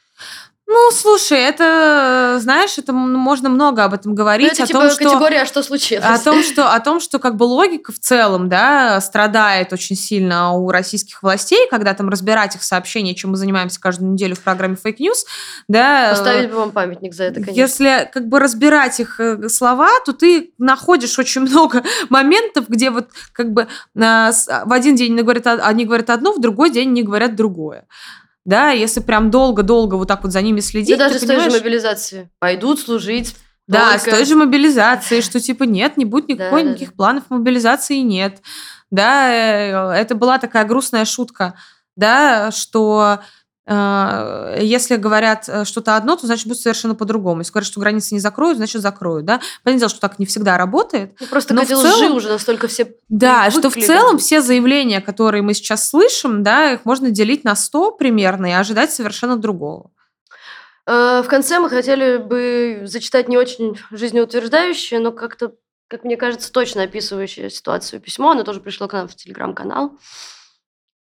Ну, 0.71 0.91
слушай, 0.91 1.39
это, 1.39 2.37
знаешь, 2.39 2.77
это 2.77 2.93
можно 2.93 3.49
много 3.49 3.83
об 3.83 3.95
этом 3.95 4.13
говорить. 4.13 4.51
это 4.53 4.65
о 4.65 4.67
типа 4.67 4.81
том, 4.81 4.91
что, 4.91 5.03
категория, 5.03 5.45
что 5.45 5.63
случилось? 5.63 6.05
О 6.05 6.19
том, 6.19 6.43
что, 6.43 6.71
о 6.71 6.79
том, 6.79 6.99
что 6.99 7.17
как 7.17 7.37
бы 7.37 7.45
логика 7.45 7.91
в 7.91 7.97
целом, 7.97 8.49
да, 8.49 9.01
страдает 9.01 9.73
очень 9.73 9.95
сильно 9.95 10.51
у 10.51 10.69
российских 10.69 11.23
властей, 11.23 11.67
когда 11.71 11.95
там 11.95 12.09
разбирать 12.09 12.55
их 12.55 12.61
сообщения, 12.61 13.15
чем 13.15 13.31
мы 13.31 13.37
занимаемся 13.37 13.81
каждую 13.81 14.11
неделю 14.11 14.35
в 14.35 14.41
программе 14.41 14.75
Fake 14.75 14.97
News, 14.97 15.25
да. 15.67 16.11
Поставить 16.11 16.51
бы 16.51 16.57
вам 16.57 16.71
памятник 16.71 17.15
за 17.15 17.23
это, 17.23 17.41
конечно. 17.41 17.59
Если 17.59 18.09
как 18.13 18.27
бы 18.27 18.39
разбирать 18.39 18.99
их 18.99 19.19
э, 19.19 19.49
слова, 19.49 19.89
то 20.05 20.13
ты 20.13 20.53
находишь 20.59 21.17
очень 21.17 21.41
много 21.41 21.83
моментов, 22.09 22.65
где 22.67 22.91
вот 22.91 23.07
как 23.33 23.53
бы 23.53 23.67
в 23.95 24.71
один 24.71 24.95
день 24.95 25.13
они 25.13 25.23
говорят, 25.23 25.47
они 25.47 25.85
говорят 25.85 26.11
одно, 26.11 26.31
в 26.31 26.39
другой 26.39 26.69
день 26.69 26.89
они 26.89 27.01
говорят 27.01 27.35
другое 27.35 27.87
да, 28.45 28.71
если 28.71 28.99
прям 28.99 29.31
долго-долго 29.31 29.95
вот 29.95 30.07
так 30.07 30.23
вот 30.23 30.31
за 30.31 30.41
ними 30.41 30.59
следить. 30.59 30.97
Да 30.97 31.07
даже 31.07 31.19
с 31.19 31.25
той 31.25 31.39
же 31.39 31.51
мобилизации. 31.51 32.29
Пойдут 32.39 32.79
служить. 32.79 33.35
Да, 33.67 33.91
только... 33.91 33.99
с 33.99 34.03
той 34.15 34.25
же 34.25 34.35
мобилизацией, 34.35 35.21
что 35.21 35.39
типа 35.39 35.63
нет, 35.63 35.95
не 35.97 36.05
будет 36.05 36.27
никакой, 36.27 36.63
да, 36.63 36.69
никаких 36.69 36.89
да. 36.89 36.95
планов 36.95 37.23
мобилизации 37.29 37.97
нет. 37.97 38.41
Да, 38.89 39.31
э, 39.31 40.01
это 40.01 40.15
была 40.15 40.39
такая 40.39 40.65
грустная 40.65 41.05
шутка, 41.05 41.53
да, 41.95 42.49
что 42.51 43.19
если 43.71 44.95
говорят 44.95 45.47
э, 45.47 45.63
что-то 45.63 45.95
одно, 45.95 46.15
то 46.15 46.25
значит 46.25 46.47
будет 46.47 46.59
совершенно 46.59 46.95
по-другому. 46.95 47.41
Если 47.41 47.51
говорят, 47.51 47.67
что 47.67 47.79
границы 47.79 48.15
не 48.15 48.19
закроют, 48.19 48.57
значит 48.57 48.81
закроют, 48.81 49.25
да. 49.25 49.41
Понятное 49.63 49.81
дело, 49.81 49.89
что 49.89 49.99
так 49.99 50.17
не 50.17 50.25
всегда 50.25 50.57
работает. 50.57 51.15
Ну, 51.19 51.27
просто 51.27 51.53
но 51.53 51.63
в 51.63 51.67
целом, 51.67 52.15
уже 52.15 52.29
настолько 52.29 52.67
все 52.67 52.95
Да, 53.09 53.51
что 53.51 53.69
в 53.69 53.75
целом 53.75 54.17
все 54.17 54.41
заявления, 54.41 55.01
которые 55.01 55.43
мы 55.43 55.53
сейчас 55.53 55.87
слышим, 55.87 56.41
да, 56.41 56.73
их 56.73 56.85
можно 56.85 57.11
делить 57.11 57.43
на 57.43 57.55
100 57.55 57.91
примерно 57.91 58.47
и 58.47 58.53
ожидать 58.53 58.91
совершенно 58.91 59.37
другого. 59.37 59.91
Э, 60.87 61.21
в 61.23 61.27
конце 61.27 61.59
мы 61.59 61.69
хотели 61.69 62.17
бы 62.17 62.81
зачитать 62.85 63.27
не 63.27 63.37
очень 63.37 63.77
жизнеутверждающее, 63.91 64.99
но 64.99 65.11
как-то, 65.11 65.53
как 65.87 66.03
мне 66.03 66.17
кажется, 66.17 66.51
точно 66.51 66.83
описывающее 66.83 67.51
ситуацию 67.51 68.01
письмо. 68.01 68.31
Оно 68.31 68.41
тоже 68.41 68.61
пришло 68.61 68.87
к 68.87 68.93
нам 68.93 69.07
в 69.07 69.15
телеграм-канал. 69.15 69.91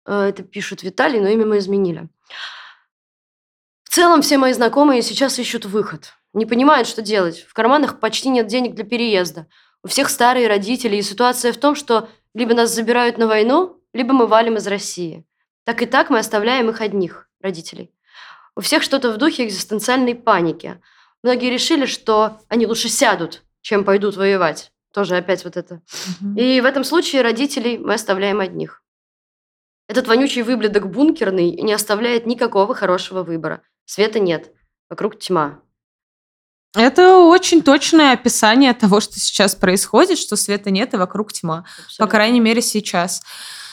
Э, 0.06 0.24
это 0.30 0.44
пишет 0.44 0.84
Виталий, 0.84 1.20
но 1.20 1.28
имя 1.28 1.46
мы 1.46 1.58
изменили. 1.58 2.08
В 3.84 3.90
целом 3.90 4.22
все 4.22 4.38
мои 4.38 4.54
знакомые 4.54 5.02
сейчас 5.02 5.38
ищут 5.40 5.66
выход. 5.66 6.14
Не 6.34 6.46
понимают, 6.46 6.88
что 6.88 7.02
делать. 7.02 7.46
В 7.48 7.54
карманах 7.54 8.00
почти 8.00 8.30
нет 8.30 8.48
денег 8.48 8.74
для 8.74 8.84
переезда. 8.84 9.48
У 9.84 9.88
всех 9.88 10.10
старые 10.10 10.48
родители, 10.48 10.96
и 10.96 11.02
ситуация 11.02 11.54
в 11.54 11.58
том, 11.58 11.76
что 11.76 12.10
либо 12.34 12.54
нас 12.56 12.74
забирают 12.74 13.18
на 13.18 13.28
войну, 13.28 13.80
либо 13.94 14.14
мы 14.14 14.26
валим 14.28 14.58
из 14.58 14.66
России. 14.66 15.26
Так 15.66 15.82
и 15.82 15.86
так 15.86 16.10
мы 16.10 16.20
оставляем 16.20 16.70
их 16.70 16.82
одних, 16.82 17.30
родителей. 17.42 17.92
У 18.56 18.62
всех 18.62 18.84
что-то 18.84 19.12
в 19.12 19.18
духе 19.18 19.46
экзистенциальной 19.46 20.16
паники. 20.16 20.82
Многие 21.22 21.50
решили, 21.50 21.86
что 21.86 22.40
они 22.50 22.68
лучше 22.68 22.90
сядут, 22.90 23.44
чем 23.62 23.84
пойдут 23.84 24.16
воевать. 24.16 24.72
Тоже 24.94 25.18
опять 25.18 25.44
вот 25.44 25.58
это. 25.58 25.82
Угу. 26.22 26.40
И 26.40 26.62
в 26.62 26.66
этом 26.66 26.84
случае 26.84 27.22
родителей 27.22 27.78
мы 27.78 27.96
оставляем 27.96 28.40
одних. 28.40 28.83
Этот 29.94 30.08
вонючий 30.08 30.42
выблядок 30.42 30.90
бункерный 30.90 31.52
не 31.52 31.72
оставляет 31.72 32.26
никакого 32.26 32.74
хорошего 32.74 33.22
выбора. 33.22 33.62
Света 33.86 34.18
нет. 34.18 34.52
Вокруг 34.90 35.20
тьма. 35.20 35.60
Это 36.76 37.20
очень 37.20 37.62
точное 37.62 38.14
описание 38.14 38.74
того, 38.74 39.00
что 39.02 39.20
сейчас 39.20 39.54
происходит, 39.54 40.18
что 40.18 40.36
света 40.36 40.72
нет 40.72 40.96
и 40.96 40.98
вокруг 40.98 41.32
тьма. 41.32 41.66
Абсолютно. 41.86 42.06
По 42.08 42.10
крайней 42.10 42.40
мере, 42.40 42.64
сейчас. 42.64 43.22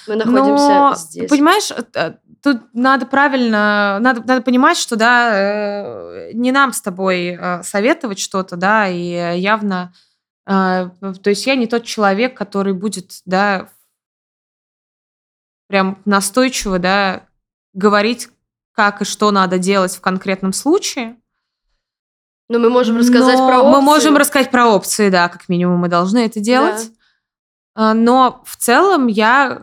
Мы 0.06 0.16
находимся 0.16 0.68
Но, 0.68 0.94
здесь. 0.94 1.30
Понимаешь, 1.30 1.70
э, 1.70 2.12
тут 2.42 2.64
надо 2.74 3.06
правильно, 3.06 3.96
надо, 4.02 4.20
надо 4.20 4.42
понимать, 4.42 4.76
что 4.76 4.96
да, 4.96 5.30
э, 5.32 6.32
не 6.34 6.52
нам 6.52 6.74
с 6.74 6.82
тобой 6.82 7.28
э, 7.28 7.62
советовать 7.62 8.18
что-то, 8.18 8.56
да, 8.56 8.88
и 8.88 9.40
явно, 9.40 9.94
то 10.44 10.90
есть 11.24 11.46
я 11.46 11.54
не 11.54 11.66
тот 11.66 11.84
человек, 11.84 12.36
который 12.36 12.74
будет, 12.74 13.20
да, 13.24 13.68
прям 15.70 15.98
настойчиво, 16.04 16.80
да, 16.80 17.28
говорить, 17.72 18.28
как 18.74 19.02
и 19.02 19.04
что 19.04 19.30
надо 19.30 19.56
делать 19.56 19.94
в 19.94 20.00
конкретном 20.00 20.52
случае. 20.52 21.16
Но 22.48 22.58
мы 22.58 22.70
можем 22.70 22.96
рассказать 22.98 23.38
Но 23.38 23.46
про 23.46 23.60
опции. 23.60 23.70
Мы 23.70 23.80
можем 23.80 24.16
рассказать 24.16 24.50
про 24.50 24.66
опции, 24.66 25.10
да, 25.10 25.28
как 25.28 25.48
минимум 25.48 25.78
мы 25.78 25.88
должны 25.88 26.26
это 26.26 26.40
делать. 26.40 26.90
А, 27.76 27.94
Но 27.94 28.42
в 28.44 28.56
целом 28.56 29.06
я 29.06 29.62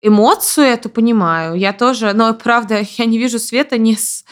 эмоцию 0.00 0.66
эту 0.66 0.88
понимаю. 0.88 1.56
Я 1.56 1.72
тоже, 1.72 2.12
но 2.12 2.32
правда, 2.32 2.78
я 2.96 3.04
не 3.04 3.18
вижу 3.18 3.40
света 3.40 3.78
не 3.78 3.96
с 3.96 4.24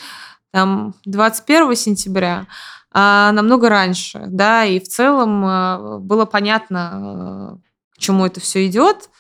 там, 0.52 0.94
21 1.06 1.74
сентября, 1.74 2.46
а 2.92 3.32
намного 3.32 3.68
раньше, 3.68 4.26
да, 4.28 4.64
и 4.64 4.78
в 4.78 4.86
целом 4.86 5.44
э, 5.44 5.98
было 5.98 6.24
понятно, 6.26 7.58
э, 7.58 7.96
к 7.96 7.98
чему 7.98 8.24
это 8.24 8.38
все 8.38 8.64
идет. 8.68 9.10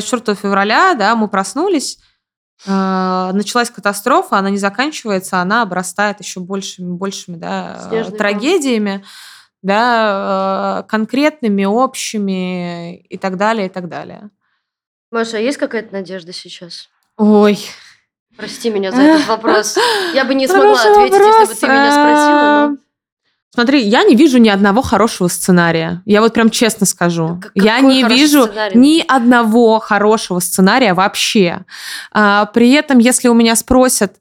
24 0.00 0.36
февраля, 0.36 0.94
да, 0.94 1.14
мы 1.14 1.28
проснулись, 1.28 1.98
э, 2.66 3.30
началась 3.32 3.70
катастрофа, 3.70 4.38
она 4.38 4.50
не 4.50 4.56
заканчивается, 4.56 5.38
она 5.38 5.62
обрастает 5.62 6.18
еще 6.20 6.40
большими, 6.40 6.92
большими, 6.92 7.36
да, 7.36 7.86
Снежный 7.88 8.18
трагедиями, 8.18 9.04
да, 9.62 10.80
э, 10.80 10.88
конкретными, 10.88 11.64
общими 11.64 12.96
и 12.96 13.16
так 13.16 13.36
далее, 13.36 13.66
и 13.66 13.70
так 13.70 13.88
далее. 13.88 14.30
Маша, 15.12 15.36
а 15.36 15.40
есть 15.40 15.58
какая-то 15.58 15.92
надежда 15.92 16.32
сейчас? 16.32 16.88
Ой, 17.16 17.58
Прости 18.36 18.68
меня 18.68 18.90
за 18.90 19.00
этот 19.00 19.28
вопрос. 19.28 19.78
Я 20.12 20.24
бы 20.24 20.34
не 20.34 20.48
смогла 20.48 20.74
Хороший 20.74 20.90
ответить, 20.90 21.24
если 21.24 21.54
бы 21.54 21.60
ты 21.60 21.66
меня 21.68 21.92
спросила. 21.92 22.68
но- 22.68 22.76
Смотри, 23.54 23.82
я 23.82 24.02
не 24.02 24.16
вижу 24.16 24.38
ни 24.38 24.48
одного 24.48 24.82
хорошего 24.82 25.28
сценария. 25.28 26.02
Я 26.06 26.22
вот 26.22 26.34
прям 26.34 26.50
честно 26.50 26.86
скажу. 26.86 27.40
К- 27.40 27.52
я 27.54 27.76
какой 27.76 27.94
не 27.94 28.02
вижу 28.02 28.46
сценарий? 28.46 28.76
ни 28.76 29.04
одного 29.06 29.78
хорошего 29.78 30.40
сценария 30.40 30.92
вообще. 30.92 31.60
А, 32.10 32.46
при 32.46 32.72
этом, 32.72 32.98
если 32.98 33.28
у 33.28 33.34
меня 33.34 33.54
спросят, 33.54 34.16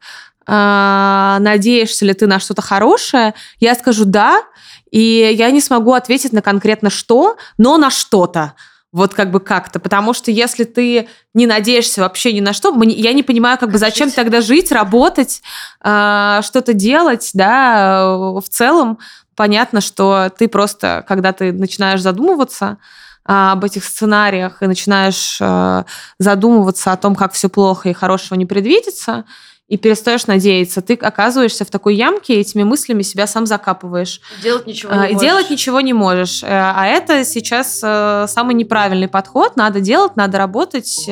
а, 0.46 1.38
надеешься 1.40 2.06
ли 2.06 2.14
ты 2.14 2.28
на 2.28 2.40
что-то 2.40 2.62
хорошее, 2.62 3.34
я 3.60 3.74
скажу 3.74 4.06
да, 4.06 4.44
и 4.92 5.34
я 5.36 5.50
не 5.50 5.62
смогу 5.62 5.94
ответить 5.94 6.32
на 6.32 6.44
конкретно 6.44 6.92
что, 6.92 7.38
но 7.58 7.78
на 7.78 7.90
что-то. 7.90 8.54
Вот 8.92 9.16
как 9.16 9.32
бы 9.32 9.40
как-то. 9.40 9.80
Потому 9.80 10.14
что 10.14 10.30
если 10.30 10.66
ты 10.66 11.10
не 11.34 11.48
надеешься 11.48 12.02
вообще 12.02 12.32
ни 12.32 12.42
на 12.42 12.54
что, 12.54 12.72
я 12.84 13.14
не 13.14 13.24
понимаю, 13.24 13.58
как 13.58 13.72
бы 13.72 13.80
зачем 13.80 14.10
жить? 14.10 14.16
тогда 14.16 14.42
жить, 14.42 14.72
работать, 14.72 15.42
а, 15.82 16.44
что-то 16.44 16.74
делать, 16.74 17.32
да, 17.34 18.16
в 18.16 18.44
целом 18.48 19.00
понятно, 19.36 19.82
что 19.82 20.30
ты 20.38 20.48
просто, 20.48 21.04
когда 21.08 21.34
ты 21.34 21.52
начинаешь 21.52 22.02
задумываться 22.02 22.78
а, 23.26 23.54
об 23.54 23.64
этих 23.64 23.84
сценариях 23.86 24.62
и 24.62 24.68
начинаешь 24.68 25.38
а, 25.42 25.86
задумываться 26.20 26.92
о 26.92 26.98
том, 26.98 27.16
как 27.16 27.34
все 27.34 27.50
плохо 27.50 27.90
и 27.90 27.94
хорошего 27.94 28.38
не 28.38 28.46
предвидится, 28.46 29.26
и 29.70 29.78
перестаешь 29.78 30.28
надеяться, 30.28 30.82
ты 30.82 30.94
оказываешься 30.96 31.64
в 31.64 31.70
такой 31.70 31.96
ямке 31.96 32.36
и 32.36 32.40
этими 32.40 32.64
мыслями 32.64 33.02
себя 33.02 33.26
сам 33.28 33.46
закапываешь. 33.46 34.20
Делать 34.44 34.68
ничего 34.68 34.92
А, 34.92 35.06
не 35.06 35.12
и 35.12 35.14
можешь. 35.14 35.22
делать 35.22 35.50
ничего 35.50 35.82
не 35.82 35.94
можешь. 35.94 36.44
Э, 36.44 36.48
А 36.50 36.86
это 36.86 37.24
сейчас 37.24 37.80
э, 37.82 38.26
самый 38.28 38.56
неправильный 38.56 39.08
подход. 39.08 39.56
Надо 39.56 39.80
делать, 39.80 40.16
надо 40.18 40.38
работать. 40.38 41.10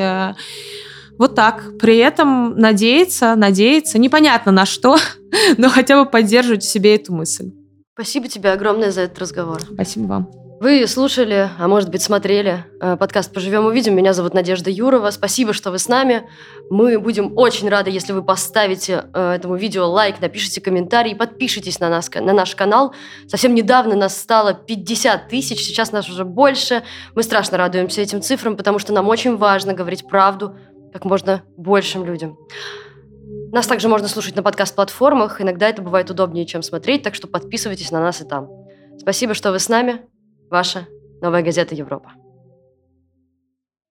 Вот 1.17 1.35
так. 1.35 1.77
При 1.79 1.97
этом 1.97 2.57
надеяться, 2.57 3.35
надеяться. 3.35 3.97
Непонятно 3.99 4.51
на 4.51 4.65
что, 4.65 4.97
но 5.57 5.69
хотя 5.69 6.03
бы 6.03 6.09
поддерживать 6.09 6.63
в 6.63 6.69
себе 6.69 6.95
эту 6.95 7.13
мысль. 7.13 7.51
Спасибо 8.01 8.27
тебе 8.27 8.51
огромное 8.51 8.89
за 8.89 9.01
этот 9.01 9.19
разговор. 9.19 9.61
Спасибо 9.61 10.07
вам. 10.07 10.31
Вы 10.59 10.87
слушали, 10.87 11.51
а 11.59 11.67
может 11.67 11.91
быть 11.91 12.01
смотрели 12.01 12.65
э, 12.81 12.97
подкаст 12.97 13.31
«Поживем, 13.31 13.65
увидим». 13.65 13.95
Меня 13.95 14.13
зовут 14.13 14.33
Надежда 14.33 14.71
Юрова. 14.71 15.11
Спасибо, 15.11 15.53
что 15.53 15.69
вы 15.69 15.77
с 15.77 15.87
нами. 15.87 16.27
Мы 16.71 16.97
будем 16.97 17.37
очень 17.37 17.69
рады, 17.69 17.91
если 17.91 18.13
вы 18.13 18.23
поставите 18.23 19.05
э, 19.13 19.33
этому 19.33 19.55
видео 19.55 19.87
лайк, 19.87 20.19
напишите 20.19 20.61
комментарий, 20.61 21.15
подпишитесь 21.15 21.79
на, 21.79 21.89
нас, 21.89 22.09
на 22.09 22.33
наш 22.33 22.55
канал. 22.55 22.95
Совсем 23.27 23.53
недавно 23.53 23.95
нас 23.95 24.17
стало 24.17 24.55
50 24.55 25.29
тысяч, 25.29 25.59
сейчас 25.59 25.91
нас 25.91 26.09
уже 26.09 26.25
больше. 26.25 26.81
Мы 27.13 27.21
страшно 27.21 27.59
радуемся 27.59 28.01
этим 28.01 28.23
цифрам, 28.23 28.57
потому 28.57 28.79
что 28.79 28.93
нам 28.93 29.07
очень 29.09 29.37
важно 29.37 29.75
говорить 29.75 30.07
правду 30.07 30.55
как 30.91 31.05
можно 31.05 31.43
большим 31.55 32.03
людям. 32.03 32.35
Нас 33.51 33.67
также 33.67 33.89
можно 33.89 34.07
слушать 34.07 34.35
на 34.35 34.43
подкаст-платформах. 34.43 35.41
Иногда 35.41 35.67
это 35.67 35.81
бывает 35.81 36.09
удобнее, 36.09 36.45
чем 36.45 36.61
смотреть, 36.61 37.03
так 37.03 37.15
что 37.15 37.27
подписывайтесь 37.27 37.91
на 37.91 37.99
нас 37.99 38.21
и 38.21 38.25
там. 38.25 38.49
Спасибо, 38.97 39.33
что 39.33 39.51
вы 39.51 39.59
с 39.59 39.67
нами. 39.67 40.01
Ваша 40.49 40.87
новая 41.21 41.43
газета 41.43 41.75
Европа. 41.75 42.13